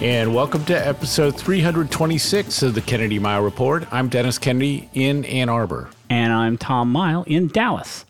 And 0.00 0.34
welcome 0.34 0.64
to 0.64 0.74
episode 0.74 1.36
326 1.36 2.62
of 2.62 2.74
the 2.74 2.80
Kennedy 2.80 3.18
Mighell 3.18 3.44
Report. 3.44 3.86
I'm 3.92 4.08
Dennis 4.08 4.38
Kennedy 4.38 4.88
in 4.94 5.26
Ann 5.26 5.50
Arbor. 5.50 5.90
And 6.08 6.32
I'm 6.32 6.56
Tom 6.56 6.90
Mighell 6.90 7.26
in 7.26 7.48
Dallas. 7.48 8.06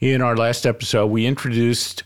In 0.00 0.22
our 0.22 0.36
last 0.36 0.66
episode, 0.66 1.06
we 1.06 1.26
introduced 1.26 2.02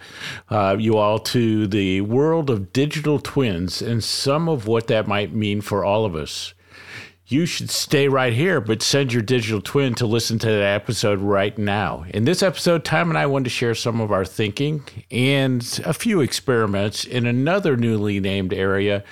uh, 0.51 0.77
you 0.79 0.98
all 0.98 1.19
to 1.21 1.67
the 1.67 2.03
world 2.03 2.51
of 2.51 2.71
digital 2.75 3.19
twins 3.19 3.81
and 3.81 4.05
some 4.05 4.47
of 4.47 4.67
what 4.67 4.89
that 4.89 5.09
might 5.09 5.33
mean 5.33 5.62
for 5.62 5.87
all 5.87 6.05
of 6.05 6.15
us. 6.15 6.53
You 7.27 7.46
should 7.46 7.70
stay 7.70 8.06
right 8.06 8.34
here, 8.34 8.60
but 8.60 8.83
send 8.83 9.14
your 9.14 9.23
digital 9.23 9.62
twin 9.62 9.95
to 9.95 10.06
listen 10.06 10.38
to 10.41 10.46
that 10.46 10.74
episode 10.74 11.20
right 11.20 11.56
now. 11.56 12.05
In 12.10 12.27
this 12.27 12.42
episode, 12.42 12.84
Tom 12.84 13.09
and 13.09 13.16
I 13.16 13.24
wanted 13.24 13.45
to 13.45 13.50
share 13.50 13.74
some 13.74 13.98
of 13.98 14.12
our 14.12 14.27
thinking 14.27 14.84
and 15.10 15.80
a 15.87 15.95
few 15.95 16.20
experiments 16.20 17.06
in 17.06 17.24
another 17.27 17.78
newly 17.78 18.20
named 18.20 18.52
area 18.52 19.05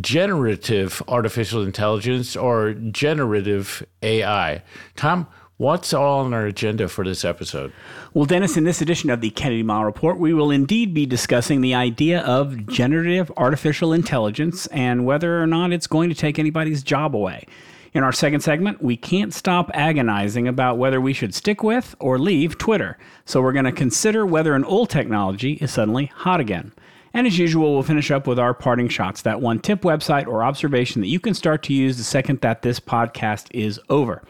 generative 0.00 1.00
artificial 1.06 1.62
intelligence 1.62 2.34
or 2.34 2.72
generative 2.74 3.86
AI. 4.02 4.62
Tom, 4.96 5.28
What's 5.60 5.92
all 5.92 6.20
on 6.20 6.32
our 6.32 6.46
agenda 6.46 6.88
for 6.88 7.04
this 7.04 7.22
episode? 7.22 7.70
Well, 8.14 8.24
Dennis, 8.24 8.56
in 8.56 8.64
this 8.64 8.80
edition 8.80 9.10
of 9.10 9.20
the 9.20 9.28
Kennedy 9.28 9.62
Mighell 9.62 9.84
Report, 9.84 10.18
we 10.18 10.32
will 10.32 10.50
indeed 10.50 10.94
be 10.94 11.04
discussing 11.04 11.60
the 11.60 11.74
idea 11.74 12.22
of 12.22 12.66
generative 12.66 13.30
artificial 13.36 13.92
intelligence 13.92 14.66
and 14.68 15.04
whether 15.04 15.42
or 15.42 15.46
not 15.46 15.70
it's 15.70 15.86
going 15.86 16.08
to 16.08 16.14
take 16.14 16.38
anybody's 16.38 16.82
job 16.82 17.14
away. 17.14 17.44
In 17.92 18.02
our 18.02 18.10
second 18.10 18.40
segment, 18.40 18.82
we 18.82 18.96
can't 18.96 19.34
stop 19.34 19.70
agonizing 19.74 20.48
about 20.48 20.78
whether 20.78 20.98
we 20.98 21.12
should 21.12 21.34
stick 21.34 21.62
with 21.62 21.94
or 21.98 22.18
leave 22.18 22.56
Twitter. 22.56 22.96
So 23.26 23.42
we're 23.42 23.52
going 23.52 23.66
to 23.66 23.70
consider 23.72 24.24
whether 24.24 24.54
an 24.54 24.64
old 24.64 24.88
technology 24.88 25.58
is 25.60 25.70
suddenly 25.70 26.06
hot 26.06 26.40
again. 26.40 26.72
And 27.12 27.26
as 27.26 27.38
usual, 27.38 27.74
we'll 27.74 27.82
finish 27.82 28.10
up 28.10 28.26
with 28.26 28.38
our 28.38 28.54
parting 28.54 28.88
shots 28.88 29.20
that 29.20 29.42
one 29.42 29.58
tip 29.58 29.82
website 29.82 30.26
or 30.26 30.42
observation 30.42 31.02
that 31.02 31.08
you 31.08 31.20
can 31.20 31.34
start 31.34 31.62
to 31.64 31.74
use 31.74 31.98
the 31.98 32.02
second 32.02 32.40
that 32.40 32.62
this 32.62 32.80
podcast 32.80 33.48
is 33.50 33.78
over. 33.90 34.22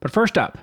But 0.00 0.10
first 0.10 0.36
up, 0.36 0.58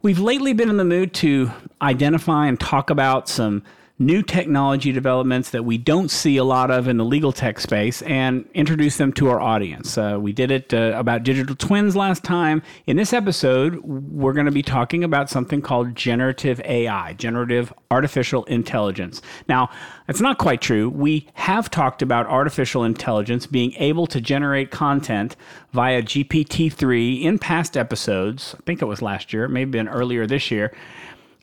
We've 0.00 0.20
lately 0.20 0.52
been 0.52 0.70
in 0.70 0.76
the 0.76 0.84
mood 0.84 1.12
to 1.14 1.50
identify 1.82 2.46
and 2.46 2.58
talk 2.58 2.88
about 2.88 3.28
some 3.28 3.64
new 3.98 4.22
technology 4.22 4.92
developments 4.92 5.50
that 5.50 5.64
we 5.64 5.76
don't 5.76 6.10
see 6.10 6.36
a 6.36 6.44
lot 6.44 6.70
of 6.70 6.86
in 6.86 6.98
the 6.98 7.04
legal 7.04 7.32
tech 7.32 7.58
space 7.58 8.00
and 8.02 8.48
introduce 8.54 8.96
them 8.96 9.12
to 9.12 9.28
our 9.28 9.40
audience. 9.40 9.98
Uh, 9.98 10.16
we 10.20 10.32
did 10.32 10.52
it 10.52 10.72
uh, 10.72 10.92
about 10.94 11.24
digital 11.24 11.56
twins 11.56 11.96
last 11.96 12.22
time. 12.22 12.62
In 12.86 12.96
this 12.96 13.12
episode, 13.12 13.76
we're 13.82 14.32
going 14.32 14.46
to 14.46 14.52
be 14.52 14.62
talking 14.62 15.02
about 15.02 15.28
something 15.28 15.60
called 15.60 15.96
generative 15.96 16.60
AI, 16.64 17.14
generative 17.14 17.72
artificial 17.90 18.44
intelligence. 18.44 19.20
Now, 19.48 19.68
it's 20.06 20.20
not 20.20 20.38
quite 20.38 20.60
true. 20.60 20.88
We 20.88 21.26
have 21.34 21.68
talked 21.68 22.00
about 22.00 22.26
artificial 22.26 22.84
intelligence 22.84 23.46
being 23.46 23.74
able 23.74 24.06
to 24.08 24.20
generate 24.20 24.70
content 24.70 25.34
via 25.72 26.02
GPT 26.02 26.72
3 26.72 27.14
in 27.14 27.38
past 27.38 27.76
episodes. 27.76 28.54
I 28.56 28.62
think 28.64 28.80
it 28.80 28.86
was 28.86 29.02
last 29.02 29.32
year, 29.32 29.44
it 29.44 29.48
may 29.48 29.60
have 29.60 29.72
been 29.72 29.88
earlier 29.88 30.26
this 30.26 30.52
year. 30.52 30.72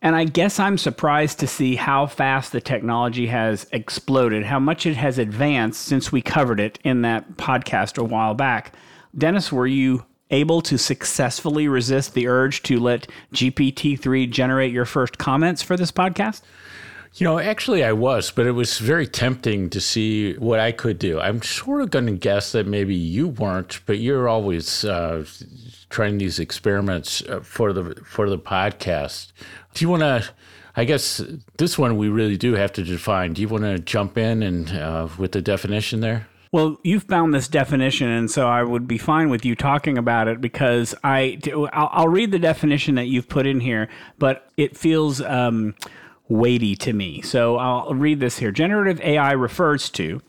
And 0.01 0.15
I 0.15 0.25
guess 0.25 0.59
I'm 0.59 0.77
surprised 0.77 1.39
to 1.39 1.47
see 1.47 1.75
how 1.75 2.05
fast 2.05 2.51
the 2.51 2.61
technology 2.61 3.27
has 3.27 3.65
exploded, 3.71 4.45
how 4.45 4.59
much 4.59 4.85
it 4.85 4.97
has 4.97 5.17
advanced 5.17 5.81
since 5.81 6.11
we 6.11 6.21
covered 6.21 6.59
it 6.59 6.77
in 6.83 7.01
that 7.01 7.37
podcast 7.37 7.97
a 7.97 8.03
while 8.03 8.33
back. 8.33 8.73
Dennis, 9.17 9.51
were 9.51 9.67
you 9.67 10.05
able 10.31 10.61
to 10.61 10.77
successfully 10.77 11.67
resist 11.67 12.13
the 12.13 12.27
urge 12.27 12.63
to 12.63 12.79
let 12.79 13.07
GPT 13.33 13.99
3 13.99 14.27
generate 14.27 14.71
your 14.71 14.85
first 14.85 15.17
comments 15.17 15.61
for 15.61 15.77
this 15.77 15.91
podcast? 15.91 16.41
You 17.15 17.23
know, 17.23 17.39
actually, 17.39 17.81
I 17.81 17.93
was, 17.93 18.29
but 18.29 18.45
it 18.45 18.51
was 18.51 18.77
very 18.77 19.07
tempting 19.07 19.69
to 19.69 19.79
see 19.79 20.33
what 20.33 20.59
I 20.59 20.73
could 20.73 20.99
do. 20.99 21.17
I'm 21.17 21.41
sort 21.41 21.81
of 21.81 21.89
going 21.89 22.07
to 22.07 22.11
guess 22.11 22.51
that 22.51 22.67
maybe 22.67 22.93
you 22.93 23.29
weren't, 23.29 23.79
but 23.85 23.99
you're 23.99 24.27
always 24.27 24.83
uh, 24.83 25.23
trying 25.89 26.17
these 26.17 26.39
experiments 26.39 27.21
uh, 27.23 27.39
for 27.41 27.73
the 27.73 27.95
for 28.05 28.29
the 28.29 28.39
podcast. 28.39 29.31
Do 29.73 29.85
you 29.85 29.89
want 29.89 30.01
to? 30.01 30.29
I 30.77 30.83
guess 30.83 31.21
this 31.57 31.77
one 31.77 31.97
we 31.97 32.09
really 32.09 32.37
do 32.37 32.53
have 32.55 32.73
to 32.73 32.83
define. 32.83 33.33
Do 33.33 33.41
you 33.41 33.47
want 33.47 33.63
to 33.63 33.79
jump 33.79 34.17
in 34.17 34.43
and 34.43 34.71
uh, 34.71 35.07
with 35.17 35.31
the 35.31 35.41
definition 35.41 36.01
there? 36.01 36.27
Well, 36.51 36.77
you've 36.83 37.03
found 37.03 37.33
this 37.33 37.47
definition, 37.47 38.09
and 38.09 38.29
so 38.29 38.47
I 38.47 38.63
would 38.63 38.87
be 38.87 38.97
fine 38.97 39.29
with 39.29 39.45
you 39.45 39.55
talking 39.55 39.97
about 39.97 40.27
it 40.27 40.41
because 40.41 40.95
I 41.03 41.39
I'll, 41.73 41.89
I'll 41.91 42.07
read 42.07 42.31
the 42.31 42.39
definition 42.39 42.95
that 42.95 43.05
you've 43.05 43.29
put 43.29 43.45
in 43.47 43.59
here, 43.59 43.89
but 44.19 44.49
it 44.57 44.77
feels. 44.77 45.21
Um, 45.21 45.75
weighty 46.27 46.75
to 46.75 46.93
me. 46.93 47.21
So 47.21 47.57
I'll 47.57 47.93
read 47.93 48.19
this 48.19 48.39
here. 48.39 48.51
Generative 48.51 48.99
AI 49.01 49.31
refers 49.33 49.89
to 49.91 50.21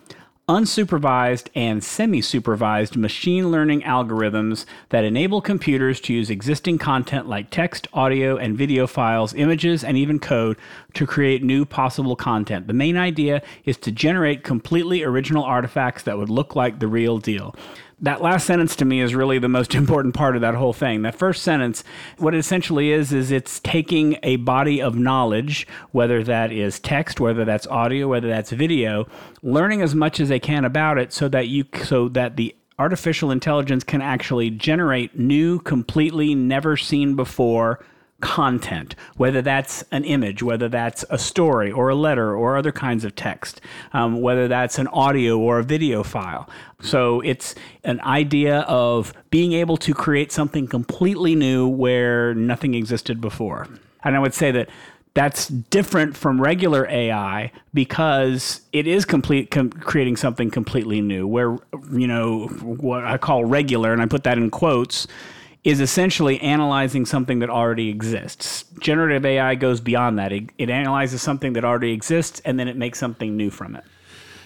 unsupervised 0.48 1.48
and 1.56 1.82
semi 1.82 2.20
supervised 2.20 2.96
machine 2.96 3.50
learning 3.50 3.82
algorithms 3.82 4.64
that 4.90 5.02
enable 5.02 5.40
computers 5.40 6.00
to 6.00 6.14
use 6.14 6.30
existing 6.30 6.78
content 6.78 7.28
like 7.28 7.50
text, 7.50 7.88
audio, 7.92 8.36
and 8.36 8.56
video 8.56 8.86
files, 8.86 9.34
images, 9.34 9.82
and 9.82 9.96
even 9.96 10.20
code 10.20 10.56
to 10.94 11.04
create 11.04 11.42
new 11.42 11.64
possible 11.64 12.14
content. 12.14 12.68
The 12.68 12.72
main 12.72 12.96
idea 12.96 13.42
is 13.64 13.76
to 13.78 13.90
generate 13.90 14.44
completely 14.44 15.02
original 15.02 15.42
artifacts 15.42 16.04
that 16.04 16.16
would 16.16 16.30
look 16.30 16.54
like 16.54 16.78
the 16.78 16.86
real 16.86 17.18
deal 17.18 17.52
that 18.00 18.20
last 18.20 18.46
sentence 18.46 18.76
to 18.76 18.84
me 18.84 19.00
is 19.00 19.14
really 19.14 19.38
the 19.38 19.48
most 19.48 19.74
important 19.74 20.14
part 20.14 20.36
of 20.36 20.42
that 20.42 20.54
whole 20.54 20.72
thing. 20.72 21.02
That 21.02 21.14
first 21.14 21.42
sentence, 21.42 21.82
what 22.18 22.34
it 22.34 22.38
essentially 22.38 22.92
is, 22.92 23.12
is 23.12 23.30
it's 23.30 23.60
taking 23.60 24.18
a 24.22 24.36
body 24.36 24.80
of 24.80 24.96
knowledge, 24.96 25.66
whether 25.92 26.22
that 26.24 26.52
is 26.52 26.78
text, 26.78 27.20
whether 27.20 27.44
that's 27.44 27.66
audio, 27.68 28.08
whether 28.08 28.28
that's 28.28 28.50
video, 28.50 29.06
learning 29.42 29.82
as 29.82 29.94
much 29.94 30.20
as 30.20 30.28
they 30.28 30.40
can 30.40 30.64
about 30.64 30.98
it 30.98 31.12
so 31.12 31.28
that 31.28 31.48
you, 31.48 31.64
so 31.84 32.08
that 32.10 32.36
the 32.36 32.54
artificial 32.78 33.30
intelligence 33.30 33.82
can 33.82 34.02
actually 34.02 34.50
generate 34.50 35.18
new, 35.18 35.58
completely 35.60 36.34
never 36.34 36.76
seen 36.76 37.16
before 37.16 37.84
content, 38.20 38.94
whether 39.16 39.42
that's 39.42 39.84
an 39.92 40.04
image, 40.04 40.42
whether 40.42 40.68
that's 40.68 41.04
a 41.10 41.18
story 41.18 41.70
or 41.70 41.88
a 41.88 41.94
letter 41.94 42.34
or 42.34 42.56
other 42.56 42.72
kinds 42.72 43.04
of 43.04 43.14
text, 43.14 43.60
um, 43.92 44.20
whether 44.20 44.48
that's 44.48 44.78
an 44.78 44.88
audio 44.88 45.38
or 45.38 45.58
a 45.58 45.62
video 45.62 46.02
file. 46.02 46.48
So 46.80 47.20
it's 47.20 47.54
an 47.84 48.00
idea 48.00 48.60
of 48.60 49.12
being 49.30 49.52
able 49.52 49.76
to 49.78 49.92
create 49.92 50.32
something 50.32 50.66
completely 50.66 51.34
new 51.34 51.68
where 51.68 52.34
nothing 52.34 52.74
existed 52.74 53.20
before. 53.20 53.68
And 54.02 54.16
I 54.16 54.18
would 54.18 54.34
say 54.34 54.50
that 54.50 54.70
that's 55.16 55.48
different 55.48 56.14
from 56.14 56.40
regular 56.40 56.86
AI 56.88 57.50
because 57.72 58.60
it 58.72 58.86
is 58.86 59.06
complete 59.06 59.50
com- 59.50 59.70
creating 59.70 60.16
something 60.16 60.50
completely 60.50 61.00
new. 61.00 61.26
Where 61.26 61.56
you 61.90 62.06
know 62.06 62.48
what 62.62 63.04
I 63.04 63.16
call 63.16 63.46
regular, 63.46 63.94
and 63.94 64.02
I 64.02 64.06
put 64.06 64.24
that 64.24 64.36
in 64.36 64.50
quotes, 64.50 65.06
is 65.66 65.80
essentially 65.80 66.40
analyzing 66.42 67.04
something 67.04 67.40
that 67.40 67.50
already 67.50 67.88
exists. 67.88 68.64
Generative 68.78 69.26
AI 69.26 69.56
goes 69.56 69.80
beyond 69.80 70.16
that. 70.16 70.32
It, 70.32 70.44
it, 70.58 70.70
analyzes 70.70 71.22
something 71.22 71.54
that 71.54 71.64
already 71.64 71.90
exists 71.90 72.40
and 72.44 72.56
then 72.56 72.68
it 72.68 72.76
makes 72.76 73.00
something 73.00 73.36
new 73.36 73.50
from 73.50 73.74
it. 73.74 73.82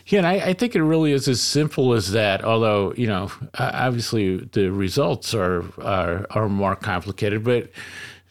Yeah, 0.07 0.21
and 0.21 0.27
I, 0.27 0.33
I, 0.37 0.53
think 0.55 0.75
it 0.75 0.83
really 0.83 1.13
is 1.13 1.29
as 1.29 1.43
simple 1.43 1.93
as 1.93 2.13
that. 2.13 2.43
Although 2.43 2.95
you 2.97 3.07
know, 3.07 3.31
obviously 3.59 4.39
the 4.39 4.73
results 4.73 5.35
are 5.35 5.63
are, 5.83 6.27
are 6.31 6.49
more 6.49 6.75
complicated, 6.75 7.45
but 7.45 7.71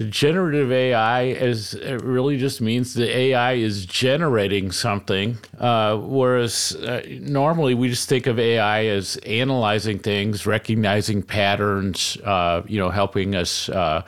generative 0.07 0.72
AI 0.72 1.24
is 1.24 1.74
it 1.74 2.01
really 2.04 2.38
just 2.38 2.62
means 2.62 2.94
the 2.94 3.10
AI 3.10 3.54
is 3.54 3.86
generating 3.86 4.72
something, 4.72 5.38
uh, 5.60 5.98
whereas 5.98 6.74
uh, 6.75 7.01
normally 7.19 7.74
we 7.74 7.90
just 7.90 8.07
think 8.07 8.25
of 8.25 8.40
AI 8.40 8.86
as 8.86 9.18
analyzing 9.18 10.00
things, 10.00 10.46
recognizing 10.46 11.22
patterns, 11.22 12.18
uh, 12.24 12.62
you 12.66 12.80
know, 12.80 12.90
helping 12.90 13.36
us. 13.36 13.69
Uh, 13.69 14.04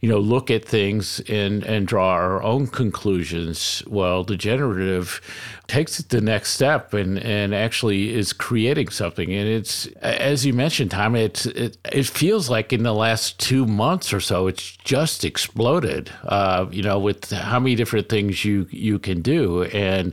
you 0.00 0.08
know, 0.08 0.18
look 0.18 0.50
at 0.50 0.64
things 0.64 1.20
and, 1.28 1.62
and 1.64 1.86
draw 1.86 2.08
our 2.08 2.42
own 2.42 2.66
conclusions. 2.66 3.82
Well, 3.86 4.24
the 4.24 4.34
generative 4.34 5.20
takes 5.70 6.00
it 6.00 6.08
the 6.08 6.20
next 6.20 6.50
step 6.50 6.92
and, 6.94 7.16
and 7.20 7.54
actually 7.54 8.12
is 8.12 8.32
creating 8.32 8.88
something. 8.88 9.32
And 9.32 9.48
it's, 9.48 9.86
as 10.02 10.44
you 10.44 10.52
mentioned, 10.52 10.90
Tom, 10.90 11.14
it's, 11.14 11.46
it, 11.46 11.78
it 11.92 12.06
feels 12.06 12.50
like 12.50 12.72
in 12.72 12.82
the 12.82 12.92
last 12.92 13.38
two 13.38 13.64
months 13.66 14.12
or 14.12 14.18
so, 14.18 14.48
it's 14.48 14.72
just 14.78 15.24
exploded, 15.24 16.10
uh, 16.24 16.66
you 16.72 16.82
know, 16.82 16.98
with 16.98 17.30
how 17.30 17.60
many 17.60 17.76
different 17.76 18.08
things 18.08 18.44
you, 18.44 18.66
you 18.70 18.98
can 18.98 19.22
do. 19.22 19.62
And 19.62 20.12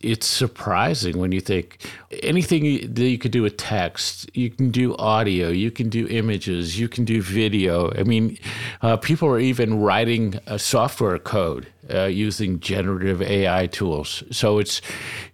it's 0.00 0.26
surprising 0.26 1.18
when 1.18 1.32
you 1.32 1.40
think 1.40 1.90
anything 2.22 2.92
that 2.92 3.08
you 3.08 3.16
could 3.16 3.32
do 3.32 3.40
with 3.40 3.56
text, 3.56 4.28
you 4.36 4.50
can 4.50 4.70
do 4.70 4.94
audio, 4.96 5.48
you 5.48 5.70
can 5.70 5.88
do 5.88 6.06
images, 6.08 6.78
you 6.78 6.86
can 6.86 7.06
do 7.06 7.22
video. 7.22 7.90
I 7.92 8.02
mean, 8.02 8.36
uh, 8.82 8.98
people 8.98 9.28
are 9.28 9.40
even 9.40 9.80
writing 9.80 10.38
software 10.58 11.18
code 11.18 11.66
uh, 11.92 12.04
using 12.04 12.60
generative 12.60 13.22
AI 13.22 13.66
tools. 13.66 14.22
So 14.30 14.58
it's 14.58 14.80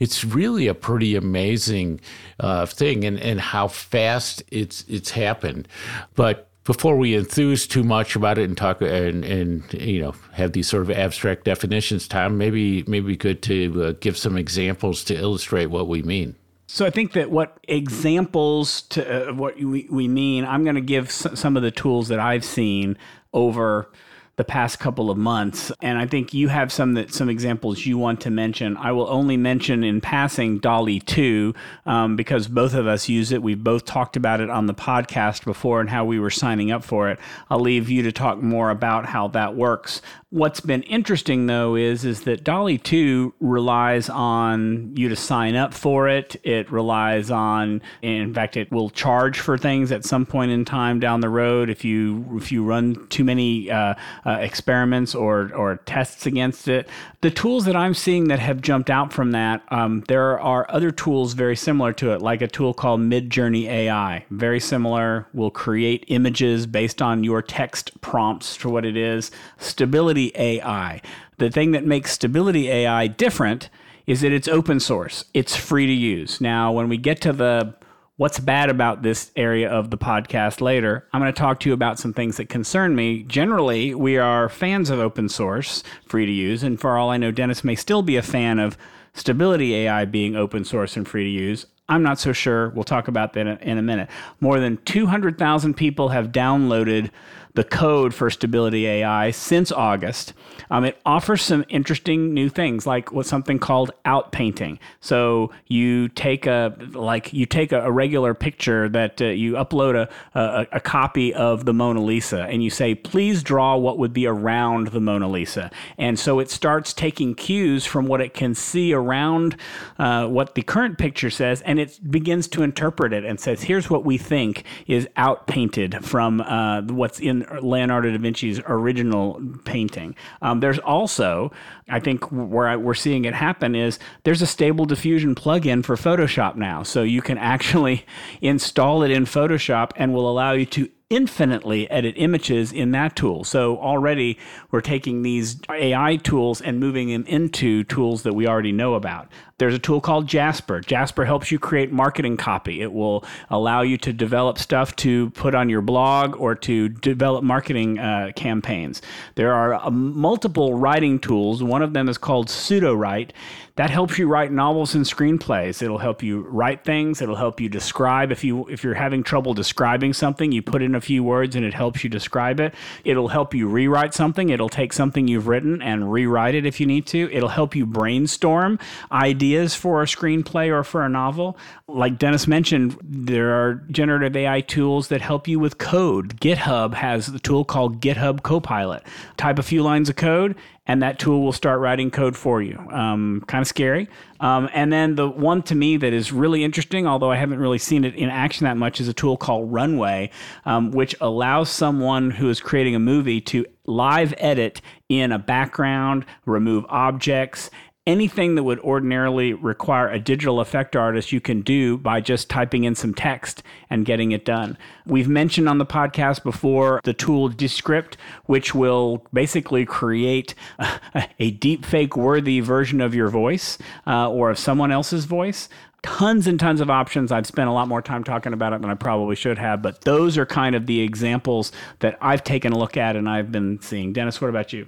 it's 0.01 0.25
really 0.25 0.67
a 0.67 0.75
pretty 0.75 1.17
amazing 1.17 2.01
uh, 2.41 2.67
thing, 2.67 3.05
and, 3.05 3.19
and 3.21 3.41
how 3.41 3.69
fast 3.69 4.43
it's 4.51 4.85
it's 4.89 5.11
happened. 5.11 5.69
But 6.15 6.49
before 6.65 6.97
we 6.97 7.15
enthuse 7.15 7.67
too 7.67 7.85
much 7.85 8.17
about 8.17 8.39
it 8.39 8.45
and 8.45 8.57
talk 8.57 8.81
and, 8.81 9.25
and 9.25 9.73
you 9.75 10.01
know 10.01 10.15
have 10.33 10.53
these 10.53 10.67
sort 10.67 10.83
of 10.83 10.91
abstract 10.91 11.45
definitions, 11.45 12.09
Tom, 12.09 12.39
maybe 12.39 12.83
maybe 12.87 13.17
good 13.17 13.43
to 13.43 13.85
uh, 13.85 13.93
give 14.01 14.17
some 14.17 14.37
examples 14.37 15.05
to 15.05 15.15
illustrate 15.15 15.67
what 15.67 15.89
we 15.89 16.03
mean. 16.03 16.35
So 16.67 16.87
I 16.87 16.91
think 16.91 17.13
that 17.13 17.31
what 17.31 17.59
examples 17.69 18.83
to 18.83 19.29
uh, 19.29 19.35
what 19.35 19.57
we, 19.59 19.87
we 19.91 20.09
mean, 20.09 20.45
I'm 20.45 20.65
going 20.65 20.77
to 20.77 20.81
give 20.81 21.11
some 21.11 21.57
of 21.57 21.63
the 21.63 21.71
tools 21.71 22.09
that 22.09 22.19
I've 22.19 22.45
seen 22.45 22.97
over 23.33 23.91
the 24.37 24.45
past 24.45 24.81
couple 24.81 25.11
of 25.11 25.17
months. 25.17 25.71
And 25.81 25.99
I 25.99 26.07
think 26.07 26.35
you 26.35 26.49
have 26.49 26.73
some 26.73 26.95
that 26.95 27.13
some 27.13 27.29
examples 27.29 27.87
you 27.87 27.99
want 27.99 28.21
to 28.23 28.31
mention. 28.31 28.77
I 28.77 28.93
will 28.93 29.09
only 29.09 29.37
mention 29.37 29.85
in 29.85 30.01
passing 30.01 30.59
DALL-E 30.59 31.01
2 31.01 31.55
um, 31.87 32.17
because 32.17 32.49
both 32.49 32.75
of 32.75 32.87
us 32.87 33.09
use 33.09 33.31
it. 33.31 33.43
We've 33.43 33.63
both 33.63 33.85
talked 33.85 34.17
about 34.17 34.41
it 34.41 34.51
on 34.51 34.67
the 34.67 34.75
podcast 34.75 35.45
before 35.45 35.81
and 35.81 35.89
how 35.89 36.05
we 36.05 36.19
were 36.19 36.31
signing 36.31 36.73
up 36.73 36.83
for 36.83 37.11
it. 37.11 37.19
I'll 37.49 37.61
leave 37.61 37.89
you 37.89 38.03
to 38.03 38.13
talk 38.13 38.43
more 38.43 38.71
about 38.71 39.07
how 39.07 39.29
that 39.29 39.55
works. 39.55 40.03
What's 40.35 40.59
been 40.59 40.83
interesting 40.83 41.47
though 41.47 41.77
is 41.77 42.05
is 42.05 42.23
that 42.23 42.43
DALL-E 42.43 42.79
2 42.79 43.35
relies 43.39 44.11
on 44.11 44.93
you 44.97 45.09
to 45.09 45.15
sign 45.15 45.55
up 45.55 45.73
for 45.73 46.09
it. 46.09 46.35
It 46.43 46.73
relies 46.73 47.31
on 47.31 47.81
in 48.03 48.35
fact 48.35 48.57
it 48.57 48.73
will 48.73 48.91
charge 48.91 49.39
for 49.39 49.57
things 49.57 49.93
at 49.93 50.05
some 50.05 50.27
point 50.27 50.51
in 50.51 50.65
time 50.65 50.99
down 50.99 51.21
the 51.21 51.29
road 51.29 51.71
if 51.71 51.85
you 51.85 52.27
if 52.35 52.51
you 52.51 52.65
run 52.65 53.07
too 53.11 53.23
many 53.23 53.71
uh, 53.71 53.95
uh, 54.27 54.31
experiments 54.41 55.15
or 55.15 55.55
or 55.55 55.77
tests 55.87 56.27
against 56.27 56.67
it. 56.67 56.89
The 57.21 57.31
tools 57.31 57.65
that 57.67 57.77
I'm 57.77 57.95
seeing 57.95 58.27
that 58.29 58.41
have 58.41 58.61
jumped 58.61 58.91
out 58.91 59.13
from 59.13 59.31
that, 59.31 59.63
um, 59.69 60.03
there 60.09 60.39
are 60.41 60.67
other 60.69 60.91
tools 60.91 61.33
very 61.35 61.57
similar 61.57 61.93
to 61.95 62.13
it, 62.13 62.21
like 62.21 62.43
a 62.43 62.49
tool 62.49 62.75
called 62.75 63.01
Midjourney 63.01 63.67
AI. 63.67 64.27
Very 64.31 64.61
similar, 64.61 65.27
will 65.33 65.51
create 65.51 66.05
images 66.09 66.67
based 66.67 67.01
on 67.01 67.25
your 67.25 67.41
text 67.41 67.99
prompts 68.03 68.57
for 68.57 68.69
what 68.69 68.85
it 68.85 68.97
is. 68.97 69.31
Stability 69.59 70.24
AI. 70.35 71.00
The 71.38 71.50
thing 71.50 71.73
that 71.73 71.85
makes 71.85 72.12
Stability 72.12 72.69
AI 72.71 73.06
different 73.09 73.69
is 74.06 74.21
that 74.21 74.32
it's 74.32 74.49
open 74.49 74.81
source. 74.81 75.25
It's 75.35 75.56
free 75.56 75.87
to 75.87 75.93
use. 75.93 76.41
Now, 76.41 76.73
when 76.73 76.88
we 76.88 76.97
get 76.97 77.21
to 77.23 77.32
the 77.32 77.75
what's 78.17 78.38
bad 78.38 78.71
about 78.71 79.03
this 79.03 79.32
area 79.35 79.69
of 79.69 79.91
the 79.91 79.99
podcast 79.99 80.61
later, 80.61 81.09
I'm 81.12 81.21
going 81.21 81.32
to 81.32 81.38
talk 81.38 81.59
to 81.61 81.69
you 81.69 81.75
about 81.75 81.99
some 81.99 82.12
things 82.12 82.37
that 82.37 82.49
concern 82.49 82.94
me. 82.94 83.25
Generally, 83.25 83.94
we 83.94 84.19
are 84.19 84.49
fans 84.49 84.91
of 84.91 85.00
open 85.00 85.29
source, 85.29 85.82
free 86.06 86.27
to 86.27 86.32
use, 86.32 86.62
and 86.62 86.81
for 86.81 86.97
all 86.97 87.11
I 87.11 87.17
know, 87.17 87.32
Dennis 87.32 87.65
may 87.65 87.75
still 87.75 88.03
be 88.03 88.17
a 88.17 88.23
fan 88.23 88.59
of 88.59 88.77
Stability 89.15 89.75
AI 89.75 90.05
being 90.05 90.37
open 90.37 90.65
source 90.65 90.97
and 90.97 91.09
free 91.09 91.25
to 91.25 91.31
use. 91.31 91.67
I'm 91.88 92.03
not 92.03 92.19
so 92.19 92.32
sure. 92.32 92.70
We'll 92.70 92.85
talk 92.85 93.09
about 93.09 93.32
that 93.35 93.47
in 93.62 93.79
a 93.79 93.82
minute. 93.82 94.09
More 94.41 94.59
than 94.59 94.79
200,000 94.85 95.75
people 95.75 96.09
have 96.09 96.32
downloaded 96.32 97.11
the 97.55 97.65
code 97.65 98.12
for 98.12 98.31
Stability 98.31 98.87
AI 98.87 99.31
since 99.31 99.71
August. 99.71 100.33
Um, 100.71 100.85
it 100.85 101.01
offers 101.06 101.41
some 101.41 101.65
interesting 101.69 102.35
new 102.35 102.49
things, 102.49 102.85
like 102.85 103.12
what's 103.12 103.29
something 103.29 103.61
called 103.61 103.93
outpainting. 104.05 104.79
So 105.01 105.53
you 105.69 106.09
take 106.09 106.47
a 106.47 106.77
like 106.93 107.33
you 107.33 107.47
take 107.47 107.71
a, 107.71 107.83
a 107.83 107.93
regular 107.93 108.35
picture 108.35 108.89
that 108.89 109.23
uh, 109.23 109.27
you 109.27 109.53
upload 109.53 109.95
a, 109.95 110.39
a, 110.39 110.67
a 110.73 110.81
copy 110.81 111.33
of 111.33 111.65
the 111.65 111.73
Mona 111.73 112.03
Lisa, 112.03 112.43
and 112.43 112.65
you 112.65 112.71
say, 112.71 112.95
"Please 112.95 113.43
draw 113.43 113.77
what 113.77 113.99
would 113.99 114.12
be 114.12 114.27
around 114.27 114.89
the 114.89 115.01
Mona 115.01 115.29
Lisa." 115.29 115.71
And 115.97 116.19
so 116.19 116.41
it 116.41 116.51
starts 116.51 116.93
taking 116.93 117.37
cues 117.37 117.87
from 117.87 118.06
what 118.06 118.21
it 118.21 118.35
can 118.35 118.55
see 118.55 118.93
around 118.93 119.56
uh, 119.99 120.27
what 120.27 120.56
the 120.56 120.62
current 120.62 120.99
picture 120.99 121.31
says, 121.31 121.61
and 121.62 121.79
it 121.79 122.01
begins 122.11 122.49
to 122.49 122.62
interpret 122.62 123.12
it 123.12 123.25
and 123.25 123.39
says, 123.39 123.62
"Here's 123.62 123.89
what 123.89 124.05
we 124.05 124.19
think 124.19 124.65
is 124.89 125.09
outpainted 125.17 126.05
from 126.05 126.41
uh, 126.41 126.83
what's 126.83 127.21
in 127.21 127.44
Leonardo 127.62 128.11
da 128.11 128.19
Vinci's 128.19 128.61
original 128.67 129.41
painting. 129.64 130.14
Um, 130.43 130.61
there's 130.61 130.79
also, 130.79 131.52
I 131.88 132.00
think, 132.00 132.25
where 132.31 132.69
I, 132.69 132.76
we're 132.76 132.94
seeing 132.94 133.25
it 133.25 133.35
happen 133.35 133.75
is 133.75 133.99
there's 134.25 134.43
a 134.43 134.46
stable 134.46 134.85
diffusion 134.85 135.35
plugin 135.35 135.85
for 135.85 135.96
Photoshop 135.96 136.56
now. 136.56 136.82
So 136.82 137.02
you 137.02 137.23
can 137.23 137.38
actually 137.38 138.06
install 138.41 139.02
it 139.02 139.11
in 139.11 139.25
Photoshop 139.25 139.93
and 139.96 140.14
will 140.14 140.29
allow 140.29 140.52
you 140.52 140.67
to 140.67 140.88
infinitely 141.11 141.89
edit 141.91 142.15
images 142.17 142.73
in 142.73 142.91
that 142.93 143.15
tool. 143.15 143.45
So 143.45 143.77
already 143.79 144.39
we're 144.71 144.81
taking 144.81 145.23
these 145.23 145.61
AI 145.71 146.17
tools 146.17 146.61
and 146.61 146.81
moving 146.81 147.09
them 147.09 147.25
into 147.27 147.85
tools 147.85 148.23
that 148.23 148.35
we 148.35 148.47
already 148.47 148.73
know 148.73 148.95
about. 148.95 149.29
There's 149.59 149.75
a 149.75 149.79
tool 149.79 150.01
called 150.01 150.27
Jasper. 150.27 150.81
Jasper 150.81 151.25
helps 151.25 151.53
you 151.53 151.61
create 151.61 151.93
marketing 151.93 152.37
copy. 152.37 152.83
It 152.83 152.93
will 152.93 153.25
allow 153.51 153.83
you 153.83 153.97
to 153.99 154.12
develop 154.12 154.59
stuff 154.59 154.97
to 154.97 155.31
put 155.31 155.55
on 155.55 155.69
your 155.69 155.81
blog 155.81 156.37
or 156.41 156.56
to 156.56 156.89
develop 156.89 157.45
marketing 157.45 158.01
uh, 158.01 158.33
campaigns. 158.35 159.01
There 159.37 159.53
are 159.53 159.75
uh, 159.75 159.91
multiple 159.91 160.75
writing 160.75 161.21
tools. 161.21 161.62
One 161.62 161.83
of 161.83 161.93
them 161.93 162.09
is 162.09 162.19
called 162.19 162.49
Sudowrite. 162.49 163.31
That 163.77 163.91
helps 163.91 164.19
you 164.19 164.27
write 164.27 164.51
novels 164.51 164.95
and 164.95 165.05
screenplays. 165.05 165.83
It'll 165.83 165.99
help 165.99 166.23
you 166.23 166.43
write 166.43 166.85
things. 166.85 167.23
It'll 167.23 167.37
help 167.37 167.61
you 167.61 167.69
describe. 167.69 168.33
If 168.33 168.43
you 168.43 168.67
if 168.69 168.83
you're 168.83 168.95
having 168.95 169.23
trouble 169.23 169.55
describing 169.55 170.12
something, 170.12 170.51
you 170.51 170.62
put 170.62 170.83
in 170.83 170.94
a 170.94 171.00
few 171.00 171.23
words 171.23 171.56
and 171.56 171.64
it 171.64 171.75
helps 171.75 172.05
you 172.05 172.11
describe 172.11 172.61
it. 172.61 172.75
It'll 173.05 173.29
help 173.29 173.55
you 173.55 173.69
rewrite 173.69 174.14
something. 174.14 174.50
It'll 174.50 174.69
take 174.69 174.93
something 174.93 175.29
you've 175.29 175.49
written 175.49 175.81
and 175.81 176.12
rewrite 176.12 176.55
it 176.55 176.67
if 176.67 176.81
you 176.81 176.87
need 176.87 177.06
to. 177.08 177.31
It'll 177.32 177.49
help 177.49 177.75
you 177.75 177.87
brainstorm 177.87 178.79
ideas 179.12 179.55
ideas 179.55 179.75
for 179.75 180.02
a 180.02 180.06
screenplay 180.06 180.70
or 180.70 180.82
for 180.85 181.05
a 181.05 181.08
novel. 181.08 181.56
Like 181.87 182.19
Dennis 182.19 182.46
mentioned, 182.46 182.96
there 183.02 183.50
are 183.50 183.75
generative 183.91 184.37
AI 184.37 184.61
tools 184.62 185.08
that 185.08 185.20
help 185.20 185.46
you 185.46 185.58
with 185.58 185.79
code. 185.79 186.41
GitHub 186.41 186.94
has 186.94 187.26
the 187.26 187.38
tool 187.38 187.64
called 187.64 188.00
GitHub 188.00 188.43
Copilot. 188.43 189.02
Type 189.37 189.58
a 189.58 189.62
few 189.62 189.82
lines 189.82 190.08
of 190.08 190.17
code, 190.17 190.56
and 190.87 191.03
that 191.03 191.19
tool 191.19 191.43
will 191.43 191.53
start 191.53 191.81
writing 191.81 192.11
code 192.11 192.37
for 192.37 192.61
you. 192.61 192.79
Um, 192.91 193.43
kind 193.47 193.63
of 193.63 193.69
scary. 193.69 194.09
Um, 194.41 194.69
and 194.75 194.93
then 194.93 195.15
the 195.15 195.29
one 195.29 195.63
to 195.65 195.75
me 195.75 195.97
that 195.97 196.13
is 196.13 196.31
really 196.33 196.63
interesting, 196.63 197.07
although 197.07 197.31
I 197.31 197.37
haven't 197.37 197.59
really 197.59 197.79
seen 197.79 198.05
it 198.05 198.15
in 198.15 198.29
action 198.29 198.65
that 198.65 198.77
much, 198.77 199.01
is 199.01 199.09
a 199.09 199.15
tool 199.15 199.37
called 199.37 199.73
Runway, 199.73 200.31
um, 200.67 200.91
which 200.91 201.15
allows 201.20 201.70
someone 201.70 202.31
who 202.31 202.51
is 202.51 202.61
creating 202.61 202.94
a 202.94 202.99
movie 202.99 203.41
to 203.43 203.65
live 203.87 204.35
edit 204.37 204.82
in 205.08 205.32
a 205.32 205.39
background, 205.39 206.27
remove 206.44 206.85
objects, 206.89 207.70
anything 208.06 208.55
that 208.55 208.65
would 208.65 208.79
ordinarily 208.81 209.55
require 209.55 210.08
a 210.08 210.19
digital 210.19 210.61
effect 210.61 210.94
artist, 210.94 211.32
you 211.32 211.41
can 211.41 211.63
do 211.63 211.96
by 211.96 212.20
just 212.20 212.51
typing 212.51 212.84
in 212.84 212.94
some 212.94 213.15
text 213.15 213.63
and 213.89 214.05
getting 214.05 214.32
it 214.32 214.44
done. 214.44 214.77
We've 215.06 215.29
mentioned 215.29 215.69
on 215.69 215.79
the 215.79 215.87
podcast 215.87 216.43
before 216.43 217.01
the 217.05 217.15
tool 217.15 217.49
Descript, 217.49 218.17
which 218.44 218.75
will 218.75 219.25
basically 219.32 219.87
create 219.87 220.55
a 221.39 221.51
deep 221.53 221.84
fake 221.84 222.17
worthy 222.17 222.61
version 222.61 223.01
of 223.01 223.15
your 223.15 223.29
voice 223.29 223.79
uh, 224.06 224.31
or 224.31 224.51
of 224.51 224.58
someone 224.58 224.93
else's 224.93 225.25
voice 225.25 225.69
tons 226.03 226.46
and 226.46 226.61
tons 226.61 226.82
of 226.82 226.91
options. 226.91 227.32
I've 227.32 227.46
spent 227.46 227.67
a 227.67 227.73
lot 227.73 227.89
more 227.89 228.03
time 228.03 228.25
talking 228.25 228.53
about 228.53 228.75
it 228.75 228.82
than 228.82 228.91
I 228.91 228.94
probably 228.94 229.37
should 229.37 229.56
have, 229.56 229.81
but 229.81 230.03
those 230.03 230.37
are 230.37 230.44
kind 230.44 230.77
of 230.77 230.84
the 230.84 231.01
examples 231.01 231.73
that 232.01 232.19
I've 232.20 232.44
taken 232.44 232.75
a 232.75 232.79
look 232.79 232.99
at 232.99 233.17
and 233.17 233.27
I've 233.27 233.51
been 233.51 233.81
seeing. 233.81 234.13
Dennis, 234.13 234.39
what 234.39 234.51
about 234.51 234.75
you? 234.75 234.87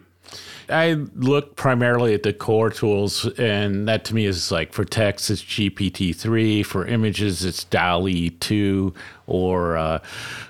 I 0.68 0.94
look 1.14 1.54
primarily 1.56 2.12
at 2.14 2.22
the 2.24 2.32
core 2.32 2.70
tools, 2.70 3.24
and 3.38 3.86
that 3.88 4.04
to 4.06 4.14
me 4.14 4.26
is 4.26 4.50
like 4.50 4.72
for 4.72 4.84
text, 4.84 5.30
it's 5.30 5.42
GPT 5.42 6.14
3, 6.14 6.62
for 6.64 6.84
images, 6.86 7.44
it's 7.44 7.64
DALL-E 7.64 8.30
2, 8.30 8.92
or 9.26 9.76
uh, 9.76 9.98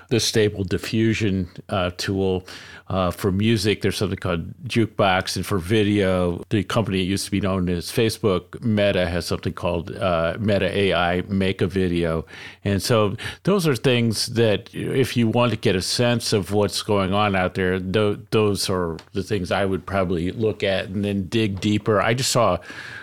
the 0.09 0.19
stable 0.19 0.63
diffusion 0.63 1.49
uh, 1.69 1.91
tool. 1.97 2.45
Uh, 2.89 3.11
for 3.11 3.33
music, 3.33 3.81
there's 3.81 3.97
something 3.97 4.17
called 4.17 4.53
Jukebox, 4.63 5.35
and 5.35 5.45
for 5.45 5.57
video, 5.57 6.41
the 6.47 6.63
company 6.63 7.01
it 7.01 7.03
used 7.03 7.25
to 7.25 7.31
be 7.31 7.41
known 7.41 7.67
as 7.67 7.91
Facebook, 7.91 8.61
Meta, 8.61 9.09
has 9.09 9.25
something 9.25 9.51
called 9.51 9.93
uh, 9.97 10.37
Meta 10.39 10.73
AI 10.73 11.21
Make 11.27 11.61
a 11.61 11.67
Video, 11.67 12.25
and 12.63 12.81
so 12.81 13.17
those 13.43 13.67
are 13.67 13.75
things 13.75 14.27
that 14.27 14.73
if 14.73 15.17
you 15.17 15.27
want 15.27 15.51
to 15.51 15.57
get 15.57 15.75
a 15.75 15.81
sense 15.81 16.31
of 16.31 16.53
what's 16.53 16.81
going 16.81 17.13
on 17.13 17.35
out 17.35 17.55
there, 17.55 17.77
th- 17.77 18.19
those 18.31 18.69
are 18.69 18.95
the 19.11 19.23
things 19.23 19.51
I 19.51 19.65
would 19.65 19.85
probably 19.85 20.31
look 20.31 20.63
at 20.63 20.85
and 20.85 21.03
then 21.03 21.27
dig 21.27 21.59
deeper. 21.59 21.99
I 21.99 22.13
just 22.13 22.31
saw 22.31 22.57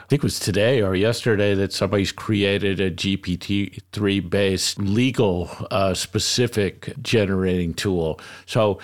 I 0.05 0.07
think 0.07 0.21
it 0.21 0.25
was 0.25 0.39
today 0.39 0.83
or 0.83 0.95
yesterday 0.95 1.55
that 1.55 1.73
somebody's 1.73 2.13
created 2.13 2.79
a 2.79 2.91
GPT 2.91 3.81
3 3.93 4.21
based 4.21 4.79
legal 4.79 5.51
uh, 5.71 5.95
specific 5.95 6.93
generating 7.01 7.73
tool. 7.73 8.21
So 8.45 8.81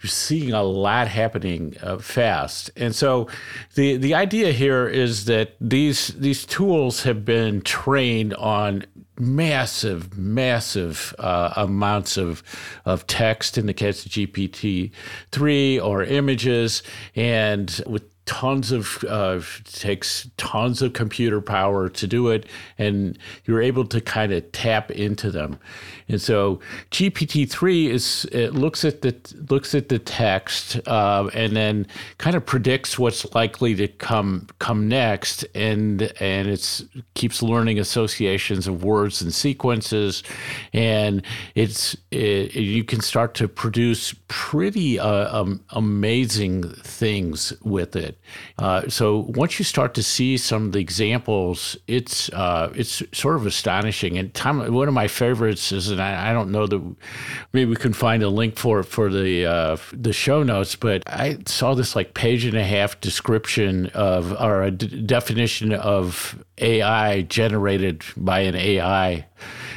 you're 0.00 0.08
seeing 0.08 0.52
a 0.52 0.62
lot 0.62 1.08
happening 1.08 1.76
uh, 1.82 1.98
fast. 1.98 2.70
And 2.74 2.94
so 2.94 3.28
the, 3.74 3.98
the 3.98 4.14
idea 4.14 4.50
here 4.52 4.88
is 4.88 5.26
that 5.26 5.56
these, 5.60 6.08
these 6.08 6.46
tools 6.46 7.02
have 7.02 7.22
been 7.22 7.60
trained 7.60 8.32
on 8.34 8.86
massive, 9.18 10.16
massive 10.16 11.14
uh, 11.18 11.52
amounts 11.56 12.16
of 12.16 12.42
of 12.84 13.06
text 13.06 13.58
in 13.58 13.66
the 13.66 13.74
case 13.74 14.04
of 14.04 14.10
GPT 14.10 14.90
three 15.30 15.78
or 15.78 16.02
images, 16.02 16.82
and 17.14 17.82
with 17.86 18.11
tons 18.32 18.72
of 18.72 19.04
uh, 19.10 19.38
takes 19.64 20.26
tons 20.38 20.80
of 20.80 20.94
computer 20.94 21.42
power 21.42 21.90
to 21.90 22.06
do 22.06 22.28
it 22.28 22.46
and 22.78 23.18
you're 23.44 23.60
able 23.60 23.84
to 23.84 24.00
kind 24.00 24.32
of 24.32 24.50
tap 24.52 24.90
into 24.90 25.30
them. 25.30 25.58
And 26.08 26.20
so 26.20 26.58
gpt-3 26.92 27.88
is 27.90 28.26
it 28.32 28.54
looks 28.54 28.86
at 28.86 29.02
the 29.02 29.14
looks 29.50 29.74
at 29.74 29.90
the 29.90 29.98
text 29.98 30.80
uh, 30.88 31.28
and 31.34 31.54
then 31.54 31.86
kind 32.16 32.34
of 32.34 32.46
predicts 32.46 32.98
what's 32.98 33.34
likely 33.34 33.74
to 33.74 33.86
come 33.86 34.46
come 34.58 34.88
next 34.88 35.44
and 35.54 36.10
and 36.18 36.48
it's 36.48 36.82
keeps 37.12 37.42
learning 37.42 37.78
associations 37.78 38.66
of 38.66 38.82
words 38.82 39.20
and 39.20 39.34
sequences 39.34 40.22
and 40.72 41.22
it's 41.54 41.98
it, 42.10 42.54
you 42.54 42.82
can 42.82 43.02
start 43.02 43.34
to 43.34 43.46
produce 43.46 44.14
pretty 44.28 44.98
uh, 44.98 45.38
um, 45.38 45.62
amazing 45.70 46.62
things 46.82 47.52
with 47.62 47.94
it 47.94 48.18
uh, 48.58 48.88
so 48.88 49.26
once 49.34 49.58
you 49.58 49.64
start 49.64 49.94
to 49.94 50.02
see 50.02 50.36
some 50.36 50.66
of 50.66 50.72
the 50.72 50.78
examples, 50.78 51.76
it's 51.86 52.28
uh, 52.30 52.72
it's 52.74 53.02
sort 53.12 53.36
of 53.36 53.46
astonishing. 53.46 54.18
And 54.18 54.36
one 54.74 54.88
of 54.88 54.94
my 54.94 55.08
favorites 55.08 55.72
is, 55.72 55.88
and 55.88 56.00
I, 56.00 56.30
I, 56.30 56.32
don't 56.32 56.50
know 56.50 56.66
that 56.66 56.96
maybe 57.52 57.70
we 57.70 57.76
can 57.76 57.92
find 57.92 58.22
a 58.22 58.28
link 58.28 58.56
for 58.56 58.80
it 58.80 58.84
for 58.84 59.10
the 59.10 59.46
uh, 59.46 59.76
the 59.92 60.12
show 60.12 60.42
notes, 60.42 60.76
but 60.76 61.02
I 61.06 61.38
saw 61.46 61.74
this 61.74 61.96
like 61.96 62.14
page 62.14 62.44
and 62.44 62.56
a 62.56 62.64
half 62.64 63.00
description 63.00 63.86
of 63.88 64.32
or 64.40 64.62
a 64.62 64.70
d- 64.70 65.02
definition 65.02 65.72
of 65.72 66.42
AI 66.58 67.22
generated 67.22 68.04
by 68.16 68.40
an 68.40 68.54
AI, 68.54 69.26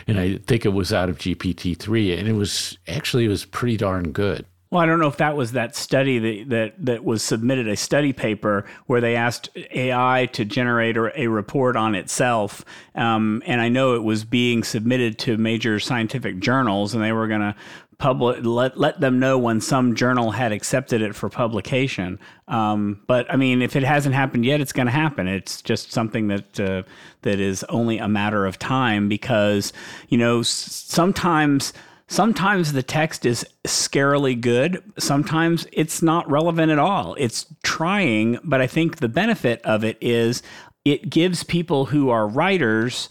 and 0.07 0.19
I 0.19 0.37
think 0.37 0.65
it 0.65 0.73
was 0.73 0.93
out 0.93 1.09
of 1.09 1.17
GPT 1.17 1.77
three, 1.77 2.13
and 2.13 2.27
it 2.27 2.33
was 2.33 2.77
actually 2.87 3.25
it 3.25 3.29
was 3.29 3.45
pretty 3.45 3.77
darn 3.77 4.11
good. 4.11 4.45
Well, 4.71 4.81
I 4.81 4.87
don't 4.87 4.99
know 4.99 5.07
if 5.07 5.17
that 5.17 5.37
was 5.37 5.51
that 5.51 5.75
study 5.75 6.17
that, 6.19 6.49
that, 6.49 6.85
that 6.85 7.03
was 7.03 7.21
submitted, 7.21 7.67
a 7.67 7.77
study 7.77 8.13
paper 8.13 8.65
where 8.87 8.99
they 8.99 9.15
asked 9.15 9.49
AI 9.55 10.27
to 10.33 10.43
generate 10.43 10.97
a 10.97 11.27
report 11.27 11.75
on 11.77 11.93
itself. 11.93 12.65
Um, 12.95 13.43
and 13.45 13.61
I 13.61 13.69
know 13.69 13.93
it 13.93 14.03
was 14.03 14.25
being 14.25 14.63
submitted 14.63 15.19
to 15.19 15.37
major 15.37 15.79
scientific 15.79 16.39
journals, 16.39 16.93
and 16.93 17.03
they 17.03 17.11
were 17.11 17.27
going 17.27 17.41
to 17.41 17.55
public 17.97 18.43
let 18.43 18.77
let 18.77 18.99
them 18.99 19.19
know 19.19 19.37
when 19.37 19.61
some 19.61 19.95
journal 19.95 20.31
had 20.31 20.51
accepted 20.51 21.01
it 21.01 21.15
for 21.15 21.29
publication. 21.29 22.19
Um, 22.47 23.01
but 23.07 23.31
I 23.31 23.37
mean, 23.37 23.61
if 23.61 23.75
it 23.75 23.83
hasn't 23.83 24.15
happened 24.15 24.45
yet, 24.45 24.61
it's 24.61 24.73
going 24.73 24.87
to 24.87 24.91
happen. 24.91 25.27
It's 25.27 25.61
just 25.61 25.91
something 25.91 26.27
that 26.27 26.59
uh, 26.59 26.83
that 27.21 27.39
is 27.39 27.63
only 27.65 27.97
a 27.97 28.07
matter 28.07 28.45
of 28.45 28.59
time 28.59 29.07
because 29.07 29.71
you 30.09 30.17
know 30.17 30.41
sometimes 30.41 31.73
Sometimes 32.07 32.73
the 32.73 32.83
text 32.83 33.25
is 33.25 33.45
scarily 33.63 34.39
good. 34.39 34.83
Sometimes 34.97 35.65
it's 35.71 36.01
not 36.01 36.29
relevant 36.29 36.71
at 36.71 36.79
all. 36.79 37.15
It's 37.17 37.47
trying, 37.63 38.37
but 38.43 38.61
I 38.61 38.67
think 38.67 38.97
the 38.97 39.09
benefit 39.09 39.61
of 39.63 39.83
it 39.83 39.97
is 40.01 40.43
it 40.83 41.09
gives 41.09 41.43
people 41.43 41.85
who 41.85 42.09
are 42.09 42.27
writers 42.27 43.09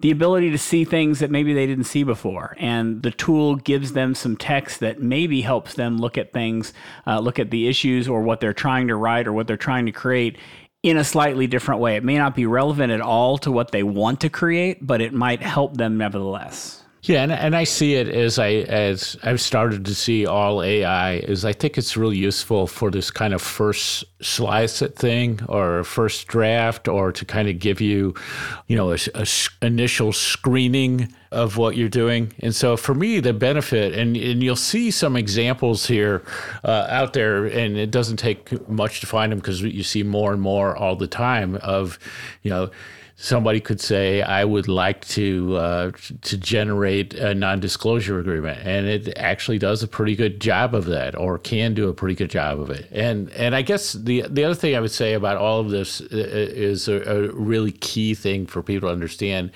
the 0.00 0.10
ability 0.10 0.50
to 0.50 0.56
see 0.56 0.84
things 0.86 1.18
that 1.18 1.30
maybe 1.30 1.52
they 1.52 1.66
didn't 1.66 1.84
see 1.84 2.02
before. 2.02 2.56
And 2.58 3.02
the 3.02 3.10
tool 3.10 3.56
gives 3.56 3.92
them 3.92 4.14
some 4.14 4.36
text 4.36 4.80
that 4.80 5.02
maybe 5.02 5.42
helps 5.42 5.74
them 5.74 5.98
look 5.98 6.16
at 6.16 6.32
things, 6.32 6.72
uh, 7.06 7.20
look 7.20 7.38
at 7.38 7.50
the 7.50 7.68
issues 7.68 8.08
or 8.08 8.22
what 8.22 8.40
they're 8.40 8.54
trying 8.54 8.88
to 8.88 8.96
write 8.96 9.26
or 9.26 9.34
what 9.34 9.46
they're 9.46 9.58
trying 9.58 9.84
to 9.84 9.92
create 9.92 10.38
in 10.82 10.96
a 10.96 11.04
slightly 11.04 11.46
different 11.46 11.82
way. 11.82 11.96
It 11.96 12.04
may 12.04 12.16
not 12.16 12.34
be 12.34 12.46
relevant 12.46 12.90
at 12.90 13.02
all 13.02 13.36
to 13.38 13.52
what 13.52 13.72
they 13.72 13.82
want 13.82 14.22
to 14.22 14.30
create, 14.30 14.86
but 14.86 15.02
it 15.02 15.12
might 15.12 15.42
help 15.42 15.76
them 15.76 15.98
nevertheless. 15.98 16.82
Yeah, 17.02 17.22
and, 17.22 17.32
and 17.32 17.56
I 17.56 17.64
see 17.64 17.94
it 17.94 18.08
as 18.08 18.38
I 18.38 18.48
as 18.48 19.16
I've 19.22 19.40
started 19.40 19.86
to 19.86 19.94
see 19.94 20.26
all 20.26 20.62
AI 20.62 21.14
is 21.14 21.46
I 21.46 21.54
think 21.54 21.78
it's 21.78 21.96
really 21.96 22.18
useful 22.18 22.66
for 22.66 22.90
this 22.90 23.10
kind 23.10 23.32
of 23.32 23.40
first 23.40 24.04
slice 24.20 24.82
at 24.82 24.96
thing 24.96 25.40
or 25.48 25.82
first 25.82 26.26
draft 26.26 26.88
or 26.88 27.10
to 27.12 27.24
kind 27.24 27.48
of 27.48 27.58
give 27.58 27.80
you, 27.80 28.14
you 28.66 28.76
know, 28.76 28.92
a, 28.92 28.98
a 29.14 29.26
initial 29.62 30.12
screening 30.12 31.10
of 31.32 31.56
what 31.56 31.74
you're 31.74 31.88
doing. 31.88 32.34
And 32.40 32.54
so 32.54 32.76
for 32.76 32.94
me, 32.94 33.20
the 33.20 33.32
benefit, 33.32 33.94
and, 33.94 34.14
and 34.16 34.42
you'll 34.42 34.56
see 34.56 34.90
some 34.90 35.16
examples 35.16 35.86
here 35.86 36.22
uh, 36.64 36.86
out 36.90 37.14
there, 37.14 37.46
and 37.46 37.78
it 37.78 37.90
doesn't 37.90 38.18
take 38.18 38.68
much 38.68 39.00
to 39.00 39.06
find 39.06 39.32
them 39.32 39.38
because 39.38 39.62
you 39.62 39.84
see 39.84 40.02
more 40.02 40.32
and 40.32 40.42
more 40.42 40.76
all 40.76 40.96
the 40.96 41.06
time 41.06 41.56
of, 41.56 41.98
you 42.42 42.50
know, 42.50 42.70
somebody 43.20 43.60
could 43.60 43.80
say, 43.80 44.22
"I 44.22 44.44
would 44.44 44.66
like 44.66 45.06
to 45.08 45.56
uh, 45.56 45.92
to 46.22 46.36
generate 46.38 47.12
a 47.14 47.34
non-disclosure 47.34 48.18
agreement," 48.18 48.60
and 48.64 48.86
it 48.86 49.12
actually 49.16 49.58
does 49.58 49.82
a 49.82 49.88
pretty 49.88 50.16
good 50.16 50.40
job 50.40 50.74
of 50.74 50.86
that, 50.86 51.14
or 51.14 51.38
can 51.38 51.74
do 51.74 51.88
a 51.88 51.94
pretty 51.94 52.14
good 52.14 52.30
job 52.30 52.58
of 52.58 52.70
it. 52.70 52.88
And 52.90 53.30
and 53.32 53.54
I 53.54 53.62
guess 53.62 53.92
the 53.92 54.24
the 54.28 54.44
other 54.44 54.54
thing 54.54 54.74
I 54.74 54.80
would 54.80 54.90
say 54.90 55.12
about 55.12 55.36
all 55.36 55.60
of 55.60 55.70
this 55.70 56.00
uh, 56.00 56.06
is 56.10 56.88
a, 56.88 57.02
a 57.02 57.32
really 57.32 57.72
key 57.72 58.14
thing 58.14 58.46
for 58.46 58.62
people 58.62 58.88
to 58.88 58.92
understand 58.92 59.50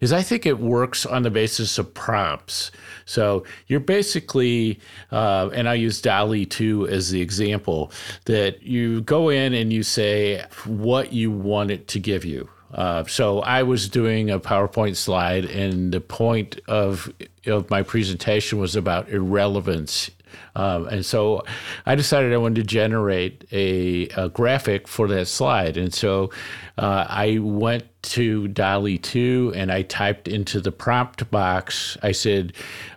is 0.00 0.12
I 0.12 0.22
think 0.22 0.46
it 0.46 0.60
works 0.60 1.04
on 1.04 1.22
the 1.22 1.30
basis 1.30 1.78
of 1.78 1.92
prompts. 1.92 2.70
So 3.06 3.44
you're 3.66 3.80
basically, 3.80 4.78
uh, 5.10 5.50
and 5.52 5.68
I 5.68 5.74
use 5.74 6.00
DALL-E 6.00 6.46
2 6.46 6.86
as 6.86 7.10
the 7.10 7.20
example, 7.20 7.90
that 8.26 8.62
you 8.62 9.00
go 9.00 9.30
in 9.30 9.52
and 9.52 9.72
you 9.72 9.82
say 9.82 10.44
what 10.64 11.12
you 11.12 11.32
want 11.32 11.72
it 11.72 11.88
to 11.88 11.98
give 11.98 12.24
you 12.24 12.48
uh, 12.72 13.04
so 13.04 13.40
I 13.40 13.62
was 13.62 13.88
doing 13.88 14.30
a 14.30 14.38
PowerPoint 14.38 14.96
slide, 14.96 15.44
and 15.44 15.92
the 15.92 16.00
point 16.00 16.60
of 16.68 17.12
of 17.46 17.70
my 17.70 17.82
presentation 17.82 18.58
was 18.58 18.76
about 18.76 19.08
irrelevance. 19.08 20.10
Um, 20.54 20.88
and 20.88 21.04
so 21.04 21.42
I 21.86 21.94
decided 21.94 22.32
I 22.32 22.36
wanted 22.36 22.56
to 22.56 22.62
generate 22.62 23.44
a, 23.52 24.08
a 24.08 24.28
graphic 24.28 24.88
for 24.88 25.08
that 25.08 25.26
slide. 25.26 25.76
And 25.76 25.92
so 25.92 26.30
uh, 26.78 27.06
I 27.08 27.38
went 27.38 27.84
to 28.02 28.48
DALL-E 28.48 28.98
2 28.98 29.52
and 29.56 29.70
I 29.70 29.82
typed 29.82 30.28
into 30.28 30.60
the 30.60 30.72
prompt 30.72 31.30
box, 31.30 31.96
I 32.02 32.12
said, 32.12 32.52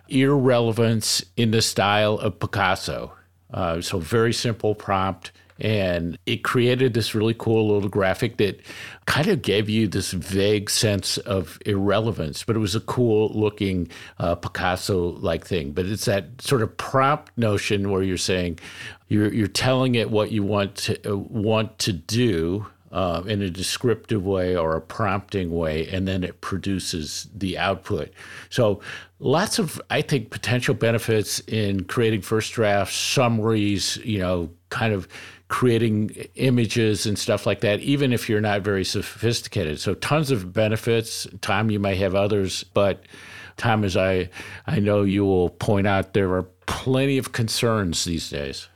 irrelevance 0.08 1.24
in 1.36 1.50
the 1.50 1.62
style 1.62 2.18
of 2.18 2.38
Picasso. 2.38 3.12
Uh, 3.52 3.80
so 3.80 3.98
very 3.98 4.32
simple 4.32 4.74
prompt 4.74 5.32
and 5.60 6.18
it 6.26 6.42
created 6.42 6.94
this 6.94 7.14
really 7.14 7.34
cool 7.34 7.72
little 7.72 7.88
graphic 7.88 8.38
that 8.38 8.60
kind 9.06 9.28
of 9.28 9.42
gave 9.42 9.68
you 9.68 9.86
this 9.86 10.12
vague 10.12 10.68
sense 10.68 11.18
of 11.18 11.58
irrelevance, 11.64 12.42
but 12.42 12.56
it 12.56 12.58
was 12.58 12.74
a 12.74 12.80
cool 12.80 13.28
looking 13.28 13.88
uh, 14.18 14.34
Picasso 14.34 15.10
like 15.18 15.46
thing. 15.46 15.72
But 15.72 15.86
it's 15.86 16.06
that 16.06 16.40
sort 16.40 16.62
of 16.62 16.76
prompt 16.76 17.36
notion 17.36 17.90
where 17.90 18.02
you're 18.02 18.16
saying 18.16 18.58
you're, 19.08 19.32
you're 19.32 19.46
telling 19.46 19.94
it 19.94 20.10
what 20.10 20.32
you 20.32 20.42
want 20.42 20.74
to 20.76 21.12
uh, 21.12 21.16
want 21.16 21.78
to 21.80 21.92
do. 21.92 22.66
Uh, 22.92 23.24
in 23.26 23.42
a 23.42 23.50
descriptive 23.50 24.24
way 24.24 24.56
or 24.56 24.76
a 24.76 24.80
prompting 24.80 25.50
way, 25.50 25.88
and 25.88 26.06
then 26.06 26.22
it 26.22 26.40
produces 26.40 27.28
the 27.34 27.58
output. 27.58 28.12
So, 28.50 28.80
lots 29.18 29.58
of, 29.58 29.82
I 29.90 30.00
think, 30.00 30.30
potential 30.30 30.74
benefits 30.74 31.40
in 31.48 31.86
creating 31.86 32.22
first 32.22 32.52
drafts, 32.52 32.94
summaries, 32.94 33.96
you 34.04 34.20
know, 34.20 34.48
kind 34.68 34.94
of 34.94 35.08
creating 35.48 36.10
images 36.36 37.06
and 37.06 37.18
stuff 37.18 37.46
like 37.46 37.60
that, 37.60 37.80
even 37.80 38.12
if 38.12 38.28
you're 38.28 38.40
not 38.40 38.62
very 38.62 38.84
sophisticated. 38.84 39.78
So 39.78 39.94
tons 39.94 40.30
of 40.30 40.52
benefits. 40.52 41.26
Tom, 41.40 41.70
you 41.70 41.78
may 41.78 41.96
have 41.96 42.14
others, 42.14 42.64
but 42.64 43.04
Tom, 43.56 43.84
as 43.84 43.96
I, 43.96 44.30
I 44.66 44.80
know 44.80 45.02
you 45.02 45.24
will 45.24 45.50
point 45.50 45.86
out, 45.86 46.14
there 46.14 46.32
are 46.34 46.44
plenty 46.66 47.18
of 47.18 47.32
concerns 47.32 48.04
these 48.04 48.30
days. 48.30 48.68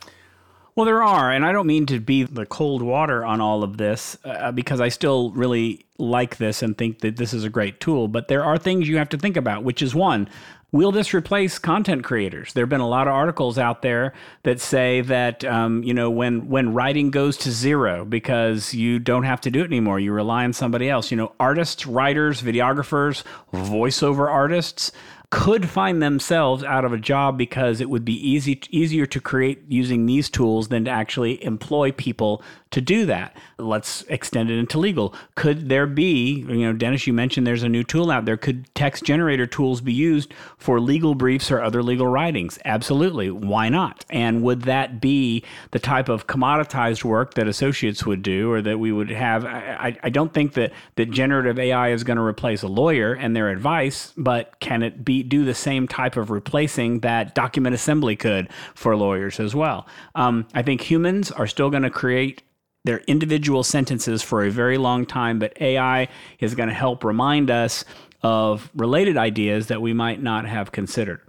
Well, 0.75 0.85
there 0.85 1.03
are, 1.03 1.29
and 1.29 1.45
I 1.45 1.51
don't 1.51 1.67
mean 1.67 1.85
to 1.87 1.99
be 1.99 2.23
the 2.23 2.45
cold 2.45 2.81
water 2.81 3.25
on 3.25 3.41
all 3.41 3.63
of 3.63 3.75
this 3.75 4.17
uh, 4.23 4.53
because 4.53 4.79
I 4.79 4.87
still 4.87 5.31
really 5.31 5.85
like 5.97 6.37
this 6.37 6.61
and 6.61 6.77
think 6.77 6.99
that 6.99 7.17
this 7.17 7.33
is 7.33 7.43
a 7.43 7.49
great 7.49 7.81
tool, 7.81 8.07
but 8.07 8.29
there 8.29 8.45
are 8.45 8.57
things 8.57 8.87
you 8.87 8.97
have 8.97 9.09
to 9.09 9.17
think 9.17 9.35
about, 9.35 9.65
which 9.65 9.81
is 9.81 9.93
one, 9.93 10.29
Will 10.71 10.91
this 10.91 11.15
replace 11.15 11.57
content 11.57 12.03
creators? 12.03 12.53
There 12.53 12.63
have 12.63 12.69
been 12.69 12.79
a 12.79 12.87
lot 12.87 13.07
of 13.07 13.13
articles 13.13 13.57
out 13.57 13.81
there 13.81 14.13
that 14.43 14.59
say 14.59 15.01
that 15.01 15.43
um, 15.43 15.81
you 15.83 15.95
know 15.95 16.11
when 16.11 16.47
when 16.47 16.73
writing 16.73 17.09
goes 17.09 17.37
to 17.37 17.51
zero 17.51 18.05
because 18.05 18.73
you 18.73 18.99
don't 18.99 19.23
have 19.23 19.41
to 19.41 19.51
do 19.51 19.61
it 19.61 19.65
anymore, 19.65 19.99
you 19.99 20.13
rely 20.13 20.43
on 20.43 20.53
somebody 20.53 20.87
else. 20.87 21.09
You 21.09 21.17
know, 21.17 21.33
artists, 21.39 21.87
writers, 21.87 22.41
videographers, 22.41 23.23
voiceover 23.51 24.29
artists 24.29 24.91
could 25.31 25.69
find 25.69 26.01
themselves 26.01 26.63
out 26.63 26.85
of 26.85 26.91
a 26.91 26.97
job 26.97 27.37
because 27.37 27.81
it 27.81 27.89
would 27.89 28.03
be 28.03 28.15
easy 28.27 28.59
easier 28.71 29.05
to 29.05 29.19
create 29.19 29.63
using 29.67 30.05
these 30.05 30.29
tools 30.29 30.69
than 30.69 30.85
to 30.85 30.91
actually 30.91 31.43
employ 31.43 31.91
people 31.91 32.43
to 32.71 32.81
do 32.81 33.05
that. 33.07 33.35
Let's 33.57 34.03
extend 34.03 34.51
it 34.51 34.59
into 34.59 34.77
legal. 34.77 35.13
Could 35.35 35.69
there 35.69 35.87
be, 35.87 36.45
you 36.47 36.65
know, 36.65 36.73
Dennis, 36.73 37.07
you 37.07 37.13
mentioned 37.13 37.47
there's 37.47 37.63
a 37.63 37.69
new 37.69 37.83
tool 37.83 38.11
out 38.11 38.25
there. 38.25 38.37
Could 38.37 38.73
text 38.75 39.03
generator 39.03 39.47
tools 39.47 39.81
be 39.81 39.93
used 39.93 40.33
for 40.57 40.79
legal 40.79 41.15
briefs 41.15 41.49
or 41.51 41.61
other 41.61 41.81
legal 41.81 42.05
writings? 42.05 42.59
Absolutely. 42.65 43.31
Why 43.31 43.69
not? 43.69 44.05
And 44.09 44.43
would 44.43 44.63
that 44.63 45.01
be 45.01 45.43
the 45.71 45.79
type 45.79 46.09
of 46.09 46.27
commoditized 46.27 47.03
work 47.03 47.33
that 47.33 47.47
associates 47.47 48.05
would 48.05 48.21
do 48.21 48.51
or 48.51 48.61
that 48.61 48.77
we 48.77 48.91
would 48.91 49.09
have? 49.09 49.45
I, 49.45 49.97
I 50.03 50.09
don't 50.09 50.33
think 50.33 50.53
that, 50.53 50.71
that 50.95 51.09
generative 51.09 51.57
AI 51.57 51.89
is 51.89 52.03
going 52.03 52.17
to 52.17 52.23
replace 52.23 52.61
a 52.61 52.67
lawyer 52.67 53.13
and 53.13 53.35
their 53.35 53.49
advice, 53.49 54.13
but 54.15 54.59
can 54.59 54.83
it 54.83 55.03
be 55.03 55.23
do 55.23 55.43
the 55.43 55.55
same 55.55 55.87
type 55.87 56.17
of 56.17 56.29
replacing 56.29 56.99
that 56.99 57.33
document 57.33 57.73
assembly 57.73 58.15
could 58.15 58.49
for 58.75 58.95
lawyers 58.95 59.39
as 59.39 59.55
well? 59.55 59.87
Um, 60.13 60.47
I 60.53 60.61
think 60.61 60.81
humans 60.81 61.31
are 61.31 61.47
still 61.47 61.71
going 61.71 61.83
to 61.83 61.89
create 61.89 62.43
their 62.85 62.99
individual 62.99 63.63
sentences 63.63 64.21
for 64.21 64.43
a 64.43 64.51
very 64.51 64.77
long 64.77 65.05
time, 65.05 65.39
but 65.39 65.59
AI 65.61 66.07
is 66.39 66.55
going 66.55 66.69
to 66.69 66.75
help 66.75 67.03
remind 67.03 67.51
us 67.51 67.85
of 68.21 68.69
related 68.75 69.17
ideas 69.17 69.67
that 69.67 69.81
we 69.81 69.93
might 69.93 70.21
not 70.21 70.45
have 70.45 70.71
considered. 70.71 71.21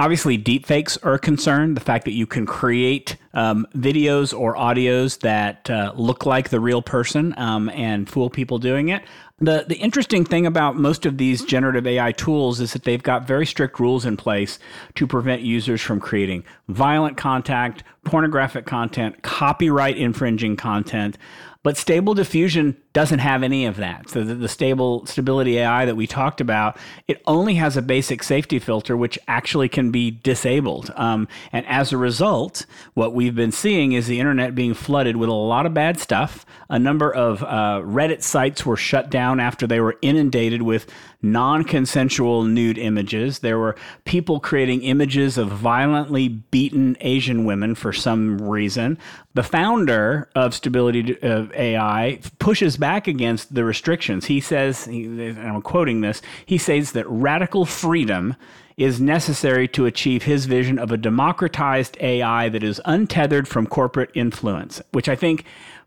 Obviously, 0.00 0.38
deepfakes 0.38 0.96
are 1.04 1.12
a 1.12 1.18
concern. 1.18 1.74
The 1.74 1.80
fact 1.80 2.06
that 2.06 2.14
you 2.14 2.26
can 2.26 2.46
create 2.46 3.18
um, 3.34 3.66
videos 3.76 4.32
or 4.36 4.54
audios 4.56 5.20
that 5.20 5.68
uh, 5.68 5.92
look 5.94 6.24
like 6.24 6.48
the 6.48 6.58
real 6.58 6.80
person 6.80 7.34
um, 7.36 7.68
and 7.68 8.08
fool 8.08 8.30
people 8.30 8.56
doing 8.56 8.88
it. 8.88 9.02
The, 9.40 9.66
the 9.68 9.76
interesting 9.76 10.24
thing 10.24 10.46
about 10.46 10.76
most 10.76 11.04
of 11.04 11.18
these 11.18 11.44
generative 11.44 11.86
AI 11.86 12.12
tools 12.12 12.60
is 12.60 12.72
that 12.72 12.84
they've 12.84 13.02
got 13.02 13.26
very 13.26 13.44
strict 13.44 13.78
rules 13.78 14.06
in 14.06 14.16
place 14.16 14.58
to 14.94 15.06
prevent 15.06 15.42
users 15.42 15.82
from 15.82 16.00
creating 16.00 16.44
violent 16.68 17.18
contact, 17.18 17.84
pornographic 18.04 18.64
content, 18.64 19.20
copyright 19.20 19.98
infringing 19.98 20.56
content. 20.56 21.18
But 21.62 21.76
Stable 21.76 22.14
Diffusion 22.14 22.74
doesn't 22.92 23.20
have 23.20 23.42
any 23.42 23.66
of 23.66 23.76
that. 23.76 24.08
So 24.08 24.24
the, 24.24 24.34
the, 24.34 24.48
stable 24.48 25.06
stability 25.06 25.58
AI 25.58 25.84
that 25.84 25.94
we 25.94 26.08
talked 26.08 26.40
about, 26.40 26.76
it 27.06 27.22
only 27.26 27.54
has 27.54 27.76
a 27.76 27.82
basic 27.82 28.22
safety 28.22 28.58
filter, 28.58 28.96
which 28.96 29.16
actually 29.28 29.68
can 29.68 29.92
be 29.92 30.10
disabled. 30.10 30.92
Um, 30.96 31.28
and 31.52 31.64
as 31.66 31.92
a 31.92 31.96
result, 31.96 32.66
what 32.94 33.14
we've 33.14 33.34
been 33.34 33.52
seeing 33.52 33.92
is 33.92 34.08
the 34.08 34.18
internet 34.18 34.56
being 34.56 34.74
flooded 34.74 35.16
with 35.16 35.28
a 35.28 35.32
lot 35.32 35.66
of 35.66 35.74
bad 35.74 36.00
stuff. 36.00 36.44
A 36.68 36.80
number 36.80 37.14
of 37.14 37.44
uh, 37.44 37.82
Reddit 37.84 38.22
sites 38.22 38.66
were 38.66 38.76
shut 38.76 39.08
down 39.08 39.38
after 39.38 39.68
they 39.68 39.80
were 39.80 39.96
inundated 40.02 40.62
with 40.62 40.90
non-consensual 41.22 42.44
nude 42.44 42.78
images. 42.78 43.40
There 43.40 43.58
were 43.58 43.76
people 44.04 44.40
creating 44.40 44.82
images 44.82 45.36
of 45.36 45.48
violently 45.48 46.28
beaten 46.28 46.96
Asian 47.00 47.44
women 47.44 47.74
for 47.74 47.92
some 47.92 48.38
reason. 48.38 48.98
The 49.34 49.42
founder 49.42 50.28
of 50.34 50.54
Stability 50.54 51.16
AI 51.22 52.18
pushes 52.38 52.76
back 52.80 53.06
against 53.06 53.54
the 53.54 53.64
restrictions. 53.64 54.24
He 54.26 54.40
says, 54.40 54.88
I'm 54.88 55.62
quoting 55.62 56.00
this, 56.00 56.20
he 56.44 56.58
says 56.58 56.92
that 56.92 57.08
radical 57.08 57.64
freedom 57.64 58.34
is 58.76 59.00
necessary 59.00 59.68
to 59.68 59.84
achieve 59.84 60.22
his 60.22 60.46
vision 60.46 60.78
of 60.78 60.90
a 60.90 60.96
democratized 60.96 61.98
AI 62.00 62.48
that 62.48 62.62
is 62.62 62.80
untethered 62.86 63.46
from 63.46 63.66
corporate 63.66 64.10
influence, 64.14 64.80
which 64.92 65.08
I 65.08 65.14
think 65.14 65.44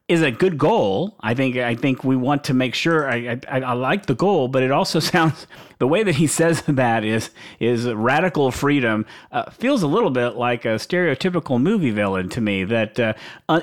is 0.07 0.21
a 0.21 0.31
good 0.31 0.57
goal. 0.57 1.15
I 1.21 1.33
think 1.33 1.57
I 1.57 1.75
think 1.75 2.03
we 2.03 2.15
want 2.15 2.43
to 2.45 2.53
make 2.53 2.75
sure 2.75 3.09
I, 3.09 3.39
I, 3.47 3.61
I 3.61 3.73
like 3.73 4.05
the 4.05 4.15
goal, 4.15 4.47
but 4.47 4.61
it 4.61 4.71
also 4.71 4.99
sounds 5.13 5.47
the 5.83 5.87
way 5.87 6.01
that 6.01 6.15
he 6.15 6.27
says 6.27 6.61
that 6.67 7.03
is 7.03 7.29
is 7.59 7.85
radical 7.87 8.51
freedom 8.51 9.05
uh, 9.33 9.49
feels 9.51 9.83
a 9.83 9.87
little 9.87 10.11
bit 10.11 10.29
like 10.29 10.63
a 10.63 10.75
stereotypical 10.75 11.61
movie 11.61 11.91
villain 11.91 12.29
to 12.29 12.39
me 12.39 12.63
that 12.63 12.97
uh, 12.97 13.13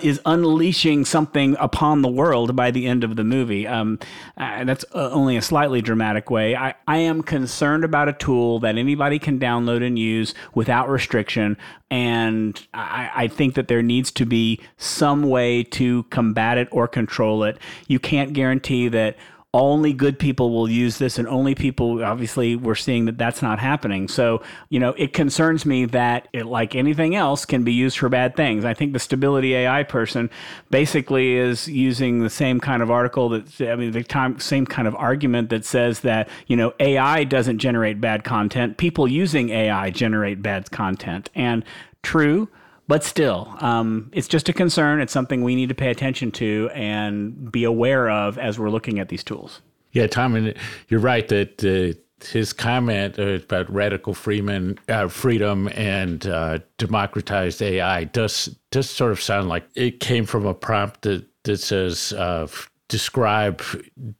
is 0.02 0.20
unleashing 0.26 1.06
something 1.06 1.56
upon 1.58 2.02
the 2.02 2.10
world 2.10 2.54
by 2.54 2.70
the 2.70 2.86
end 2.86 3.04
of 3.04 3.16
the 3.16 3.24
movie. 3.24 3.66
Um, 3.66 3.98
uh, 4.36 4.64
that's 4.64 4.84
uh, 4.94 5.08
only 5.12 5.38
a 5.38 5.40
slightly 5.40 5.80
dramatic 5.80 6.28
way. 6.28 6.54
I, 6.54 6.74
I 6.86 6.98
am 6.98 7.22
concerned 7.22 7.84
about 7.84 8.10
a 8.10 8.12
tool 8.12 8.58
that 8.60 8.76
anybody 8.76 9.18
can 9.18 9.40
download 9.40 9.82
and 9.82 9.98
use 9.98 10.34
without 10.52 10.90
restriction, 10.90 11.56
and 11.90 12.60
I, 12.74 13.10
I 13.14 13.28
think 13.28 13.54
that 13.54 13.68
there 13.68 13.82
needs 13.82 14.10
to 14.10 14.26
be 14.26 14.60
some 14.76 15.22
way 15.22 15.62
to 15.62 16.02
combat 16.10 16.58
it 16.58 16.68
or 16.70 16.86
control 16.86 17.44
it. 17.44 17.56
You 17.88 17.98
can't 17.98 18.34
guarantee 18.34 18.88
that 18.88 19.16
only 19.52 19.92
good 19.92 20.16
people 20.16 20.50
will 20.50 20.70
use 20.70 20.98
this 20.98 21.18
and 21.18 21.26
only 21.26 21.56
people 21.56 22.04
obviously 22.04 22.54
we're 22.54 22.76
seeing 22.76 23.06
that 23.06 23.18
that's 23.18 23.42
not 23.42 23.58
happening. 23.58 24.06
So 24.06 24.42
you 24.68 24.78
know 24.78 24.90
it 24.90 25.12
concerns 25.12 25.66
me 25.66 25.86
that 25.86 26.28
it 26.32 26.46
like 26.46 26.76
anything 26.76 27.16
else 27.16 27.44
can 27.44 27.64
be 27.64 27.72
used 27.72 27.98
for 27.98 28.08
bad 28.08 28.36
things. 28.36 28.64
I 28.64 28.74
think 28.74 28.92
the 28.92 29.00
stability 29.00 29.54
ai 29.56 29.82
person 29.82 30.30
basically 30.70 31.34
is 31.34 31.66
using 31.66 32.22
the 32.22 32.30
same 32.30 32.60
kind 32.60 32.80
of 32.80 32.92
article 32.92 33.28
that 33.30 33.60
i 33.62 33.74
mean 33.74 33.90
the 33.90 34.04
time, 34.04 34.38
same 34.38 34.66
kind 34.66 34.86
of 34.86 34.94
argument 34.94 35.50
that 35.50 35.64
says 35.64 36.00
that 36.00 36.28
you 36.46 36.56
know 36.56 36.72
ai 36.78 37.24
doesn't 37.24 37.58
generate 37.58 38.00
bad 38.00 38.22
content. 38.22 38.76
People 38.76 39.08
using 39.08 39.50
ai 39.50 39.90
generate 39.90 40.42
bad 40.42 40.70
content. 40.70 41.28
And 41.34 41.64
true 42.02 42.48
but 42.90 43.04
still, 43.04 43.54
um, 43.60 44.10
it's 44.12 44.26
just 44.26 44.48
a 44.48 44.52
concern. 44.52 45.00
It's 45.00 45.12
something 45.12 45.44
we 45.44 45.54
need 45.54 45.68
to 45.68 45.76
pay 45.76 45.92
attention 45.92 46.32
to 46.32 46.68
and 46.74 47.52
be 47.52 47.62
aware 47.62 48.10
of 48.10 48.36
as 48.36 48.58
we're 48.58 48.68
looking 48.68 48.98
at 48.98 49.10
these 49.10 49.22
tools. 49.22 49.60
Yeah, 49.92 50.08
Tom, 50.08 50.34
and 50.34 50.54
you're 50.88 50.98
right 50.98 51.28
that 51.28 51.64
uh, 51.64 51.96
his 52.26 52.52
comment 52.52 53.16
about 53.16 53.72
radical 53.72 54.12
freeman, 54.12 54.76
uh, 54.88 55.06
freedom 55.06 55.68
and 55.76 56.26
uh, 56.26 56.58
democratized 56.78 57.62
AI 57.62 58.02
does 58.04 58.56
does 58.72 58.90
sort 58.90 59.12
of 59.12 59.20
sound 59.20 59.48
like 59.48 59.68
it 59.76 60.00
came 60.00 60.26
from 60.26 60.44
a 60.44 60.52
prompt 60.52 61.02
that 61.02 61.24
that 61.44 61.58
says 61.58 62.12
uh, 62.14 62.48
describe 62.88 63.62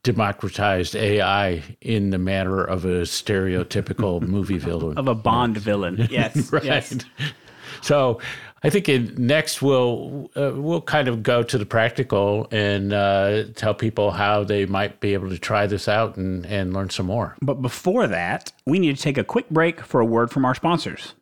democratized 0.05 0.95
AI 0.95 1.61
in 1.81 2.11
the 2.11 2.19
manner 2.19 2.63
of 2.63 2.85
a 2.85 3.01
stereotypical 3.01 4.21
movie 4.29 4.59
villain 4.59 4.97
of 4.97 5.09
a 5.09 5.15
Bond 5.17 5.59
villain. 5.59 6.07
Yes, 6.09 6.53
right. 6.53 6.63
Yes. 6.63 6.97
So 7.83 8.21
I 8.63 8.69
think 8.69 8.89
in, 8.89 9.15
next 9.17 9.63
we'll 9.63 10.31
uh, 10.37 10.53
we'll 10.55 10.83
kind 10.83 11.09
of 11.09 11.23
go 11.23 11.43
to 11.43 11.57
the 11.57 11.65
practical 11.65 12.47
and 12.51 12.93
uh, 12.93 13.45
tell 13.55 13.75
people 13.75 14.11
how 14.11 14.45
they 14.45 14.67
might 14.67 15.01
be 15.01 15.15
able 15.15 15.31
to 15.31 15.39
try 15.39 15.67
this 15.67 15.89
out 15.89 16.17
and, 16.17 16.45
and 16.47 16.75
learn 16.75 16.91
some 16.91 17.07
more. 17.07 17.37
But 17.41 17.63
before 17.63 18.07
that, 18.07 18.53
we 18.67 18.79
need 18.79 18.97
to 18.97 19.03
take 19.03 19.17
a 19.17 19.25
quick 19.25 19.49
break 19.49 19.81
for 19.81 20.01
a 20.01 20.05
word 20.05 20.31
from 20.31 20.45
our 20.45 20.55
sponsors. 20.55 21.15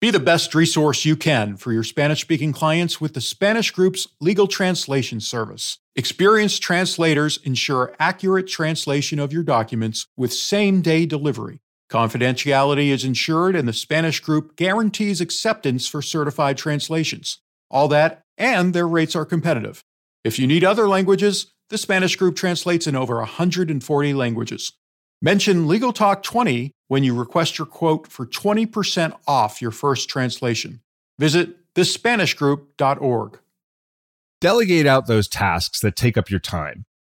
Be 0.00 0.12
the 0.12 0.20
best 0.20 0.54
resource 0.54 1.04
you 1.04 1.16
can 1.16 1.56
for 1.56 1.72
your 1.72 1.82
Spanish 1.82 2.20
speaking 2.20 2.52
clients 2.52 3.00
with 3.00 3.14
the 3.14 3.20
Spanish 3.20 3.72
Group's 3.72 4.06
legal 4.20 4.46
translation 4.46 5.18
service. 5.20 5.78
Experienced 5.96 6.62
translators 6.62 7.38
ensure 7.42 7.96
accurate 7.98 8.46
translation 8.46 9.18
of 9.18 9.32
your 9.32 9.42
documents 9.42 10.06
with 10.16 10.32
same 10.32 10.82
day 10.82 11.04
delivery. 11.04 11.58
Confidentiality 11.90 12.88
is 12.88 13.04
ensured, 13.04 13.56
and 13.56 13.66
the 13.66 13.72
Spanish 13.72 14.20
group 14.20 14.56
guarantees 14.56 15.20
acceptance 15.20 15.86
for 15.86 16.02
certified 16.02 16.58
translations. 16.58 17.38
All 17.70 17.88
that, 17.88 18.22
and 18.36 18.74
their 18.74 18.86
rates 18.86 19.16
are 19.16 19.24
competitive. 19.24 19.82
If 20.22 20.38
you 20.38 20.46
need 20.46 20.64
other 20.64 20.86
languages, 20.86 21.52
the 21.70 21.78
Spanish 21.78 22.16
group 22.16 22.36
translates 22.36 22.86
in 22.86 22.96
over 22.96 23.16
140 23.16 24.14
languages. 24.14 24.72
Mention 25.20 25.66
Legal 25.66 25.92
Talk 25.92 26.22
20 26.22 26.72
when 26.88 27.04
you 27.04 27.14
request 27.14 27.58
your 27.58 27.66
quote 27.66 28.06
for 28.06 28.26
20% 28.26 29.16
off 29.26 29.60
your 29.60 29.70
first 29.70 30.08
translation. 30.08 30.80
Visit 31.18 31.74
thespanishgroup.org. 31.74 33.38
Delegate 34.40 34.86
out 34.86 35.06
those 35.06 35.26
tasks 35.26 35.80
that 35.80 35.96
take 35.96 36.16
up 36.16 36.30
your 36.30 36.40
time. 36.40 36.84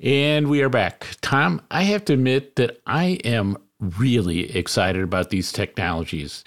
And 0.00 0.48
we 0.48 0.62
are 0.62 0.68
back. 0.68 1.06
Tom, 1.20 1.62
I 1.70 1.84
have 1.84 2.04
to 2.06 2.14
admit 2.14 2.56
that 2.56 2.80
I 2.86 3.20
am 3.24 3.56
really 3.80 4.56
excited 4.56 5.02
about 5.02 5.30
these 5.30 5.52
technologies. 5.52 6.42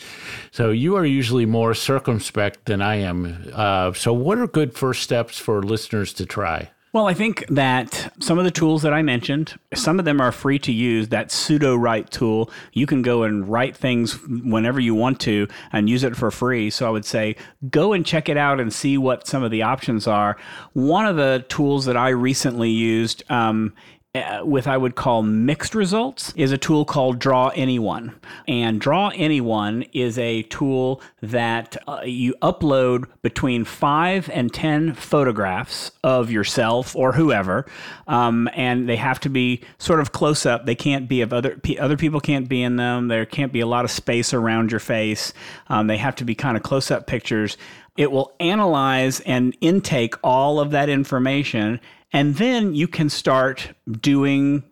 So 0.51 0.71
you 0.71 0.95
are 0.95 1.05
usually 1.05 1.45
more 1.45 1.73
circumspect 1.73 2.65
than 2.65 2.81
I 2.81 2.95
am. 2.95 3.49
Uh, 3.53 3.93
so, 3.93 4.13
what 4.13 4.37
are 4.37 4.47
good 4.47 4.73
first 4.73 5.03
steps 5.03 5.37
for 5.37 5.61
listeners 5.63 6.13
to 6.13 6.25
try? 6.25 6.71
Well, 6.97 7.05
I 7.05 7.13
think 7.13 7.45
that 7.49 8.11
some 8.19 8.39
of 8.39 8.43
the 8.43 8.49
tools 8.49 8.81
that 8.81 8.91
I 8.91 9.03
mentioned, 9.03 9.53
some 9.75 9.99
of 9.99 10.05
them 10.05 10.19
are 10.19 10.31
free 10.31 10.57
to 10.57 10.71
use. 10.71 11.09
That 11.09 11.29
Sudowrite 11.29 12.09
tool, 12.09 12.49
you 12.73 12.87
can 12.87 13.03
go 13.03 13.21
and 13.21 13.47
write 13.47 13.77
things 13.77 14.17
whenever 14.27 14.79
you 14.79 14.95
want 14.95 15.19
to 15.19 15.47
and 15.71 15.87
use 15.87 16.03
it 16.03 16.17
for 16.17 16.31
free. 16.31 16.71
So 16.71 16.87
I 16.87 16.89
would 16.89 17.05
say 17.05 17.35
go 17.69 17.93
and 17.93 18.03
check 18.03 18.29
it 18.29 18.35
out 18.35 18.59
and 18.59 18.73
see 18.73 18.97
what 18.97 19.27
some 19.27 19.43
of 19.43 19.51
the 19.51 19.61
options 19.61 20.07
are. 20.07 20.37
One 20.73 21.05
of 21.05 21.17
the 21.17 21.45
tools 21.49 21.85
that 21.85 21.95
I 21.95 22.09
recently 22.09 22.71
used 22.71 23.23
um, 23.29 23.75
with 24.43 24.67
I 24.67 24.77
would 24.77 24.95
call 24.95 25.23
mixed 25.23 25.75
results 25.75 26.33
is 26.35 26.51
a 26.51 26.57
tool 26.57 26.85
called 26.85 27.19
Draw 27.19 27.49
Anyone. 27.49 28.19
And 28.47 28.79
Draw 28.79 29.11
Anyone 29.15 29.83
is 29.93 30.17
a 30.17 30.43
tool 30.43 31.01
that 31.21 31.77
uh, 31.87 32.01
you 32.05 32.35
upload 32.41 33.05
between 33.21 33.65
five 33.65 34.29
and 34.29 34.53
10 34.53 34.93
photographs 34.93 35.91
of 36.03 36.31
yourself 36.31 36.95
or 36.95 37.11
whoever. 37.11 37.65
Um, 38.07 38.49
and 38.53 38.87
they 38.87 38.97
have 38.97 39.19
to 39.21 39.29
be 39.29 39.61
sort 39.77 39.99
of 39.99 40.11
close 40.11 40.45
up. 40.45 40.65
They 40.65 40.75
can't 40.75 41.07
be 41.07 41.21
of 41.21 41.33
other, 41.33 41.59
other 41.79 41.97
people 41.97 42.19
can't 42.19 42.47
be 42.47 42.63
in 42.63 42.75
them. 42.77 43.07
There 43.07 43.25
can't 43.25 43.51
be 43.51 43.59
a 43.59 43.67
lot 43.67 43.85
of 43.85 43.91
space 43.91 44.33
around 44.33 44.71
your 44.71 44.79
face. 44.79 45.33
Um, 45.67 45.87
they 45.87 45.97
have 45.97 46.15
to 46.17 46.25
be 46.25 46.35
kind 46.35 46.57
of 46.57 46.63
close 46.63 46.91
up 46.91 47.07
pictures. 47.07 47.57
It 47.97 48.11
will 48.11 48.35
analyze 48.39 49.19
and 49.21 49.57
intake 49.59 50.15
all 50.23 50.59
of 50.59 50.71
that 50.71 50.87
information 50.87 51.79
and 52.13 52.35
then 52.35 52.75
you 52.75 52.87
can 52.87 53.09
start 53.09 53.71
doing 54.01 54.63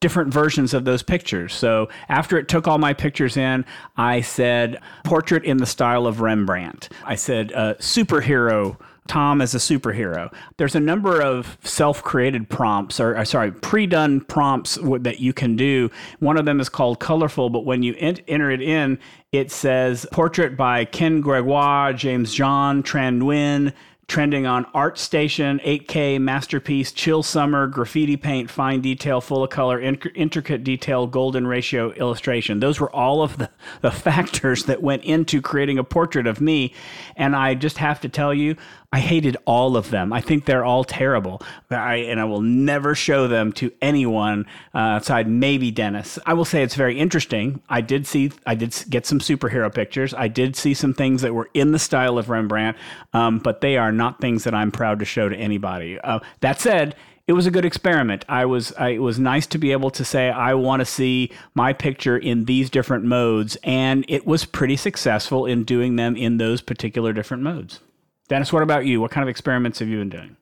different 0.00 0.32
versions 0.32 0.72
of 0.72 0.84
those 0.84 1.02
pictures. 1.02 1.52
So 1.52 1.88
after 2.08 2.38
it 2.38 2.48
took 2.48 2.66
all 2.66 2.78
my 2.78 2.94
pictures 2.94 3.36
in, 3.36 3.64
I 3.96 4.22
said 4.22 4.80
portrait 5.04 5.44
in 5.44 5.58
the 5.58 5.66
style 5.66 6.06
of 6.06 6.20
Rembrandt. 6.20 6.88
I 7.04 7.16
said 7.16 7.52
uh, 7.52 7.74
superhero. 7.74 8.78
Tom 9.08 9.40
as 9.40 9.52
a 9.52 9.58
superhero. 9.58 10.32
There's 10.58 10.76
a 10.76 10.80
number 10.80 11.20
of 11.20 11.58
self-created 11.64 12.48
prompts, 12.48 13.00
or, 13.00 13.18
or 13.18 13.24
sorry, 13.24 13.50
pre-done 13.50 14.20
prompts 14.20 14.76
w- 14.76 15.02
that 15.02 15.18
you 15.18 15.32
can 15.32 15.56
do. 15.56 15.90
One 16.20 16.38
of 16.38 16.44
them 16.44 16.60
is 16.60 16.68
called 16.68 17.00
colorful, 17.00 17.50
but 17.50 17.64
when 17.64 17.82
you 17.82 17.96
ent- 17.98 18.20
enter 18.28 18.48
it 18.52 18.62
in, 18.62 19.00
it 19.32 19.50
says 19.50 20.06
portrait 20.12 20.56
by 20.56 20.84
Ken 20.84 21.20
Gregoire, 21.20 21.92
James 21.92 22.32
Jean, 22.32 22.84
Tran 22.84 23.20
Nguyen, 23.20 23.72
trending 24.12 24.44
on 24.44 24.66
ArtStation, 24.74 25.58
8K, 25.64 26.20
Masterpiece, 26.20 26.92
Chill 26.92 27.22
Summer, 27.22 27.66
Graffiti 27.66 28.18
Paint, 28.18 28.50
Fine 28.50 28.82
Detail, 28.82 29.22
Full 29.22 29.42
of 29.42 29.48
Color, 29.48 29.80
Intricate 29.80 30.62
Detail, 30.62 31.06
Golden 31.06 31.46
Ratio 31.46 31.92
illustration. 31.92 32.60
Those 32.60 32.78
were 32.78 32.94
all 32.94 33.22
of 33.22 33.38
the, 33.38 33.48
the 33.80 33.90
factors 33.90 34.66
that 34.66 34.82
went 34.82 35.02
into 35.04 35.40
creating 35.40 35.78
a 35.78 35.84
portrait 35.84 36.26
of 36.26 36.42
me. 36.42 36.74
And 37.16 37.34
I 37.34 37.54
just 37.54 37.78
have 37.78 38.02
to 38.02 38.10
tell 38.10 38.34
you, 38.34 38.56
I 38.92 39.00
hated 39.00 39.38
all 39.46 39.76
of 39.76 39.90
them. 39.90 40.12
I 40.12 40.20
think 40.20 40.44
they're 40.44 40.64
all 40.64 40.84
terrible. 40.84 41.40
I, 41.70 41.96
and 41.96 42.20
I 42.20 42.24
will 42.24 42.42
never 42.42 42.94
show 42.94 43.26
them 43.26 43.52
to 43.54 43.72
anyone 43.80 44.46
uh, 44.74 44.78
outside 44.78 45.26
maybe 45.26 45.70
Dennis. 45.70 46.18
I 46.26 46.34
will 46.34 46.44
say 46.44 46.62
it's 46.62 46.74
very 46.74 46.98
interesting. 46.98 47.62
I 47.70 47.80
did 47.80 48.06
see, 48.06 48.32
I 48.46 48.54
did 48.54 48.76
get 48.90 49.06
some 49.06 49.18
superhero 49.18 49.74
pictures. 49.74 50.12
I 50.12 50.28
did 50.28 50.56
see 50.56 50.74
some 50.74 50.92
things 50.92 51.22
that 51.22 51.32
were 51.32 51.48
in 51.54 51.72
the 51.72 51.78
style 51.78 52.18
of 52.18 52.28
Rembrandt, 52.28 52.76
um, 53.14 53.38
but 53.38 53.62
they 53.62 53.78
are 53.78 53.92
not 53.92 54.20
things 54.20 54.44
that 54.44 54.54
I'm 54.54 54.70
proud 54.70 54.98
to 54.98 55.06
show 55.06 55.28
to 55.28 55.36
anybody. 55.36 55.98
Uh, 55.98 56.20
that 56.40 56.60
said, 56.60 56.94
it 57.26 57.32
was 57.32 57.46
a 57.46 57.50
good 57.50 57.64
experiment. 57.64 58.24
I 58.28 58.44
was 58.44 58.72
I, 58.74 58.90
it 58.90 58.98
was 58.98 59.18
nice 59.18 59.46
to 59.46 59.58
be 59.58 59.72
able 59.72 59.90
to 59.92 60.04
say 60.04 60.28
I 60.28 60.54
want 60.54 60.80
to 60.80 60.84
see 60.84 61.30
my 61.54 61.72
picture 61.72 62.18
in 62.18 62.46
these 62.46 62.68
different 62.68 63.04
modes, 63.04 63.56
and 63.62 64.04
it 64.08 64.26
was 64.26 64.44
pretty 64.44 64.76
successful 64.76 65.46
in 65.46 65.64
doing 65.64 65.96
them 65.96 66.16
in 66.16 66.38
those 66.38 66.60
particular 66.60 67.12
different 67.12 67.44
modes. 67.44 67.80
Dennis, 68.28 68.52
what 68.52 68.62
about 68.62 68.86
you? 68.86 69.00
What 69.00 69.10
kind 69.10 69.22
of 69.22 69.28
experiments 69.28 69.78
have 69.80 69.88
you 69.88 69.98
been 69.98 70.08
doing? 70.08 70.36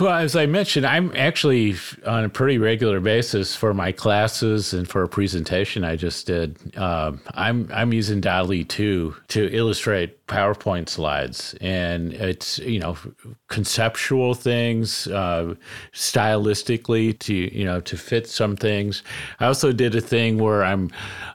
Well, 0.00 0.14
as 0.14 0.36
I 0.36 0.46
mentioned, 0.46 0.86
I'm 0.86 1.10
actually 1.16 1.74
on 2.06 2.22
a 2.22 2.28
pretty 2.28 2.56
regular 2.56 3.00
basis 3.00 3.56
for 3.56 3.74
my 3.74 3.90
classes 3.90 4.72
and 4.72 4.88
for 4.88 5.02
a 5.02 5.08
presentation 5.08 5.82
I 5.82 5.96
just 5.96 6.24
did. 6.24 6.56
Uh, 6.76 7.12
I'm 7.34 7.68
I'm 7.72 7.92
using 7.92 8.20
DALL-E 8.20 8.62
2 8.62 9.16
to 9.28 9.52
illustrate 9.52 10.24
PowerPoint 10.28 10.88
slides, 10.88 11.56
and 11.60 12.12
it's 12.12 12.60
you 12.60 12.78
know 12.78 12.96
conceptual 13.48 14.34
things, 14.34 15.08
uh, 15.08 15.56
stylistically 15.92 17.18
to 17.18 17.34
you 17.34 17.64
know 17.64 17.80
to 17.80 17.96
fit 17.96 18.28
some 18.28 18.54
things. 18.54 19.02
I 19.40 19.46
also 19.46 19.72
did 19.72 19.96
a 19.96 20.00
thing 20.00 20.38
where 20.38 20.62
I'm 20.62 20.90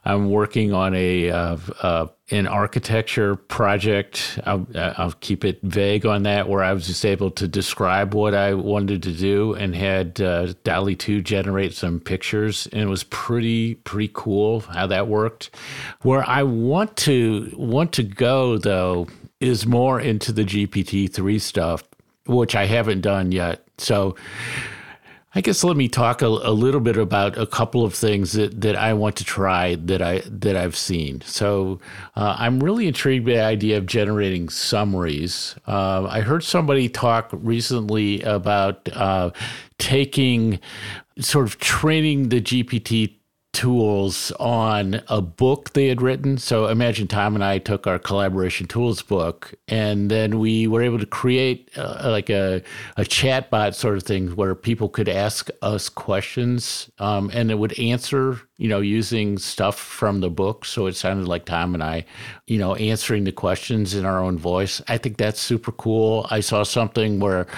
I'm 0.06 0.30
working 0.30 0.72
on 0.72 0.94
a 0.94 1.30
uh, 1.30 1.58
uh 1.82 2.06
an 2.30 2.46
architecture 2.46 3.36
project. 3.36 4.38
I'll, 4.44 4.66
I'll, 4.74 5.12
keep 5.12 5.44
it 5.44 5.60
vague 5.62 6.04
on 6.04 6.24
that, 6.24 6.48
where 6.48 6.62
I 6.62 6.72
was 6.72 6.86
just 6.86 7.04
able 7.06 7.30
to 7.32 7.48
describe 7.48 8.14
what 8.14 8.34
I 8.34 8.54
wanted 8.54 9.02
to 9.04 9.12
do 9.12 9.54
and 9.54 9.74
had 9.74 10.20
uh, 10.20 10.52
DALL-E 10.62 10.96
2 10.96 11.22
generate 11.22 11.72
some 11.74 12.00
pictures. 12.00 12.68
And 12.72 12.82
it 12.82 12.86
was 12.86 13.04
pretty, 13.04 13.76
pretty 13.76 14.10
cool 14.12 14.60
how 14.60 14.86
that 14.88 15.08
worked. 15.08 15.50
Where 16.02 16.28
I 16.28 16.42
want 16.42 16.96
to 16.98 17.50
want 17.56 17.92
to 17.92 18.02
go 18.02 18.58
though 18.58 19.06
is 19.40 19.66
more 19.66 20.00
into 20.00 20.32
the 20.32 20.44
GPT-3 20.44 21.40
stuff, 21.40 21.82
which 22.26 22.54
I 22.54 22.66
haven't 22.66 23.00
done 23.00 23.32
yet. 23.32 23.64
So 23.78 24.16
I 25.38 25.40
guess 25.40 25.62
let 25.62 25.76
me 25.76 25.88
talk 25.88 26.20
a, 26.20 26.26
a, 26.26 26.50
little 26.50 26.80
bit 26.80 26.96
about 26.96 27.38
a 27.38 27.46
couple 27.46 27.84
of 27.84 27.94
things 27.94 28.32
that, 28.32 28.60
that 28.60 28.74
I 28.74 28.92
want 28.92 29.14
to 29.18 29.24
try 29.24 29.76
that 29.76 30.02
I 30.02 30.22
that 30.26 30.56
I've 30.56 30.74
seen. 30.74 31.20
So 31.20 31.78
uh, 32.16 32.34
I'm 32.36 32.58
really 32.58 32.88
intrigued 32.88 33.24
by 33.24 33.34
the 33.34 33.40
idea 33.42 33.78
of 33.78 33.86
generating 33.86 34.48
summaries. 34.48 35.54
Uh, 35.64 36.08
I 36.10 36.22
heard 36.22 36.42
somebody 36.42 36.88
talk 36.88 37.28
recently 37.30 38.20
about 38.22 38.88
uh, 38.94 39.30
taking 39.78 40.58
sort 41.20 41.46
of 41.46 41.60
training 41.60 42.30
the 42.30 42.40
GPT 42.40 43.17
tools 43.58 44.30
on 44.38 45.02
a 45.08 45.20
book 45.20 45.72
they 45.72 45.88
had 45.88 46.00
written. 46.00 46.38
So 46.38 46.68
imagine 46.68 47.08
Tom 47.08 47.34
and 47.34 47.42
I 47.42 47.58
took 47.58 47.88
our 47.88 47.98
collaboration 47.98 48.68
tools 48.68 49.02
book, 49.02 49.52
and 49.66 50.08
then 50.08 50.38
we 50.38 50.68
were 50.68 50.80
able 50.80 51.00
to 51.00 51.06
create 51.06 51.68
uh, 51.76 52.02
like 52.04 52.30
a 52.30 52.62
a 52.96 53.02
chatbot 53.02 53.74
sort 53.74 53.96
of 53.96 54.04
thing 54.04 54.28
where 54.36 54.54
people 54.54 54.88
could 54.88 55.08
ask 55.08 55.50
us 55.60 55.88
questions, 55.88 56.88
um, 57.00 57.32
and 57.34 57.50
it 57.50 57.58
would 57.58 57.76
answer, 57.80 58.40
you 58.58 58.68
know, 58.68 58.80
using 58.80 59.38
stuff 59.38 59.76
from 59.76 60.20
the 60.20 60.30
book. 60.30 60.64
So 60.64 60.86
it 60.86 60.94
sounded 60.94 61.26
like 61.26 61.44
Tom 61.44 61.74
and 61.74 61.82
I, 61.82 62.04
you 62.46 62.58
know, 62.58 62.76
answering 62.76 63.24
the 63.24 63.32
questions 63.32 63.92
in 63.92 64.04
our 64.04 64.22
own 64.22 64.38
voice. 64.38 64.80
I 64.86 64.98
think 64.98 65.16
that's 65.16 65.40
super 65.40 65.72
cool. 65.72 66.28
I 66.30 66.38
saw 66.38 66.62
something 66.62 67.18
where 67.18 67.48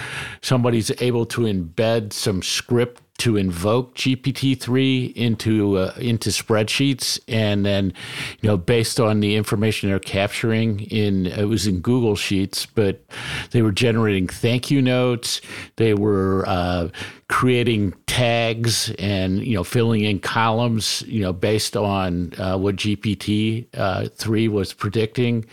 somebody's 0.40 0.90
able 1.02 1.26
to 1.26 1.42
embed 1.42 2.14
some 2.14 2.40
script 2.40 3.02
to 3.20 3.36
invoke 3.36 3.94
GPT-3 3.94 5.14
into 5.14 5.78
uh, 5.78 5.94
into 5.98 6.30
spreadsheets, 6.30 7.20
and 7.28 7.64
then 7.64 7.92
you 8.40 8.48
know 8.48 8.56
based 8.56 8.98
on 8.98 9.20
the 9.20 9.36
information 9.36 9.88
they're 9.88 9.98
capturing 9.98 10.80
in 10.80 11.26
it 11.26 11.44
was 11.44 11.66
in 11.66 11.80
Google 11.80 12.16
Sheets, 12.16 12.66
but 12.66 13.02
they 13.50 13.62
were 13.62 13.72
generating 13.72 14.26
thank 14.26 14.70
you 14.70 14.80
notes. 14.82 15.40
They 15.76 15.94
were 15.94 16.44
uh, 16.46 16.88
creating 17.30 17.94
tags 18.08 18.90
and 18.98 19.46
you 19.46 19.54
know 19.54 19.62
filling 19.62 20.02
in 20.02 20.18
columns 20.18 21.02
you 21.06 21.20
know 21.20 21.32
based 21.32 21.76
on 21.76 22.32
uh, 22.38 22.58
what 22.58 22.74
GPT 22.74 23.66
uh, 23.74 24.08
three 24.08 24.48
was 24.48 24.72
predicting. 24.72 25.44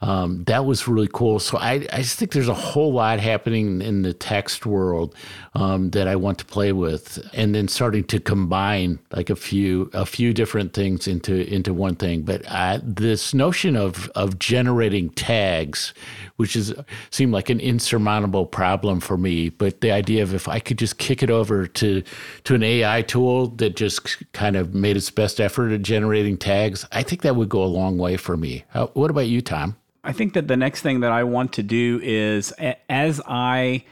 Um, 0.00 0.44
that 0.44 0.64
was 0.64 0.88
really 0.88 1.10
cool. 1.12 1.38
So 1.38 1.58
I, 1.58 1.86
I 1.92 1.98
just 1.98 2.18
think 2.18 2.32
there's 2.32 2.48
a 2.48 2.54
whole 2.54 2.94
lot 2.94 3.20
happening 3.20 3.82
in 3.82 4.00
the 4.00 4.14
text 4.14 4.64
world 4.64 5.14
um, 5.54 5.90
that 5.90 6.08
I 6.08 6.16
want 6.16 6.38
to 6.38 6.46
play 6.46 6.72
with, 6.72 7.18
and 7.34 7.54
then 7.54 7.68
starting 7.68 8.04
to 8.04 8.18
combine 8.18 8.98
like 9.12 9.28
a 9.28 9.36
few 9.36 9.90
a 9.92 10.06
few 10.06 10.32
different 10.32 10.72
things 10.72 11.06
into 11.06 11.46
into 11.52 11.74
one 11.74 11.96
thing. 11.96 12.22
But 12.22 12.44
uh, 12.48 12.80
this 12.82 13.34
notion 13.34 13.76
of 13.76 14.08
of 14.14 14.38
generating 14.38 15.10
tags, 15.10 15.92
which 16.36 16.56
is 16.56 16.72
seemed 17.10 17.32
like 17.32 17.50
an 17.50 17.60
insurmountable 17.60 18.46
problem 18.46 19.00
for 19.00 19.18
me, 19.18 19.50
but 19.50 19.82
the 19.82 19.90
idea 19.90 20.22
of 20.22 20.32
if 20.32 20.48
I 20.48 20.60
could 20.60 20.78
just 20.78 20.96
kick 20.96 21.25
it 21.26 21.32
over 21.32 21.66
to 21.66 22.02
to 22.44 22.54
an 22.54 22.62
AI 22.62 23.02
tool 23.02 23.48
that 23.48 23.76
just 23.76 24.32
kind 24.32 24.56
of 24.56 24.74
made 24.74 24.96
its 24.96 25.10
best 25.10 25.40
effort 25.40 25.72
at 25.72 25.82
generating 25.82 26.36
tags, 26.36 26.86
I 26.92 27.02
think 27.02 27.22
that 27.22 27.36
would 27.36 27.48
go 27.48 27.62
a 27.62 27.66
long 27.66 27.98
way 27.98 28.16
for 28.16 28.36
me. 28.36 28.64
How, 28.68 28.86
what 28.88 29.10
about 29.10 29.26
you, 29.26 29.40
Tom? 29.40 29.76
I 30.04 30.12
think 30.12 30.34
that 30.34 30.46
the 30.46 30.56
next 30.56 30.82
thing 30.82 31.00
that 31.00 31.10
I 31.10 31.24
want 31.24 31.52
to 31.54 31.62
do 31.62 32.00
is 32.02 32.52
as 32.88 33.20
I 33.26 33.84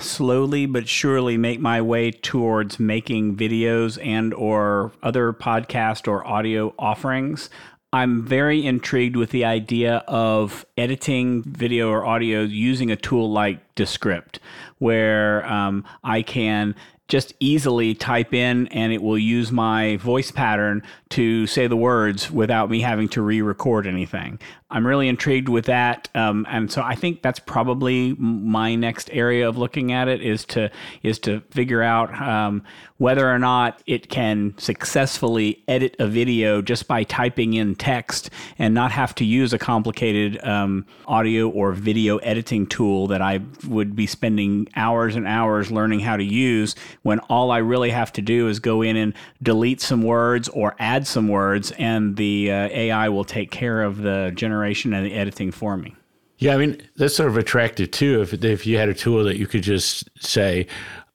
slowly 0.00 0.66
but 0.66 0.88
surely 0.88 1.36
make 1.36 1.60
my 1.60 1.80
way 1.80 2.10
towards 2.10 2.80
making 2.80 3.36
videos 3.36 4.04
and 4.04 4.34
or 4.34 4.92
other 5.02 5.32
podcast 5.32 6.08
or 6.08 6.26
audio 6.26 6.74
offerings 6.78 7.48
I'm 7.92 8.22
very 8.22 8.64
intrigued 8.64 9.16
with 9.16 9.30
the 9.30 9.44
idea 9.44 10.04
of 10.06 10.64
editing 10.76 11.42
video 11.42 11.90
or 11.90 12.06
audio 12.06 12.42
using 12.42 12.92
a 12.92 12.96
tool 12.96 13.32
like 13.32 13.74
Descript, 13.74 14.38
where 14.78 15.44
um, 15.50 15.84
I 16.04 16.22
can 16.22 16.76
just 17.08 17.34
easily 17.40 17.94
type 17.94 18.32
in 18.32 18.68
and 18.68 18.92
it 18.92 19.02
will 19.02 19.18
use 19.18 19.50
my 19.50 19.96
voice 19.96 20.30
pattern 20.30 20.82
to 21.08 21.48
say 21.48 21.66
the 21.66 21.76
words 21.76 22.30
without 22.30 22.70
me 22.70 22.80
having 22.80 23.08
to 23.08 23.22
re 23.22 23.42
record 23.42 23.88
anything. 23.88 24.38
I'm 24.70 24.86
really 24.86 25.08
intrigued 25.08 25.48
with 25.48 25.66
that. 25.66 26.08
Um, 26.14 26.46
and 26.48 26.70
so 26.70 26.82
I 26.82 26.94
think 26.94 27.22
that's 27.22 27.40
probably 27.40 28.14
my 28.14 28.74
next 28.76 29.10
area 29.12 29.48
of 29.48 29.58
looking 29.58 29.92
at 29.92 30.08
it 30.08 30.22
is 30.22 30.44
to 30.46 30.70
is 31.02 31.18
to 31.20 31.40
figure 31.50 31.82
out 31.82 32.14
um, 32.20 32.62
whether 32.98 33.30
or 33.30 33.38
not 33.38 33.82
it 33.86 34.10
can 34.10 34.54
successfully 34.58 35.64
edit 35.66 35.96
a 35.98 36.06
video 36.06 36.60
just 36.60 36.86
by 36.86 37.02
typing 37.02 37.54
in 37.54 37.74
text 37.74 38.28
and 38.58 38.74
not 38.74 38.92
have 38.92 39.14
to 39.14 39.24
use 39.24 39.54
a 39.54 39.58
complicated 39.58 40.38
um, 40.44 40.84
audio 41.06 41.48
or 41.48 41.72
video 41.72 42.18
editing 42.18 42.66
tool 42.66 43.06
that 43.06 43.22
I 43.22 43.40
would 43.66 43.96
be 43.96 44.06
spending 44.06 44.68
hours 44.76 45.16
and 45.16 45.26
hours 45.26 45.72
learning 45.72 46.00
how 46.00 46.18
to 46.18 46.24
use 46.24 46.76
when 47.00 47.20
all 47.20 47.50
I 47.50 47.58
really 47.58 47.88
have 47.88 48.12
to 48.12 48.22
do 48.22 48.48
is 48.48 48.60
go 48.60 48.82
in 48.82 48.96
and 48.96 49.14
delete 49.42 49.80
some 49.80 50.02
words 50.02 50.48
or 50.50 50.76
add 50.78 51.06
some 51.06 51.26
words 51.26 51.72
and 51.72 52.16
the 52.16 52.52
uh, 52.52 52.68
AI 52.70 53.08
will 53.08 53.24
take 53.24 53.50
care 53.50 53.82
of 53.82 54.02
the 54.02 54.30
generation 54.60 54.92
and 54.92 55.06
the 55.06 55.14
editing 55.14 55.50
for 55.50 55.76
me. 55.76 55.94
Yeah, 56.38 56.54
I 56.54 56.58
mean 56.58 56.80
that's 56.96 57.14
sort 57.14 57.28
of 57.28 57.36
attractive 57.36 57.90
too. 57.90 58.22
If 58.22 58.32
if 58.44 58.66
you 58.66 58.78
had 58.78 58.88
a 58.88 58.94
tool 58.94 59.24
that 59.24 59.38
you 59.38 59.46
could 59.46 59.62
just 59.62 60.08
say, 60.18 60.66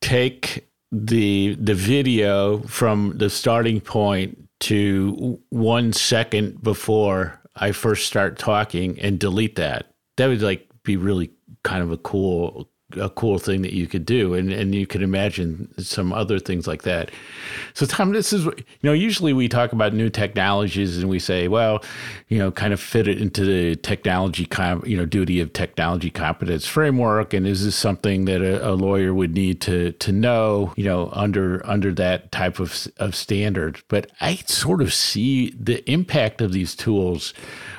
take 0.01 0.67
the 0.91 1.55
the 1.59 1.73
video 1.73 2.59
from 2.59 3.17
the 3.17 3.29
starting 3.29 3.81
point 3.81 4.37
to 4.61 5.39
one 5.49 5.93
second 5.93 6.61
before 6.61 7.41
I 7.55 7.71
first 7.71 8.05
start 8.07 8.37
talking 8.37 8.99
and 8.99 9.19
delete 9.19 9.55
that. 9.55 9.93
That 10.17 10.27
would 10.27 10.41
like 10.41 10.67
be 10.83 10.95
really 10.95 11.31
kind 11.63 11.81
of 11.81 11.91
a 11.91 11.97
cool 11.97 12.69
a 12.97 13.09
cool 13.09 13.39
thing 13.39 13.63
that 13.63 13.73
you 13.73 13.87
could 13.87 14.05
do 14.05 14.35
and 14.35 14.51
and 14.51 14.75
you 14.75 14.85
could 14.85 15.01
imagine 15.01 15.67
some 15.79 16.13
other 16.13 16.37
things 16.37 16.67
like 16.67 16.83
that. 16.83 17.09
So 17.73 17.85
tom 17.87 18.11
this 18.11 18.31
is 18.31 18.45
you 18.45 18.53
know 18.83 18.93
usually 18.93 19.33
we 19.33 19.49
talk 19.49 19.73
about 19.73 19.93
new 19.93 20.09
technologies 20.09 20.97
and 20.97 21.09
we 21.09 21.17
say 21.17 21.47
well 21.47 21.83
you 22.27 22.37
know 22.37 22.51
kind 22.51 22.73
of 22.73 22.79
fit 22.79 23.07
it 23.07 23.19
into 23.19 23.43
the 23.43 23.75
technology 23.77 24.47
you 24.85 24.95
know 24.95 25.05
duty 25.05 25.41
of 25.41 25.51
technology 25.53 26.11
competence 26.11 26.67
framework 26.67 27.33
and 27.33 27.47
is 27.47 27.65
this 27.65 27.75
something 27.75 28.25
that 28.25 28.41
a, 28.41 28.69
a 28.69 28.73
lawyer 28.73 29.13
would 29.13 29.33
need 29.33 29.61
to 29.61 29.91
to 29.93 30.11
know 30.11 30.71
you 30.75 30.83
know 30.83 31.09
under 31.11 31.65
under 31.65 31.91
that 31.93 32.31
type 32.31 32.59
of 32.59 32.87
of 32.97 33.15
standard? 33.15 33.81
But 33.87 34.11
i 34.21 34.35
sort 34.45 34.81
of 34.81 34.93
see 34.93 35.55
the 35.59 35.89
impact 35.89 36.39
of 36.39 36.51
these 36.53 36.75
tools 36.75 37.33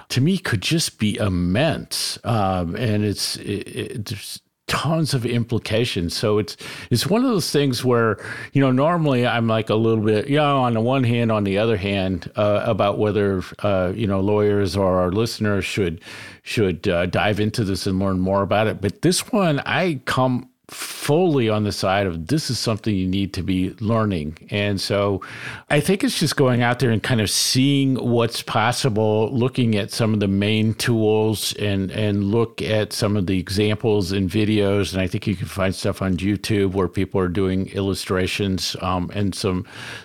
to 0.09 0.21
me 0.21 0.39
could 0.39 0.61
just 0.61 0.99
be 0.99 1.17
immense. 1.17 2.19
Um, 2.25 2.77
and 2.77 3.05
it's 3.05 3.37
it, 3.37 3.69
it, 3.69 4.41
tons 4.67 5.15
of 5.15 5.25
implications. 5.25 6.17
So 6.17 6.39
it's 6.39 6.57
it's 6.91 7.07
one 7.07 7.25
of 7.25 7.31
those 7.31 7.51
things 7.51 7.85
where 7.85 8.19
you 8.53 8.61
know 8.61 8.71
normally 8.71 9.27
I'm 9.27 9.47
like 9.47 9.71
a 9.71 9.75
little 9.75 10.05
bit 10.05 10.29
you 10.29 10.37
know 10.37 10.63
on 10.63 10.75
the 10.75 10.81
one 10.81 11.05
hand, 11.05 11.31
on 11.31 11.45
the 11.45 11.59
other 11.59 11.77
hand 11.77 12.31
uh, 12.37 12.63
about 12.65 12.99
whether 12.99 13.43
uh, 13.61 13.93
you 13.95 14.07
know 14.07 14.21
lawyers 14.21 14.77
or 14.77 15.01
our 15.01 15.13
listeners 15.13 15.65
should 15.65 16.01
should 16.43 16.89
uh, 16.89 17.07
dive 17.07 17.41
into 17.41 17.65
this 17.65 17.87
and 17.87 17.99
learn 17.99 18.19
more 18.21 18.43
about 18.43 18.67
it. 18.67 18.81
But 18.81 19.03
this 19.03 19.33
one 19.33 19.61
I 19.61 20.01
come 20.05 20.51
fully 20.69 21.49
on 21.49 21.63
the 21.63 21.71
side 21.71 22.05
of 22.09 22.27
this 22.27 22.51
is 22.51 22.59
something 22.59 22.93
you 22.93 23.07
need 23.07 23.33
to 23.33 23.41
be 23.41 23.73
learning. 23.79 24.37
And 24.51 24.81
so 24.81 25.23
I 25.71 25.79
think 25.79 26.03
it's 26.03 26.19
just 26.19 26.35
going 26.35 26.63
out 26.63 26.81
there 26.81 26.91
and 26.91 27.01
kind 27.01 27.21
of 27.21 27.31
seeing 27.31 27.95
what's 27.95 28.43
possible, 28.43 29.31
looking 29.33 29.77
at 29.77 29.93
some 29.93 30.13
of 30.13 30.19
the 30.19 30.27
main 30.27 30.75
tools 30.75 31.53
and 31.55 31.93
and 31.93 32.25
look 32.25 32.61
at 32.61 32.93
some 32.93 33.17
of 33.17 33.29
the 33.29 33.39
examples 33.39 34.11
and 34.11 34.29
videos. 34.29 34.93
And 34.93 35.01
I 35.01 35.07
think 35.07 35.29
you 35.29 35.37
can 35.37 35.47
find 35.47 35.73
stuff 35.73 36.03
on 36.03 36.17
YouTube 36.17 36.73
where 36.73 36.89
people 36.89 37.21
are 37.21 37.29
doing 37.29 37.69
illustrations 37.69 38.75
um, 38.83 39.09
and 39.15 39.37
some 39.37 39.65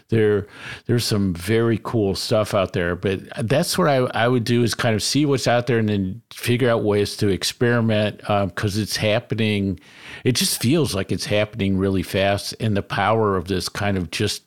there 0.10 0.45
there's 0.86 1.06
some 1.06 1.34
very 1.34 1.80
cool 1.82 2.13
stuff 2.13 2.54
out 2.54 2.74
there. 2.74 2.95
But 2.95 3.21
that's 3.47 3.80
what 3.80 3.88
I, 3.88 3.95
I 4.13 4.28
would 4.28 4.43
do 4.43 4.62
is 4.62 4.76
kind 4.76 4.93
of 4.93 5.02
see 5.02 5.26
what's 5.26 5.47
out 5.47 5.65
there 5.65 5.80
and 5.80 5.89
then 5.89 6.21
figure 6.32 6.69
out 6.69 6.84
ways 6.84 7.17
to 7.17 7.30
experiment 7.30 8.17
because 8.19 8.76
um, 8.76 8.82
it's 8.84 8.97
happening. 8.97 9.80
It 10.24 10.34
just 10.34 10.51
feels 10.56 10.96
like 10.96 11.12
it's 11.12 11.26
happening 11.26 11.78
really 11.78 12.04
fast, 12.04 12.56
and 12.60 12.76
the 12.76 12.84
power 12.84 13.38
of 13.38 13.48
this 13.48 13.70
kind 13.70 13.98
of 13.98 14.12
just 14.12 14.44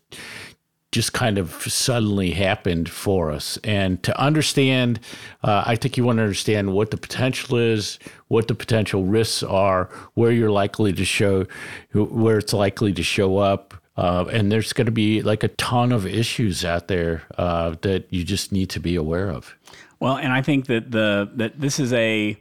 just 0.94 1.12
kind 1.12 1.38
of 1.38 1.50
suddenly 1.50 2.30
happened 2.30 2.88
for 2.88 3.32
us. 3.32 3.58
And 3.64 4.00
to 4.04 4.16
understand, 4.16 5.00
uh, 5.42 5.64
I 5.66 5.74
think 5.74 5.96
you 5.96 6.04
want 6.04 6.18
to 6.18 6.22
understand 6.22 6.72
what 6.72 6.92
the 6.92 6.96
potential 6.96 7.58
is, 7.58 7.98
what 8.28 8.46
the 8.46 8.54
potential 8.54 9.02
risks 9.02 9.42
are, 9.42 9.90
where 10.14 10.30
you're 10.30 10.52
likely 10.52 10.92
to 10.92 11.04
show, 11.04 11.46
where 11.92 12.38
it's 12.38 12.52
likely 12.52 12.92
to 12.92 13.02
show 13.02 13.38
up. 13.38 13.74
Uh, 13.96 14.26
and 14.30 14.52
there's 14.52 14.72
going 14.72 14.86
to 14.86 14.92
be 14.92 15.20
like 15.22 15.42
a 15.42 15.48
ton 15.48 15.90
of 15.90 16.06
issues 16.06 16.64
out 16.64 16.86
there 16.86 17.22
uh, 17.38 17.74
that 17.82 18.06
you 18.10 18.22
just 18.22 18.52
need 18.52 18.70
to 18.70 18.78
be 18.78 18.94
aware 18.94 19.30
of. 19.30 19.56
Well, 19.98 20.16
and 20.16 20.32
I 20.32 20.42
think 20.42 20.66
that 20.66 20.92
the 20.92 21.28
that 21.34 21.60
this 21.60 21.80
is 21.80 21.92
a 21.92 22.38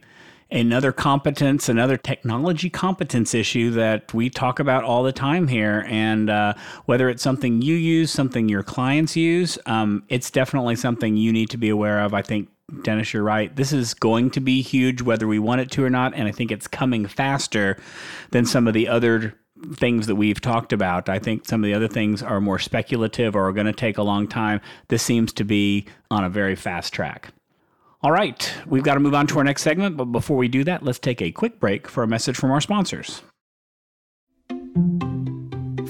another 0.54 0.92
competence, 0.92 1.68
another 1.68 1.98
technology 1.98 2.70
competence 2.70 3.34
issue 3.34 3.72
that 3.72 4.14
we 4.14 4.30
talk 4.30 4.60
about 4.60 4.84
all 4.84 5.04
the 5.04 5.12
time 5.12 5.48
here. 5.48 5.86
And 5.90 6.30
uh, 6.30 6.54
whether 6.86 7.10
it's 7.10 7.24
something 7.24 7.62
you 7.62 7.76
use, 7.76 8.12
something 8.12 8.48
your 8.48 8.64
clients 8.64 9.16
use, 9.16 9.58
um, 9.66 10.04
it's 10.10 10.30
definitely 10.30 10.76
something 10.76 11.18
you 11.18 11.34
need 11.34 11.50
to 11.50 11.58
be 11.58 11.70
aware 11.70 12.02
of. 12.02 12.14
I 12.14 12.22
think 12.22 12.50
Dennis, 12.84 13.14
you're 13.14 13.24
right. 13.24 13.54
This 13.56 13.74
is 13.74 13.94
going 13.94 14.30
to 14.32 14.40
be 14.40 14.62
huge, 14.62 15.02
whether 15.02 15.28
we 15.28 15.40
want 15.40 15.62
it 15.62 15.72
to 15.72 15.84
or 15.84 15.90
not. 15.90 16.14
And 16.14 16.28
I 16.28 16.32
think 16.32 16.52
it's 16.52 16.68
coming 16.68 17.08
faster 17.08 17.78
than 18.32 18.46
some 18.46 18.68
of 18.68 18.74
the 18.74 18.88
other 18.88 19.36
things 19.76 20.08
that 20.08 20.16
we've 20.16 20.42
talked 20.42 20.72
about. 20.72 21.10
I 21.10 21.20
think 21.20 21.46
some 21.46 21.64
of 21.64 21.68
the 21.68 21.74
other 21.74 21.88
things 21.88 22.22
are 22.22 22.40
more 22.40 22.60
speculative 22.60 23.36
or 23.36 23.48
are 23.48 23.54
going 23.54 23.68
to 23.68 23.74
take 23.74 23.98
a 23.98 24.04
long 24.04 24.28
time. 24.28 24.62
This 24.90 25.04
seems 25.04 25.34
to 25.34 25.44
be 25.44 25.88
on 26.12 26.24
a 26.24 26.30
very 26.30 26.56
fast 26.56 26.94
track. 26.94 27.34
All 28.04 28.12
right, 28.12 28.54
we've 28.68 28.84
got 28.84 28.96
to 28.96 29.00
move 29.00 29.14
on 29.14 29.28
to 29.28 29.38
our 29.38 29.46
next 29.46 29.62
segment, 29.62 29.96
but 29.96 30.06
before 30.06 30.36
we 30.36 30.50
do 30.50 30.66
that, 30.66 30.84
let's 30.84 31.00
take 31.00 31.22
a 31.22 31.32
quick 31.32 31.58
break 31.62 31.88
for 31.88 32.04
a 32.04 32.08
message 32.08 32.36
from 32.36 32.52
our 32.52 32.60
sponsors. 32.60 33.22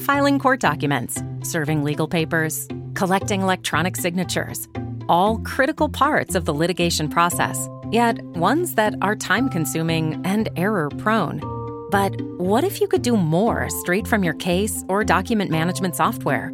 Filing 0.06 0.38
court 0.38 0.60
documents, 0.60 1.24
serving 1.42 1.84
legal 1.84 2.08
papers, 2.08 2.68
collecting 2.94 3.42
electronic 3.42 3.96
signatures, 3.96 4.68
all 5.10 5.40
critical 5.40 5.90
parts 5.90 6.36
of 6.36 6.46
the 6.46 6.54
litigation 6.54 7.10
process, 7.10 7.68
yet 7.92 8.22
ones 8.24 8.76
that 8.76 8.94
are 9.02 9.16
time 9.16 9.50
consuming 9.50 10.22
and 10.24 10.50
error 10.56 10.90
prone. 11.00 11.42
But 11.90 12.22
what 12.38 12.64
if 12.64 12.80
you 12.80 12.88
could 12.88 13.02
do 13.02 13.18
more 13.18 13.72
straight 13.72 14.08
from 14.08 14.24
your 14.24 14.36
case 14.36 14.84
or 14.88 15.04
document 15.04 15.50
management 15.50 15.96
software? 15.96 16.54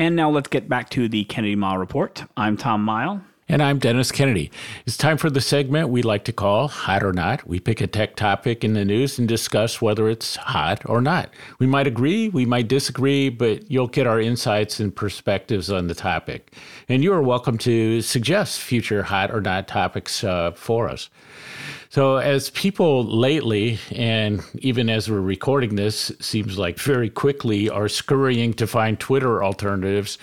And 0.00 0.14
now 0.14 0.30
let's 0.30 0.46
get 0.46 0.68
back 0.68 0.90
to 0.90 1.08
the 1.08 1.24
Kennedy 1.24 1.56
Mighell 1.56 1.80
Report. 1.80 2.22
I'm 2.36 2.56
Tom 2.56 2.86
Mighell. 2.86 3.20
And 3.48 3.60
I'm 3.60 3.80
Dennis 3.80 4.12
Kennedy. 4.12 4.48
It's 4.86 4.96
time 4.96 5.16
for 5.16 5.28
the 5.28 5.40
segment 5.40 5.88
we 5.88 6.02
like 6.02 6.22
to 6.26 6.32
call 6.32 6.68
Hot 6.68 7.02
or 7.02 7.12
Not. 7.12 7.44
We 7.48 7.58
pick 7.58 7.80
a 7.80 7.88
tech 7.88 8.14
topic 8.14 8.62
in 8.62 8.74
the 8.74 8.84
news 8.84 9.18
and 9.18 9.26
discuss 9.26 9.82
whether 9.82 10.08
it's 10.08 10.36
hot 10.36 10.88
or 10.88 11.00
not. 11.00 11.30
We 11.58 11.66
might 11.66 11.88
agree, 11.88 12.28
we 12.28 12.46
might 12.46 12.68
disagree, 12.68 13.28
but 13.28 13.68
you'll 13.68 13.88
get 13.88 14.06
our 14.06 14.20
insights 14.20 14.78
and 14.78 14.94
perspectives 14.94 15.68
on 15.68 15.88
the 15.88 15.96
topic. 15.96 16.52
And 16.88 17.02
you 17.02 17.12
are 17.12 17.22
welcome 17.22 17.58
to 17.58 18.00
suggest 18.00 18.60
future 18.60 19.02
hot 19.02 19.32
or 19.32 19.40
not 19.40 19.66
topics 19.66 20.22
uh, 20.22 20.52
for 20.52 20.88
us. 20.88 21.10
So, 21.98 22.18
as 22.18 22.50
people 22.50 23.04
lately, 23.04 23.80
and 23.90 24.40
even 24.60 24.88
as 24.88 25.10
we're 25.10 25.20
recording 25.20 25.74
this, 25.74 26.12
seems 26.20 26.56
like 26.56 26.78
very 26.78 27.10
quickly 27.10 27.68
are 27.68 27.88
scurrying 27.88 28.54
to 28.54 28.68
find 28.68 29.00
Twitter 29.00 29.42
alternatives, 29.42 30.16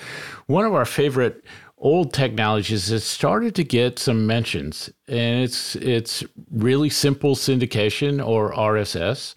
one 0.46 0.64
of 0.64 0.74
our 0.74 0.86
favorite 0.86 1.44
old 1.78 2.14
technologies 2.14 2.88
has 2.88 3.04
started 3.04 3.56
to 3.56 3.66
get 3.66 4.00
some 4.00 4.26
mentions, 4.26 4.90
and 5.10 5.44
it's 5.44 5.76
it's 5.76 6.24
really 6.50 6.90
simple 6.90 7.36
syndication 7.36 8.26
or 8.26 8.54
RSS. 8.54 9.34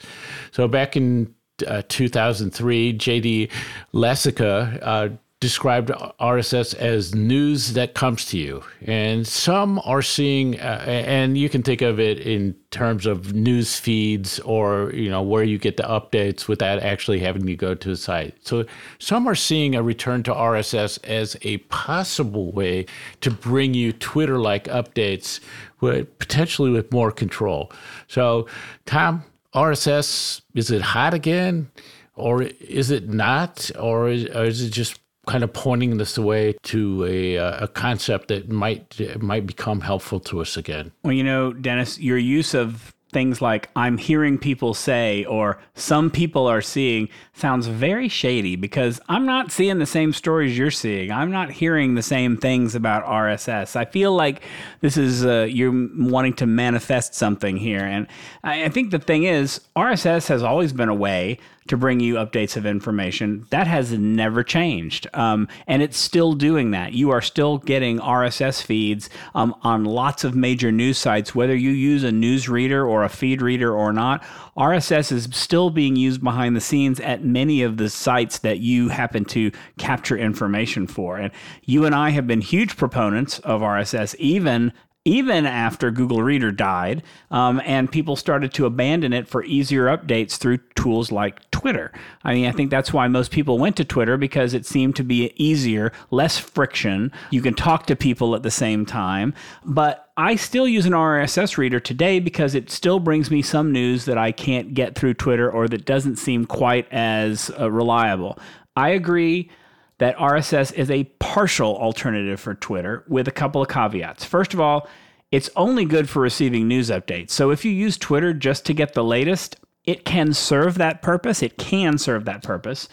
So 0.53 0.69
back 0.69 0.97
in 0.97 1.35
uh, 1.67 1.83
2003, 1.89 2.97
JD 2.97 3.51
Lasica 3.93 4.79
uh, 4.81 5.09
described 5.41 5.91
RSS 6.21 6.75
as 6.75 7.15
news 7.15 7.75
that 7.75 7.95
comes 7.95 8.25
to 8.27 8.39
you. 8.39 8.63
And 8.83 9.25
some 9.25 9.81
are 9.85 10.03
seeing, 10.03 10.59
uh, 10.59 10.83
and 10.87 11.39
you 11.39 11.49
can 11.49 11.63
think 11.63 11.81
of 11.81 12.01
it 12.01 12.19
in 12.19 12.57
terms 12.73 13.07
of 13.07 13.35
news 13.35 13.79
feeds 13.79 14.41
or, 14.41 14.91
you 14.93 15.09
know, 15.09 15.23
where 15.23 15.45
you 15.45 15.57
get 15.57 15.77
the 15.77 15.85
updates 15.85 16.49
without 16.49 16.81
actually 16.81 17.21
having 17.21 17.47
to 17.47 17.55
go 17.55 17.75
to 17.77 17.93
a 17.93 17.97
site. 17.97 18.35
So 18.45 18.65
some 18.99 19.29
are 19.29 19.37
seeing 19.37 19.77
a 19.77 19.83
return 19.83 20.25
to 20.25 20.33
RSS 20.33 20.99
as 21.05 21.37
a 21.43 21.59
possible 21.59 22.51
way 22.51 22.87
to 23.21 23.31
bring 23.31 23.75
you 23.75 23.93
Twitter 23.93 24.41
like 24.41 24.65
updates 24.65 25.39
with 25.81 26.19
potentially 26.19 26.71
with 26.71 26.91
more 26.91 27.13
control. 27.13 27.71
So, 28.09 28.49
Tom, 28.87 29.23
RSS, 29.55 30.41
is 30.55 30.73
it 30.73 30.83
hot 30.83 31.15
again? 31.15 31.71
Or 32.17 32.43
is 32.43 32.91
it 32.91 33.09
not? 33.09 33.71
Or 33.79 34.09
is, 34.09 34.27
or 34.27 34.45
is 34.45 34.61
it 34.61 34.71
just 34.71 34.99
kind 35.29 35.45
of 35.45 35.53
pointing 35.53 35.99
this 35.99 36.17
away 36.19 36.55
to 36.63 37.05
a, 37.05 37.39
uh, 37.39 37.65
a 37.65 37.69
concept 37.69 38.29
that 38.29 38.49
might 38.49 38.99
might 39.21 39.47
become 39.47 39.81
helpful 39.83 40.19
to 40.21 40.41
us 40.41 40.57
again. 40.57 40.91
Well, 41.05 41.13
you 41.13 41.23
know, 41.23 41.53
Dennis, 41.53 41.99
your 42.01 42.19
use 42.19 42.55
of 42.55 42.95
things 43.11 43.41
like 43.41 43.71
I'm 43.75 43.97
hearing 43.97 44.39
people 44.39 44.75
say 44.75 45.25
or 45.25 45.59
some 45.75 46.11
people 46.11 46.47
are 46.47 46.61
seeing 46.61 47.09
sounds 47.33 47.67
very 47.67 48.09
shady 48.09 48.55
because 48.55 49.01
I'm 49.09 49.25
not 49.25 49.51
seeing 49.51 49.79
the 49.79 49.87
same 49.87 50.13
stories 50.13 50.59
you're 50.59 50.71
seeing. 50.71 51.11
I'm 51.11 51.31
not 51.31 51.51
hearing 51.51 51.95
the 51.95 52.03
same 52.03 52.37
things 52.37 52.75
about 52.75 53.07
RSS. 53.07 53.77
I 53.77 53.87
feel 53.87 54.13
like 54.13 54.43
this 54.81 54.97
is 54.97 55.25
uh, 55.25 55.47
you're 55.49 55.89
wanting 55.97 56.35
to 56.35 56.47
manifest 56.47 57.15
something 57.15 57.57
here. 57.57 57.81
And 57.81 58.07
I, 58.45 58.65
I 58.65 58.69
think 58.69 58.91
the 58.91 58.99
thing 58.99 59.25
is, 59.25 59.61
RSS 59.75 60.29
has 60.29 60.43
always 60.43 60.73
been 60.73 60.91
a 60.91 60.95
way 60.95 61.39
to 61.69 61.77
bring 61.77 62.01
you 62.01 62.15
updates 62.15 62.57
of 62.57 62.67
information. 62.67 63.47
That 63.51 63.67
has 63.67 63.93
never 63.93 64.43
changed. 64.43 65.07
Um, 65.15 65.49
and 65.67 65.83
it's 65.83 65.99
still 65.99 66.33
doing 66.33 66.73
that. 66.73 66.93
You 66.93 67.11
are 67.11 67.23
still 67.23 67.59
getting 67.59 67.99
RSS 67.99 68.63
feeds 68.63 69.09
um, 69.35 69.55
on 69.63 69.85
lots 69.85 70.25
of 70.25 70.35
major 70.35 70.73
news 70.73 70.99
sites, 70.99 71.35
whether 71.35 71.55
you 71.55 71.71
use 71.71 72.05
a 72.05 72.13
news 72.13 72.49
reader 72.49 72.87
or 72.87 73.05
a 73.05 73.09
feed 73.09 73.43
reader 73.43 73.75
or 73.75 73.93
not. 73.93 74.25
RSS 74.57 75.13
is 75.13 75.29
still 75.33 75.71
being 75.71 75.97
used 75.97 76.23
behind 76.23 76.57
the 76.57 76.61
scenes 76.61 76.99
at 77.01 77.25
many 77.25 77.63
of 77.63 77.77
the 77.77 77.89
sites 77.89 78.39
that 78.41 78.59
you 78.59 78.89
happen 78.89 79.25
to 79.27 79.53
capture 79.79 80.17
information 80.17 80.87
for. 80.87 81.17
And 81.17 81.33
you 81.65 81.85
and 81.85 81.95
I 81.95 82.11
have 82.11 82.27
been 82.27 82.41
huge 82.41 82.77
proponents 82.77 83.39
of 83.41 83.61
RSS, 83.61 84.15
even 84.17 84.73
even 85.05 85.47
after 85.47 85.91
Google 85.91 86.23
Reader 86.23 86.53
died, 86.53 87.03
um, 87.31 87.63
and 87.65 87.91
people 87.91 88.17
started 88.17 88.53
to 88.55 88.67
abandon 88.67 89.13
it 89.13 89.27
for 89.27 89.43
easier 89.45 89.87
updates 89.87 90.37
through 90.37 90.59
tools 90.75 91.11
like 91.11 91.51
Twitter. 91.51 91.93
I 92.25 92.35
mean, 92.35 92.47
I 92.47 92.53
think 92.53 92.71
that's 92.71 92.93
why 92.93 93.09
most 93.09 93.31
people 93.31 93.59
went 93.59 93.77
to 93.77 93.85
Twitter 93.85 94.17
because 94.17 94.55
it 94.55 94.67
seemed 94.67 94.97
to 94.97 95.05
be 95.05 95.33
easier, 95.37 95.93
less 96.11 96.39
friction. 96.39 97.11
You 97.31 97.41
can 97.41 97.55
talk 97.55 97.87
to 97.87 97.97
people 97.97 98.35
at 98.35 98.43
the 98.43 98.51
same 98.51 98.85
time. 98.85 99.35
But 99.65 100.11
I 100.17 100.37
still 100.37 100.69
use 100.69 100.85
an 100.85 100.93
RSS 100.93 101.57
reader 101.57 101.81
today 101.81 102.21
because 102.21 102.55
it 102.55 102.71
still 102.71 102.99
brings 102.99 103.31
me 103.31 103.41
some 103.41 103.73
news 103.73 104.05
that 104.05 104.19
I 104.19 104.33
can't 104.33 104.75
get 104.75 104.95
through 104.95 105.15
Twitter 105.15 105.51
or 105.51 105.69
that 105.69 105.87
doesn't 105.87 106.17
seem 106.17 106.45
quite 106.45 106.93
as 106.93 107.51
uh, 107.59 107.71
reliable. 107.71 108.39
I 108.77 108.91
agree 108.91 109.51
that 109.99 110.17
RSS 110.17 110.73
is 110.75 110.91
a 110.91 111.05
partial 111.19 111.77
alternative 111.77 112.41
for 112.41 112.55
Twitter 112.55 113.05
with 113.09 113.29
a 113.29 113.33
couple 113.33 113.61
of 113.61 113.69
caveats. 113.69 114.25
First 114.25 114.55
of 114.55 114.61
all, 114.61 114.89
it's 115.31 115.51
only 115.57 115.85
good 115.85 116.09
for 116.09 116.23
receiving 116.23 116.67
news 116.67 116.89
updates. 116.89 117.31
So 117.31 117.51
if 117.51 117.65
you 117.65 117.73
use 117.73 117.99
Twitter 117.99 118.33
just 118.33 118.65
to 118.67 118.75
get 118.75 118.95
the 118.95 119.05
latest, 119.05 119.57
it 119.85 120.05
can 120.05 120.33
serve 120.33 120.79
that 120.79 121.03
purpose. 121.03 121.43
It 121.43 121.59
can 121.59 121.99
serve 121.99 122.25
that 122.25 122.43
purpose. 122.43 122.89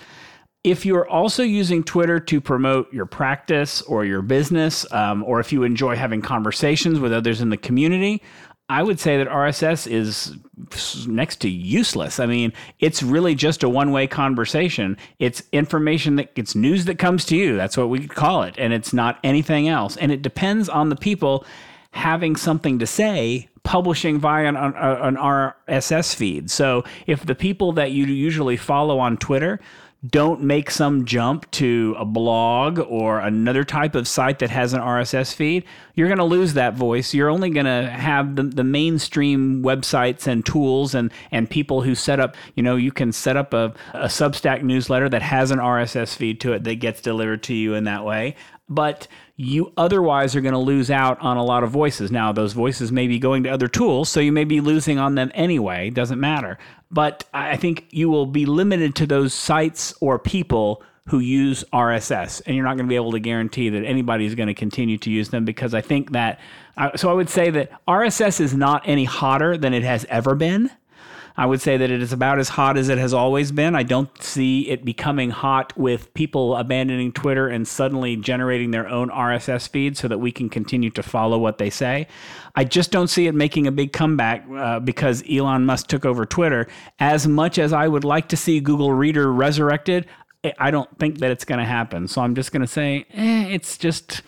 If 0.64 0.86
you're 0.86 1.08
also 1.08 1.44
using 1.44 1.84
Twitter 1.84 2.20
to 2.22 2.42
promote 2.42 2.92
your 2.92 3.06
practice 3.06 3.84
or 3.84 4.04
your 4.04 4.24
business, 4.24 4.92
um, 4.92 5.24
or 5.24 5.40
if 5.40 5.54
you 5.54 5.64
enjoy 5.64 5.96
having 5.96 6.22
conversations 6.22 7.00
with 7.00 7.14
others 7.14 7.40
in 7.40 7.50
the 7.50 7.58
community, 7.58 8.24
I 8.68 8.82
would 8.82 9.00
say 9.00 9.18
that 9.18 9.28
RSS 9.28 9.86
is 9.90 10.36
next 11.08 11.42
to 11.42 11.50
useless. 11.50 12.20
I 12.20 12.26
mean, 12.26 12.52
it's 12.80 13.04
really 13.04 13.36
just 13.36 13.62
a 13.62 13.70
one 13.70 13.92
way 13.92 14.08
conversation. 14.08 14.98
It's 15.20 15.44
information 15.52 16.16
that 16.16 16.32
it's 16.36 16.56
news 16.56 16.86
that 16.86 16.98
comes 16.98 17.26
to 17.26 17.36
you. 17.36 17.56
That's 17.56 17.78
what 17.78 17.90
we 17.90 18.08
call 18.08 18.42
it. 18.44 18.56
And 18.58 18.74
it's 18.74 18.92
not 18.92 19.20
anything 19.24 19.68
else. 19.68 19.98
And 19.98 20.12
it 20.12 20.24
depends 20.24 20.68
on 20.68 20.90
the 20.90 20.96
people 20.96 21.46
having 21.92 22.36
something 22.36 22.80
to 22.80 22.88
say 22.88 23.50
publishing 23.64 24.20
via 24.20 24.48
an, 24.48 24.56
an, 24.56 25.16
RSS 25.16 26.16
feed. 26.16 26.50
So 26.50 26.84
if 27.08 27.26
the 27.26 27.36
people 27.36 27.72
that 27.74 27.92
you 27.92 28.06
usually 28.06 28.58
follow 28.58 29.00
on 29.00 29.18
Twitter 29.18 29.60
don't 30.06 30.42
make 30.42 30.70
some 30.70 31.06
jump 31.06 31.50
to 31.52 31.96
a 31.98 32.06
blog 32.06 32.80
or 32.80 33.20
another 33.20 33.64
type 33.64 33.96
of 33.96 34.08
site 34.08 34.40
that 34.40 34.50
has 34.50 34.74
an 34.74 34.82
RSS 34.82 35.34
feed, 35.34 35.64
you're 35.96 36.08
going 36.08 36.20
to 36.20 36.26
lose 36.26 36.54
that 36.54 36.76
voice. 36.76 37.14
You're 37.14 37.30
only 37.30 37.50
going 37.50 37.66
to 37.66 37.90
have 37.90 38.36
the, 38.36 38.44
the 38.44 38.64
mainstream 38.64 39.64
websites 39.64 40.28
and 40.28 40.46
tools 40.46 40.94
and, 40.94 41.12
and 41.32 41.50
people 41.50 41.82
who 41.82 41.96
set 41.96 42.20
up, 42.20 42.36
you 42.56 42.64
know, 42.64 42.76
you 42.76 42.92
can 42.92 43.12
set 43.12 43.38
up 43.38 43.54
a, 43.54 43.74
a 43.94 44.06
Substack 44.06 44.62
newsletter 44.62 45.10
that 45.10 45.22
has 45.22 45.52
an 45.52 45.60
RSS 45.60 46.16
feed 46.16 46.40
to 46.42 46.54
it 46.54 46.64
that 46.66 46.76
gets 46.76 47.02
delivered 47.02 47.42
to 47.44 47.54
you 47.54 47.74
in 47.74 47.86
that 47.86 48.06
way. 48.06 48.36
But 48.68 49.08
you 49.36 49.72
otherwise 49.78 50.36
are 50.36 50.42
going 50.42 50.54
to 50.54 50.60
lose 50.60 50.90
out 50.90 51.20
on 51.22 51.38
a 51.38 51.44
lot 51.44 51.64
of 51.64 51.70
voices. 51.70 52.12
Now, 52.12 52.32
those 52.32 52.54
voices 52.54 52.92
may 52.92 53.08
be 53.08 53.20
going 53.20 53.44
to 53.44 53.50
other 53.50 53.68
tools, 53.68 54.10
so 54.10 54.20
you 54.20 54.32
may 54.32 54.44
be 54.44 54.60
losing 54.60 54.98
on 54.98 55.16
them 55.16 55.32
anyway. 55.36 55.90
Doesn't 55.90 56.20
matter. 56.20 56.58
But 56.90 57.26
I 57.34 57.58
think 57.58 57.86
you 57.92 58.10
will 58.10 58.26
be 58.26 58.46
limited 58.46 58.96
to 58.96 59.06
those 59.06 59.34
sites 59.34 59.94
or 60.02 60.18
people 60.18 60.82
who 61.08 61.20
use 61.20 61.64
RSS, 61.72 62.42
and 62.46 62.56
you're 62.56 62.66
not 62.66 62.78
going 62.78 62.88
to 62.88 62.90
be 62.90 62.96
able 62.96 63.12
to 63.12 63.20
guarantee 63.20 63.70
that 63.70 63.84
anybody 63.84 64.26
is 64.26 64.34
going 64.34 64.48
to 64.48 64.56
continue 64.56 64.98
to 64.98 65.12
use 65.12 65.30
them 65.30 65.46
because 65.46 65.74
I 65.74 65.82
think 65.82 66.14
that. 66.14 66.40
Uh, 66.78 66.98
so 66.98 67.10
I 67.10 67.14
would 67.14 67.30
say 67.30 67.52
that 67.52 67.72
RSS 67.88 68.42
is 68.42 68.56
not 68.56 68.82
any 68.86 69.06
hotter 69.06 69.56
than 69.56 69.74
it 69.74 69.84
has 69.84 70.06
ever 70.10 70.34
been. 70.34 70.72
I 71.38 71.46
would 71.46 71.62
say 71.62 71.76
that 71.76 71.92
it 71.92 72.02
is 72.02 72.14
about 72.14 72.40
as 72.40 72.50
hot 72.50 72.78
as 72.78 72.88
it 72.88 72.98
has 72.98 73.14
always 73.14 73.52
been. 73.52 73.76
I 73.76 73.84
don't 73.84 74.24
see 74.24 74.70
it 74.70 74.86
becoming 74.86 75.32
hot 75.32 75.78
with 75.78 76.14
people 76.14 76.56
abandoning 76.56 77.12
Twitter 77.12 77.48
and 77.48 77.68
suddenly 77.68 78.16
generating 78.16 78.72
their 78.72 78.88
own 78.88 79.10
RSS 79.10 79.68
feed 79.68 79.98
so 79.98 80.08
that 80.08 80.20
we 80.20 80.32
can 80.32 80.50
continue 80.50 80.90
to 80.92 81.04
follow 81.04 81.38
what 81.38 81.58
they 81.58 81.70
say. 81.70 82.08
I 82.56 82.64
just 82.64 82.92
don't 82.92 83.08
see 83.08 83.28
it 83.28 83.36
making 83.36 83.68
a 83.68 83.72
big 83.72 83.92
comeback 83.92 84.46
uh, 84.50 84.80
because 84.80 85.24
Elon 85.30 85.66
Musk 85.66 85.88
took 85.88 86.06
over 86.06 86.26
Twitter. 86.26 86.68
As 87.00 87.28
much 87.28 87.60
as 87.60 87.74
I 87.74 87.88
would 87.88 88.06
like 88.06 88.30
to 88.30 88.38
see 88.38 88.62
Google 88.62 88.94
Reader 88.94 89.32
resurrected, 89.32 90.06
I 90.58 90.72
don't 90.72 90.98
think 91.00 91.20
that 91.20 91.32
it's 91.32 91.44
going 91.44 91.60
to 91.60 91.66
happen. 91.66 92.08
So 92.08 92.22
I'm 92.22 92.36
just 92.36 92.54
going 92.54 92.62
to 92.62 92.68
say, 92.68 93.06
eh, 93.12 93.48
it's 93.48 93.78
just, 93.78 94.22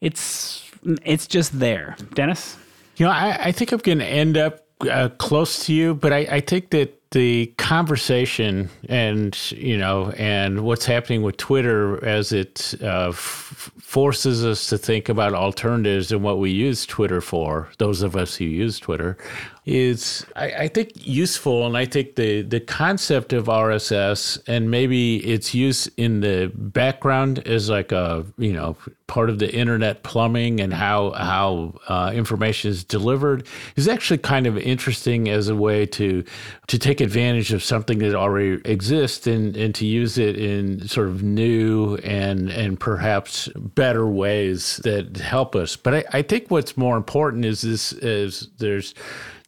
it's, 0.00 0.70
it's 1.04 1.26
just 1.26 1.58
there. 1.58 1.96
Dennis. 2.14 2.56
You 2.96 3.06
know, 3.06 3.12
I, 3.12 3.46
I 3.46 3.52
think 3.52 3.72
I'm 3.72 3.78
going 3.78 3.98
to 3.98 4.06
end 4.06 4.36
up 4.36 4.60
uh, 4.88 5.08
close 5.18 5.66
to 5.66 5.74
you, 5.74 5.94
but 5.94 6.12
I, 6.12 6.18
I 6.30 6.40
think 6.40 6.70
that 6.70 6.98
the 7.12 7.46
conversation 7.58 8.70
and 8.88 9.38
you 9.52 9.76
know 9.76 10.10
and 10.16 10.64
what's 10.64 10.86
happening 10.86 11.22
with 11.22 11.36
Twitter 11.36 12.02
as 12.04 12.32
it 12.32 12.74
uh, 12.82 13.08
f- 13.10 13.70
forces 13.92 14.42
us 14.42 14.68
to 14.68 14.78
think 14.78 15.10
about 15.10 15.34
alternatives 15.34 16.10
and 16.12 16.22
what 16.22 16.38
we 16.38 16.50
use 16.50 16.86
Twitter 16.86 17.20
for. 17.20 17.68
Those 17.76 18.00
of 18.00 18.16
us 18.16 18.34
who 18.34 18.46
use 18.46 18.78
Twitter 18.78 19.18
is 19.66 20.24
I, 20.34 20.52
I, 20.52 20.68
think 20.68 20.92
useful, 21.06 21.66
and 21.66 21.76
I 21.76 21.84
think 21.84 22.16
the 22.16 22.40
the 22.40 22.58
concept 22.58 23.34
of 23.34 23.46
RSS 23.46 24.42
and 24.48 24.70
maybe 24.70 25.18
its 25.18 25.54
use 25.54 25.88
in 25.98 26.20
the 26.20 26.50
background 26.54 27.40
is 27.46 27.68
like 27.68 27.92
a 27.92 28.24
you 28.38 28.54
know 28.54 28.76
part 29.06 29.28
of 29.28 29.38
the 29.38 29.54
internet 29.54 30.02
plumbing 30.02 30.58
and 30.58 30.72
how 30.72 31.12
how 31.12 31.78
uh, 31.86 32.10
information 32.12 32.70
is 32.70 32.82
delivered 32.82 33.46
is 33.76 33.86
actually 33.86 34.18
kind 34.18 34.48
of 34.48 34.58
interesting 34.58 35.28
as 35.28 35.48
a 35.48 35.54
way 35.54 35.86
to 35.86 36.24
to 36.66 36.78
take 36.78 37.00
advantage 37.00 37.52
of 37.52 37.62
something 37.62 37.98
that 37.98 38.16
already 38.16 38.60
exists 38.64 39.28
and 39.28 39.56
and 39.56 39.76
to 39.76 39.86
use 39.86 40.18
it 40.18 40.36
in 40.36 40.88
sort 40.88 41.06
of 41.06 41.22
new 41.22 41.96
and 41.98 42.48
and 42.50 42.80
perhaps 42.80 43.48
better 43.54 43.81
ways 44.06 44.78
that 44.84 45.16
help 45.16 45.54
us. 45.56 45.76
But 45.76 45.94
I, 45.94 46.04
I 46.12 46.22
think 46.22 46.50
what's 46.50 46.76
more 46.76 46.96
important 46.96 47.44
is 47.44 47.62
this 47.62 47.92
is 47.92 48.48
there's 48.58 48.94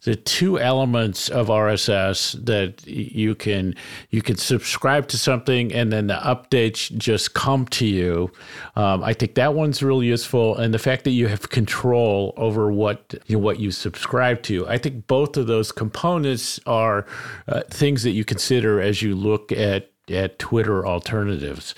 the 0.05 0.15
two 0.15 0.59
elements 0.59 1.29
of 1.29 1.47
RSS 1.47 2.45
that 2.45 2.85
you 2.85 3.33
can 3.33 3.73
you 4.11 4.21
can 4.21 4.37
subscribe 4.37 5.07
to 5.07 5.17
something 5.17 5.73
and 5.73 5.91
then 5.91 6.07
the 6.07 6.13
updates 6.13 6.95
just 6.95 7.33
come 7.33 7.65
to 7.67 7.87
you. 7.87 8.31
Um, 8.75 9.03
I 9.03 9.13
think 9.13 9.33
that 9.35 9.55
one's 9.55 9.81
really 9.81 10.05
useful, 10.05 10.55
and 10.57 10.73
the 10.73 10.79
fact 10.79 11.03
that 11.05 11.11
you 11.11 11.27
have 11.27 11.49
control 11.49 12.33
over 12.37 12.71
what 12.71 13.15
you 13.25 13.37
know, 13.37 13.43
what 13.43 13.59
you 13.59 13.71
subscribe 13.71 14.43
to. 14.43 14.67
I 14.67 14.77
think 14.77 15.07
both 15.07 15.37
of 15.37 15.47
those 15.47 15.71
components 15.71 16.59
are 16.67 17.07
uh, 17.47 17.61
things 17.69 18.03
that 18.03 18.11
you 18.11 18.23
consider 18.23 18.79
as 18.79 19.01
you 19.01 19.15
look 19.15 19.51
at 19.51 19.89
at 20.09 20.37
Twitter 20.37 20.85
alternatives. 20.85 21.73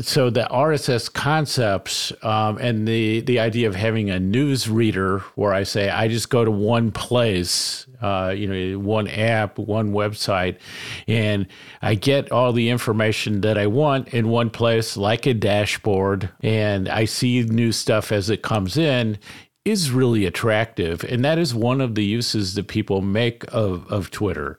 So 0.00 0.30
the 0.30 0.48
RSS 0.50 1.12
concepts 1.12 2.10
um, 2.22 2.56
and 2.56 2.88
the 2.88 3.20
the 3.20 3.38
idea 3.38 3.68
of 3.68 3.74
having 3.74 4.08
a 4.08 4.18
news 4.18 4.66
reader 4.68 5.18
where 5.34 5.52
I 5.52 5.64
say 5.64 5.90
I 5.90 6.08
just 6.08 6.30
go 6.30 6.42
to 6.42 6.50
one 6.50 6.90
place, 6.90 7.86
uh, 8.00 8.34
you 8.34 8.46
know, 8.46 8.78
one 8.78 9.08
app, 9.08 9.58
one 9.58 9.92
website, 9.92 10.56
and 11.06 11.46
I 11.82 11.96
get 11.96 12.32
all 12.32 12.54
the 12.54 12.70
information 12.70 13.42
that 13.42 13.58
I 13.58 13.66
want 13.66 14.08
in 14.08 14.28
one 14.30 14.48
place, 14.48 14.96
like 14.96 15.26
a 15.26 15.34
dashboard, 15.34 16.30
and 16.40 16.88
I 16.88 17.04
see 17.04 17.42
new 17.42 17.70
stuff 17.70 18.10
as 18.10 18.30
it 18.30 18.42
comes 18.42 18.78
in 18.78 19.18
is 19.64 19.90
really 19.90 20.26
attractive. 20.26 21.04
And 21.04 21.24
that 21.24 21.38
is 21.38 21.54
one 21.54 21.80
of 21.80 21.94
the 21.94 22.04
uses 22.04 22.54
that 22.54 22.68
people 22.68 23.00
make 23.00 23.44
of, 23.52 23.90
of 23.90 24.10
Twitter. 24.10 24.58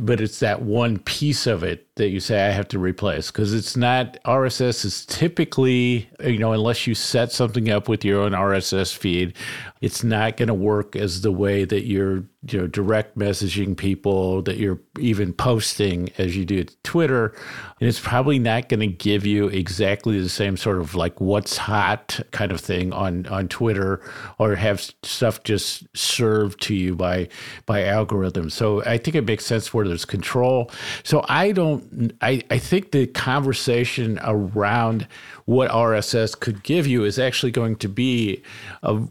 But 0.00 0.20
it's 0.20 0.40
that 0.40 0.62
one 0.62 0.98
piece 0.98 1.46
of 1.46 1.62
it 1.62 1.86
that 2.00 2.08
you 2.08 2.18
say 2.18 2.46
I 2.46 2.50
have 2.50 2.68
to 2.68 2.78
replace 2.78 3.30
because 3.30 3.52
it's 3.52 3.76
not 3.76 4.16
RSS 4.24 4.86
is 4.86 5.04
typically, 5.04 6.08
you 6.24 6.38
know, 6.38 6.52
unless 6.52 6.86
you 6.86 6.94
set 6.94 7.30
something 7.30 7.70
up 7.70 7.88
with 7.88 8.04
your 8.06 8.22
own 8.22 8.32
RSS 8.32 8.96
feed, 8.96 9.34
it's 9.82 10.02
not 10.02 10.36
going 10.36 10.48
to 10.48 10.54
work 10.54 10.96
as 10.96 11.20
the 11.20 11.30
way 11.30 11.64
that 11.64 11.86
you're, 11.86 12.24
you 12.50 12.58
know, 12.58 12.66
direct 12.66 13.18
messaging 13.18 13.76
people, 13.76 14.42
that 14.42 14.56
you're 14.56 14.80
even 14.98 15.32
posting 15.32 16.10
as 16.16 16.36
you 16.36 16.44
do 16.44 16.58
it 16.58 16.76
Twitter. 16.84 17.34
And 17.80 17.88
it's 17.88 18.00
probably 18.00 18.38
not 18.38 18.68
going 18.68 18.80
to 18.80 18.86
give 18.86 19.26
you 19.26 19.48
exactly 19.48 20.20
the 20.20 20.28
same 20.28 20.56
sort 20.56 20.78
of 20.78 20.94
like 20.94 21.20
what's 21.20 21.56
hot 21.58 22.18
kind 22.30 22.50
of 22.50 22.60
thing 22.60 22.92
on, 22.92 23.26
on 23.26 23.48
Twitter 23.48 24.02
or 24.38 24.54
have 24.54 24.80
stuff 25.02 25.42
just 25.44 25.86
served 25.94 26.62
to 26.62 26.74
you 26.74 26.94
by 26.94 27.28
by 27.66 27.80
algorithms. 27.80 28.52
So 28.52 28.82
I 28.84 28.96
think 28.96 29.14
it 29.14 29.26
makes 29.26 29.44
sense 29.44 29.72
where 29.72 29.86
there's 29.86 30.04
control. 30.04 30.70
So 31.04 31.24
I 31.28 31.52
don't 31.52 31.89
I, 32.20 32.42
I 32.50 32.58
think 32.58 32.92
the 32.92 33.06
conversation 33.06 34.18
around 34.22 35.06
what 35.46 35.70
RSS 35.70 36.38
could 36.38 36.62
give 36.62 36.86
you 36.86 37.04
is 37.04 37.18
actually 37.18 37.50
going 37.50 37.76
to 37.76 37.88
be 37.88 38.42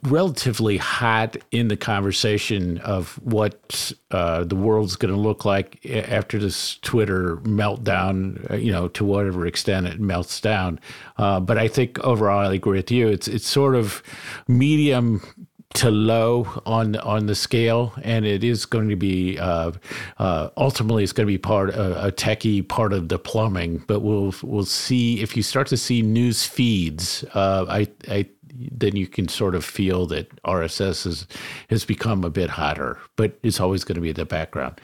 relatively 0.03 0.77
hot 0.77 1.35
in 1.51 1.67
the 1.67 1.75
conversation 1.75 2.77
of 2.79 3.19
what 3.23 3.91
uh, 4.11 4.45
the 4.45 4.55
world's 4.55 4.95
going 4.95 5.13
to 5.13 5.19
look 5.19 5.43
like 5.43 5.85
after 5.85 6.39
this 6.39 6.77
Twitter 6.77 7.37
meltdown, 7.37 8.49
uh, 8.49 8.55
you 8.55 8.71
know, 8.71 8.87
to 8.89 9.03
whatever 9.03 9.45
extent 9.45 9.85
it 9.85 9.99
melts 9.99 10.39
down. 10.39 10.79
Uh, 11.17 11.39
but 11.39 11.57
I 11.57 11.67
think 11.67 11.99
overall, 11.99 12.47
I 12.47 12.53
agree 12.53 12.77
with 12.77 12.91
you. 12.91 13.07
It's 13.09 13.27
it's 13.27 13.47
sort 13.47 13.75
of 13.75 14.01
medium 14.47 15.21
to 15.75 15.91
low 15.91 16.47
on 16.65 16.95
on 16.97 17.27
the 17.27 17.35
scale, 17.35 17.93
and 18.01 18.25
it 18.25 18.43
is 18.43 18.65
going 18.65 18.89
to 18.89 18.95
be 18.95 19.37
uh, 19.37 19.71
uh, 20.17 20.49
ultimately 20.57 21.03
it's 21.03 21.13
going 21.13 21.27
to 21.27 21.31
be 21.31 21.37
part 21.37 21.69
uh, 21.75 21.95
a 21.97 22.11
techie 22.11 22.67
part 22.67 22.91
of 22.91 23.09
the 23.09 23.19
plumbing. 23.19 23.83
But 23.87 23.99
we'll 23.99 24.33
we'll 24.41 24.65
see 24.65 25.21
if 25.21 25.37
you 25.37 25.43
start 25.43 25.67
to 25.67 25.77
see 25.77 26.01
news 26.01 26.45
feeds. 26.45 27.23
Uh, 27.35 27.65
I 27.69 27.87
I 28.07 28.25
then 28.53 28.95
you 28.95 29.07
can 29.07 29.27
sort 29.27 29.55
of 29.55 29.63
feel 29.63 30.05
that 30.07 30.29
RSS 30.43 31.03
has 31.05 31.27
has 31.69 31.85
become 31.85 32.23
a 32.23 32.29
bit 32.29 32.49
hotter, 32.49 32.97
but 33.15 33.37
it's 33.43 33.59
always 33.59 33.83
going 33.83 33.95
to 33.95 34.01
be 34.01 34.11
the 34.11 34.25
background. 34.25 34.79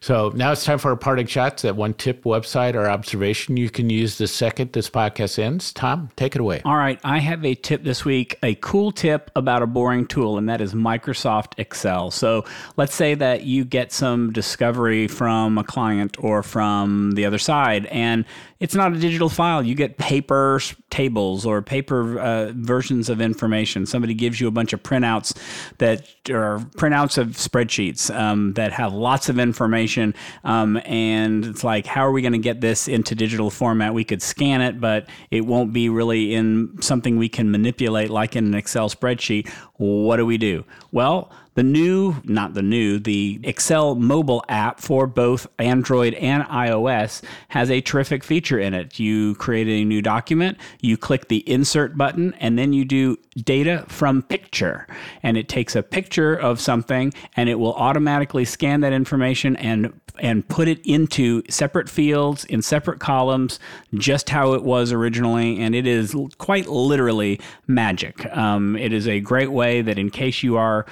So 0.00 0.32
now 0.34 0.50
it's 0.52 0.64
time 0.64 0.78
for 0.78 0.90
our 0.90 0.96
parting 0.96 1.26
shots. 1.26 1.62
That 1.62 1.76
one 1.76 1.92
tip 1.92 2.24
website 2.24 2.74
or 2.74 2.88
observation 2.88 3.58
you 3.58 3.68
can 3.68 3.90
use 3.90 4.16
the 4.16 4.26
second 4.26 4.72
this 4.72 4.88
podcast 4.88 5.38
ends. 5.38 5.72
Tom, 5.72 6.10
take 6.16 6.34
it 6.34 6.40
away. 6.40 6.62
All 6.64 6.76
right. 6.76 6.98
I 7.04 7.18
have 7.18 7.44
a 7.44 7.54
tip 7.54 7.84
this 7.84 8.04
week, 8.04 8.38
a 8.42 8.54
cool 8.56 8.92
tip 8.92 9.30
about 9.36 9.62
a 9.62 9.66
boring 9.66 10.06
tool, 10.06 10.38
and 10.38 10.48
that 10.48 10.62
is 10.62 10.72
Microsoft 10.72 11.52
Excel. 11.58 12.10
So 12.10 12.44
let's 12.78 12.94
say 12.94 13.14
that 13.14 13.42
you 13.42 13.64
get 13.64 13.92
some 13.92 14.32
discovery 14.32 15.06
from 15.06 15.58
a 15.58 15.64
client 15.64 16.16
or 16.18 16.42
from 16.42 17.12
the 17.12 17.26
other 17.26 17.38
side, 17.38 17.84
and 17.86 18.24
it's 18.60 18.74
not 18.74 18.92
a 18.92 18.98
digital 18.98 19.30
file. 19.30 19.62
You 19.62 19.74
get 19.74 19.96
paper 19.96 20.60
tables 20.90 21.46
or 21.46 21.62
paper 21.62 22.18
uh, 22.18 22.52
versions 22.54 23.08
of 23.08 23.20
information. 23.20 23.86
Somebody 23.86 24.12
gives 24.12 24.38
you 24.38 24.48
a 24.48 24.50
bunch 24.50 24.74
of 24.74 24.82
printouts 24.82 25.36
that 25.78 26.06
are 26.30 26.58
printouts 26.76 27.16
of 27.16 27.28
spreadsheets 27.28 28.14
um, 28.14 28.52
that 28.54 28.72
have 28.72 28.92
lots 28.92 29.30
of 29.30 29.38
information. 29.38 30.14
Um, 30.44 30.76
and 30.84 31.46
it's 31.46 31.64
like, 31.64 31.86
how 31.86 32.06
are 32.06 32.12
we 32.12 32.20
going 32.20 32.32
to 32.32 32.38
get 32.38 32.60
this 32.60 32.86
into 32.86 33.14
digital 33.14 33.48
format? 33.48 33.94
We 33.94 34.04
could 34.04 34.20
scan 34.20 34.60
it, 34.60 34.78
but 34.78 35.08
it 35.30 35.46
won't 35.46 35.72
be 35.72 35.88
really 35.88 36.34
in 36.34 36.82
something 36.82 37.16
we 37.16 37.30
can 37.30 37.50
manipulate 37.50 38.10
like 38.10 38.36
in 38.36 38.44
an 38.46 38.54
Excel 38.54 38.90
spreadsheet. 38.90 39.48
What 39.76 40.18
do 40.18 40.26
we 40.26 40.36
do? 40.36 40.64
Well, 40.92 41.30
the 41.54 41.62
new, 41.62 42.16
not 42.24 42.54
the 42.54 42.62
new, 42.62 42.98
the 42.98 43.40
Excel 43.42 43.94
mobile 43.94 44.44
app 44.48 44.80
for 44.80 45.06
both 45.06 45.46
Android 45.58 46.14
and 46.14 46.44
iOS 46.44 47.22
has 47.48 47.70
a 47.70 47.80
terrific 47.80 48.22
feature 48.24 48.58
in 48.58 48.74
it. 48.74 48.98
You 48.98 49.34
create 49.34 49.68
a 49.68 49.84
new 49.84 50.02
document, 50.02 50.58
you 50.80 50.96
click 50.96 51.28
the 51.28 51.48
insert 51.50 51.96
button, 51.96 52.34
and 52.40 52.58
then 52.58 52.72
you 52.72 52.84
do 52.84 53.16
data 53.36 53.84
from 53.88 54.22
picture. 54.22 54.86
And 55.22 55.36
it 55.36 55.48
takes 55.48 55.74
a 55.74 55.82
picture 55.82 56.34
of 56.34 56.60
something 56.60 57.12
and 57.36 57.48
it 57.48 57.56
will 57.56 57.74
automatically 57.74 58.44
scan 58.44 58.80
that 58.80 58.92
information 58.92 59.56
and 59.56 59.92
and 60.18 60.46
put 60.48 60.68
it 60.68 60.80
into 60.84 61.42
separate 61.48 61.88
fields 61.88 62.44
in 62.44 62.62
separate 62.62 63.00
columns, 63.00 63.58
just 63.94 64.28
how 64.30 64.52
it 64.52 64.62
was 64.62 64.92
originally. 64.92 65.60
And 65.60 65.74
it 65.74 65.86
is 65.86 66.14
quite 66.38 66.68
literally 66.68 67.40
magic. 67.66 68.26
Um, 68.36 68.76
it 68.76 68.92
is 68.92 69.08
a 69.08 69.20
great 69.20 69.50
way 69.50 69.82
that, 69.82 69.98
in 69.98 70.10
case 70.10 70.42
you 70.42 70.56
are 70.56 70.86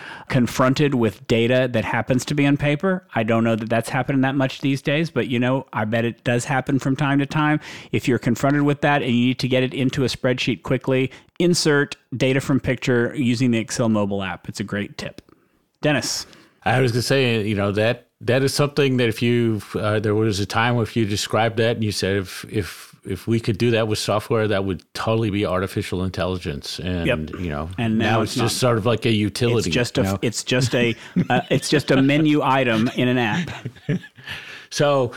confronted 0.49 0.95
with 0.95 1.25
data 1.29 1.69
that 1.71 1.85
happens 1.85 2.25
to 2.25 2.35
be 2.35 2.47
on 2.47 2.57
paper, 2.57 3.07
I 3.15 3.23
don't 3.23 3.45
know 3.45 3.55
that 3.55 3.69
that's 3.69 3.91
happening 3.91 4.23
that 4.23 4.35
much 4.35 4.63
these 4.63 4.81
days, 4.81 5.11
but 5.11 5.29
you 5.29 5.39
know, 5.39 5.67
I 5.75 5.85
bet 5.85 6.07
it 6.07 6.25
does 6.25 6.47
happen 6.47 6.79
from 6.79 6.97
time 6.97 7.19
to 7.19 7.27
time. 7.27 7.61
If 7.93 8.09
you're 8.09 8.19
confronted 8.19 8.63
with 8.63 8.81
that 8.81 9.03
and 9.03 9.11
you 9.11 9.27
need 9.27 9.39
to 9.41 9.47
get 9.47 9.63
it 9.63 9.75
into 9.75 10.05
a 10.05 10.07
spreadsheet 10.07 10.63
quickly, 10.63 11.13
insert 11.39 11.97
data 12.17 12.41
from 12.41 12.61
picture 12.61 13.15
using 13.15 13.51
the 13.51 13.59
Excel 13.59 13.91
mobile 13.91 14.23
app. 14.23 14.49
It's 14.49 14.59
a 14.59 14.65
great 14.65 14.97
tip. 14.97 15.21
Dennis. 15.83 16.27
I 16.65 16.81
was 16.81 16.93
going 16.93 17.03
to 17.03 17.07
say, 17.07 17.47
you 17.47 17.55
know, 17.55 17.71
that 17.73 18.07
that 18.23 18.43
is 18.43 18.55
something 18.55 18.97
that 18.97 19.09
if 19.11 19.21
you 19.21 19.61
uh, 19.75 20.01
there 20.01 20.15
was 20.15 20.41
a 20.41 20.47
time 20.47 20.79
if 20.79 20.97
you 20.97 21.05
described 21.05 21.59
that 21.59 21.77
and 21.77 21.85
you 21.85 21.93
said 21.93 22.17
if 22.17 22.47
if 22.47 22.95
if 23.09 23.27
we 23.27 23.41
could 23.41 23.59
do 23.59 23.71
that 23.71 23.89
with 23.89 23.99
software 23.99 24.47
that 24.49 24.65
would 24.65 24.83
totally 24.95 25.31
be 25.31 25.47
artificial 25.47 26.05
intelligence 26.05 26.79
and 26.79 27.07
yep. 27.07 27.19
you 27.41 27.49
know 27.49 27.69
and 27.79 27.99
now, 27.99 28.17
now 28.17 28.21
it's, 28.23 28.33
it's, 28.33 28.41
just 28.41 28.59
sort 28.59 28.79
of 28.79 28.87
like 28.87 29.07
a 29.07 29.11
utility 29.11 29.69
it's 29.69 29.75
just 29.75 29.99
a 29.99 30.03
know? 30.03 30.19
it's 30.23 30.45
just 30.45 30.75
a 30.75 30.95
uh, 31.31 31.41
it's 31.51 31.69
just 31.69 31.91
a 31.91 32.01
menu 32.01 32.43
item 32.43 32.89
in 32.97 33.09
an 33.09 33.19
app 33.19 33.51
so 34.71 35.13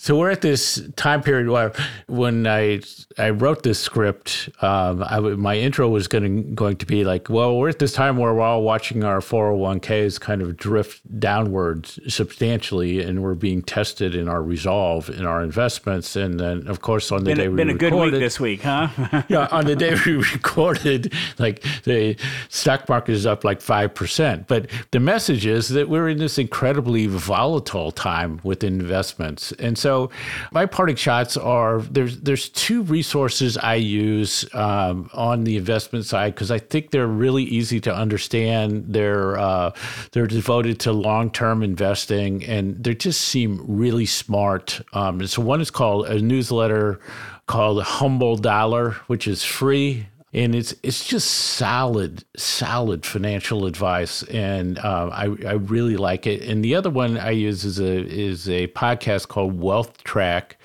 so 0.00 0.16
we're 0.16 0.30
at 0.30 0.42
this 0.42 0.80
time 0.94 1.22
period 1.22 1.48
where 1.48 1.72
when 2.06 2.46
I 2.46 2.80
I 3.18 3.30
wrote 3.30 3.64
this 3.64 3.80
script, 3.80 4.48
um, 4.62 5.02
I, 5.02 5.18
my 5.18 5.56
intro 5.56 5.88
was 5.88 6.06
going 6.06 6.54
going 6.54 6.76
to 6.76 6.86
be 6.86 7.04
like, 7.04 7.28
well, 7.28 7.56
we're 7.56 7.68
at 7.68 7.80
this 7.80 7.94
time 7.94 8.16
where 8.16 8.32
we're 8.32 8.40
all 8.40 8.62
watching 8.62 9.02
our 9.02 9.18
401ks 9.18 10.20
kind 10.20 10.40
of 10.40 10.56
drift 10.56 11.18
downwards 11.18 11.98
substantially, 12.06 13.02
and 13.02 13.24
we're 13.24 13.34
being 13.34 13.60
tested 13.60 14.14
in 14.14 14.28
our 14.28 14.40
resolve 14.40 15.10
in 15.10 15.26
our 15.26 15.42
investments. 15.42 16.14
And 16.14 16.38
then, 16.38 16.68
of 16.68 16.80
course, 16.80 17.10
on 17.10 17.24
the 17.24 17.30
been, 17.30 17.36
day 17.36 17.48
we 17.48 17.56
been 17.56 17.70
a 17.70 17.74
good 17.74 17.92
week 17.92 18.12
this 18.12 18.38
week, 18.38 18.62
huh? 18.62 18.88
yeah, 19.28 19.48
on 19.50 19.66
the 19.66 19.74
day 19.74 19.96
we 20.06 20.12
recorded, 20.12 21.12
like 21.40 21.64
the 21.82 22.16
stock 22.50 22.88
market 22.88 23.12
is 23.12 23.26
up 23.26 23.42
like 23.42 23.60
five 23.60 23.96
percent. 23.96 24.46
But 24.46 24.70
the 24.92 25.00
message 25.00 25.44
is 25.44 25.70
that 25.70 25.88
we're 25.88 26.08
in 26.08 26.18
this 26.18 26.38
incredibly 26.38 27.06
volatile 27.06 27.90
time 27.90 28.40
with 28.44 28.62
investments, 28.62 29.50
and 29.58 29.76
so 29.76 29.87
so 29.88 30.10
my 30.52 30.66
parting 30.66 30.96
shots 30.96 31.38
are 31.38 31.80
there's 31.80 32.20
there's 32.20 32.50
two 32.50 32.82
resources 32.82 33.56
I 33.56 33.76
use 33.76 34.44
um, 34.54 35.08
on 35.14 35.44
the 35.44 35.56
investment 35.56 36.04
side 36.04 36.34
because 36.34 36.50
I 36.50 36.58
think 36.58 36.90
they're 36.90 37.06
really 37.06 37.44
easy 37.44 37.80
to 37.80 37.94
understand. 37.94 38.84
They're 38.88 39.38
uh, 39.38 39.70
they're 40.12 40.26
devoted 40.26 40.78
to 40.80 40.92
long 40.92 41.30
term 41.30 41.62
investing 41.62 42.44
and 42.44 42.84
they 42.84 42.94
just 42.94 43.22
seem 43.22 43.64
really 43.66 44.04
smart. 44.04 44.82
Um, 44.92 45.26
so 45.26 45.40
one 45.40 45.62
is 45.62 45.70
called 45.70 46.06
a 46.08 46.20
newsletter 46.20 47.00
called 47.46 47.82
Humble 47.82 48.36
Dollar, 48.36 48.90
which 49.06 49.26
is 49.26 49.42
free 49.42 50.06
and 50.32 50.54
it's 50.54 50.74
it's 50.82 51.06
just 51.06 51.30
solid 51.30 52.24
solid 52.36 53.06
financial 53.06 53.66
advice. 53.66 54.22
And 54.24 54.78
uh, 54.78 55.10
I, 55.12 55.24
I 55.46 55.52
really 55.52 55.96
like 55.96 56.26
it. 56.26 56.42
And 56.42 56.64
the 56.64 56.74
other 56.74 56.90
one 56.90 57.18
I 57.18 57.30
use 57.30 57.64
is 57.64 57.78
a 57.78 58.04
is 58.06 58.48
a 58.48 58.68
podcast 58.68 59.28
called 59.28 59.60
Wealth 59.60 60.04
Track 60.04 60.58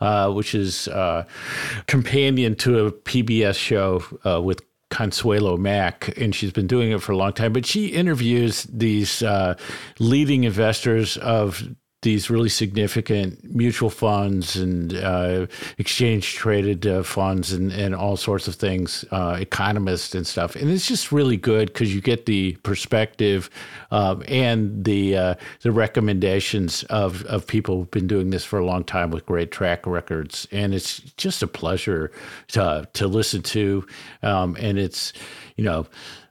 uh, 0.00 0.30
which 0.32 0.54
is 0.54 0.88
uh, 0.88 1.24
companion 1.86 2.54
to 2.56 2.86
a 2.86 2.92
PBS 2.92 3.56
show 3.56 4.02
uh, 4.24 4.40
with 4.40 4.62
Consuelo 4.90 5.56
Mack, 5.56 6.16
and 6.16 6.34
she's 6.34 6.52
been 6.52 6.66
doing 6.66 6.92
it 6.92 7.02
for 7.02 7.12
a 7.12 7.16
long 7.16 7.32
time. 7.32 7.52
But 7.52 7.66
she 7.66 7.88
interviews 7.88 8.64
these 8.64 9.22
uh, 9.22 9.56
leading 9.98 10.44
investors 10.44 11.16
of 11.18 11.62
these 12.06 12.30
really 12.30 12.48
significant 12.48 13.42
mutual 13.52 13.90
funds 13.90 14.54
and 14.54 14.94
uh, 14.94 15.44
exchange 15.76 16.34
traded 16.34 16.86
uh, 16.86 17.02
funds 17.02 17.52
and, 17.52 17.72
and 17.72 17.96
all 17.96 18.16
sorts 18.16 18.46
of 18.46 18.54
things, 18.54 19.04
uh, 19.10 19.36
economists 19.40 20.14
and 20.14 20.24
stuff. 20.24 20.54
And 20.54 20.70
it's 20.70 20.86
just 20.86 21.10
really 21.10 21.36
good 21.36 21.66
because 21.72 21.92
you 21.92 22.00
get 22.00 22.26
the 22.26 22.52
perspective 22.62 23.50
um, 23.90 24.22
and 24.28 24.84
the 24.84 25.16
uh, 25.16 25.34
the 25.62 25.72
recommendations 25.72 26.84
of, 26.84 27.24
of 27.24 27.44
people 27.44 27.78
who've 27.78 27.90
been 27.90 28.06
doing 28.06 28.30
this 28.30 28.44
for 28.44 28.60
a 28.60 28.64
long 28.64 28.84
time 28.84 29.10
with 29.10 29.26
great 29.26 29.50
track 29.50 29.84
records. 29.84 30.46
And 30.52 30.74
it's 30.74 31.00
just 31.16 31.42
a 31.42 31.48
pleasure 31.48 32.12
to, 32.48 32.88
to 32.92 33.08
listen 33.08 33.42
to. 33.42 33.84
Um, 34.22 34.56
and 34.60 34.78
it's, 34.78 35.12
you 35.56 35.64
know, 35.64 35.86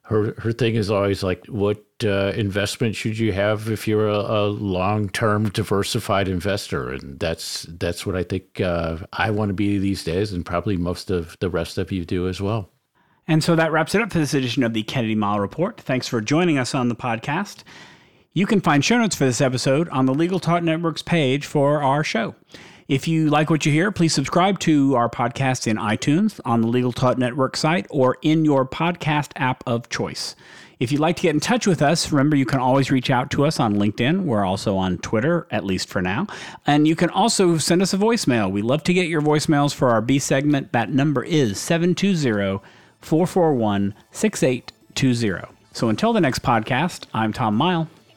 her 0.06 0.36
her 0.38 0.52
thing 0.52 0.76
is 0.76 0.92
always 0.92 1.24
like, 1.24 1.46
what 1.48 1.84
uh, 2.04 2.32
investment 2.36 2.96
should 2.96 3.18
you 3.18 3.34
have 3.34 3.70
if 3.70 3.88
you're 3.88 4.08
a, 4.08 4.20
a 4.20 4.48
long 4.48 5.10
term 5.10 5.50
diversified 5.50 6.28
investor? 6.28 6.92
And 6.92 7.20
that's 7.20 7.64
that's 7.64 8.06
what 8.06 8.16
I 8.16 8.24
think 8.24 8.62
uh, 8.62 8.98
I 9.14 9.32
want 9.32 9.50
to 9.50 9.54
be 9.54 9.80
these 9.80 10.04
days, 10.04 10.32
and 10.32 10.46
probably 10.46 10.78
most 10.78 11.10
of 11.10 11.36
the 11.40 11.50
rest 11.50 11.78
of 11.78 11.92
you 11.92 12.06
do 12.06 12.28
as 12.28 12.40
well. 12.40 12.70
And 13.28 13.44
so 13.44 13.56
that 13.56 13.72
wraps 13.72 13.96
it 13.96 14.02
up 14.02 14.12
for 14.12 14.20
this 14.20 14.36
edition 14.36 14.62
of 14.62 14.74
the 14.74 14.84
Kennedy 14.84 15.16
Mighell 15.16 15.40
Report. 15.40 15.82
Thanks 15.82 16.08
for 16.08 16.22
joining 16.22 16.60
us 16.60 16.76
on 16.76 16.90
the 16.90 16.96
podcast. 16.96 17.64
You 18.34 18.46
can 18.46 18.62
find 18.62 18.86
show 18.86 19.00
notes 19.00 19.16
for 19.16 19.26
this 19.26 19.42
episode 19.42 19.90
on 19.90 20.06
the 20.06 20.14
Legal 20.14 20.40
Talk 20.40 20.62
Network's 20.62 21.02
page 21.02 21.46
for 21.48 21.82
our 21.82 22.04
show. 22.04 22.36
If 22.88 23.08
you 23.08 23.32
like 23.32 23.50
what 23.50 23.66
you 23.66 23.72
hear, 23.72 23.92
please 23.92 24.14
subscribe 24.14 24.60
to 24.60 24.96
our 24.96 25.10
podcast 25.10 25.66
in 25.66 25.78
iTunes, 25.78 26.40
on 26.46 26.62
the 26.62 26.68
Legal 26.68 26.92
Talk 26.92 27.18
Network 27.18 27.58
site, 27.58 27.88
or 27.90 28.18
in 28.22 28.46
your 28.46 28.64
podcast 28.64 29.32
app 29.38 29.64
of 29.66 29.90
choice. 29.90 30.36
If 30.80 30.92
you'd 30.92 31.02
like 31.02 31.16
to 31.16 31.24
get 31.24 31.34
in 31.34 31.40
touch 31.40 31.66
with 31.66 31.82
us, 31.82 32.12
remember 32.12 32.36
you 32.36 32.46
can 32.46 32.60
always 32.60 32.92
reach 32.92 33.10
out 33.10 33.32
to 33.32 33.44
us 33.44 33.60
on 33.60 33.78
LinkedIn. 33.78 34.26
We're 34.26 34.46
also 34.46 34.78
on 34.78 35.00
Twitter, 35.00 35.48
at 35.50 35.66
least 35.66 35.90
for 35.90 36.00
now. 36.00 36.28
And 36.68 36.88
you 36.88 36.96
can 36.96 37.10
also 37.10 37.58
send 37.58 37.82
us 37.82 37.92
a 37.92 37.98
voicemail. 37.98 38.52
We 38.52 38.62
love 38.62 38.84
to 38.84 38.94
get 38.94 39.08
your 39.08 39.22
voicemails 39.22 39.74
for 39.74 39.90
our 39.90 40.02
B 40.02 40.20
segment. 40.20 40.72
That 40.72 40.92
number 40.92 41.24
is 41.24 41.60
720 41.60 42.64
441 43.02 43.96
6820. 44.12 45.56
So 45.72 45.90
until 45.90 46.14
the 46.14 46.22
next 46.22 46.44
podcast, 46.44 47.08
I'm 47.16 47.34
Tom 47.34 47.58
Mighell. 47.58 47.88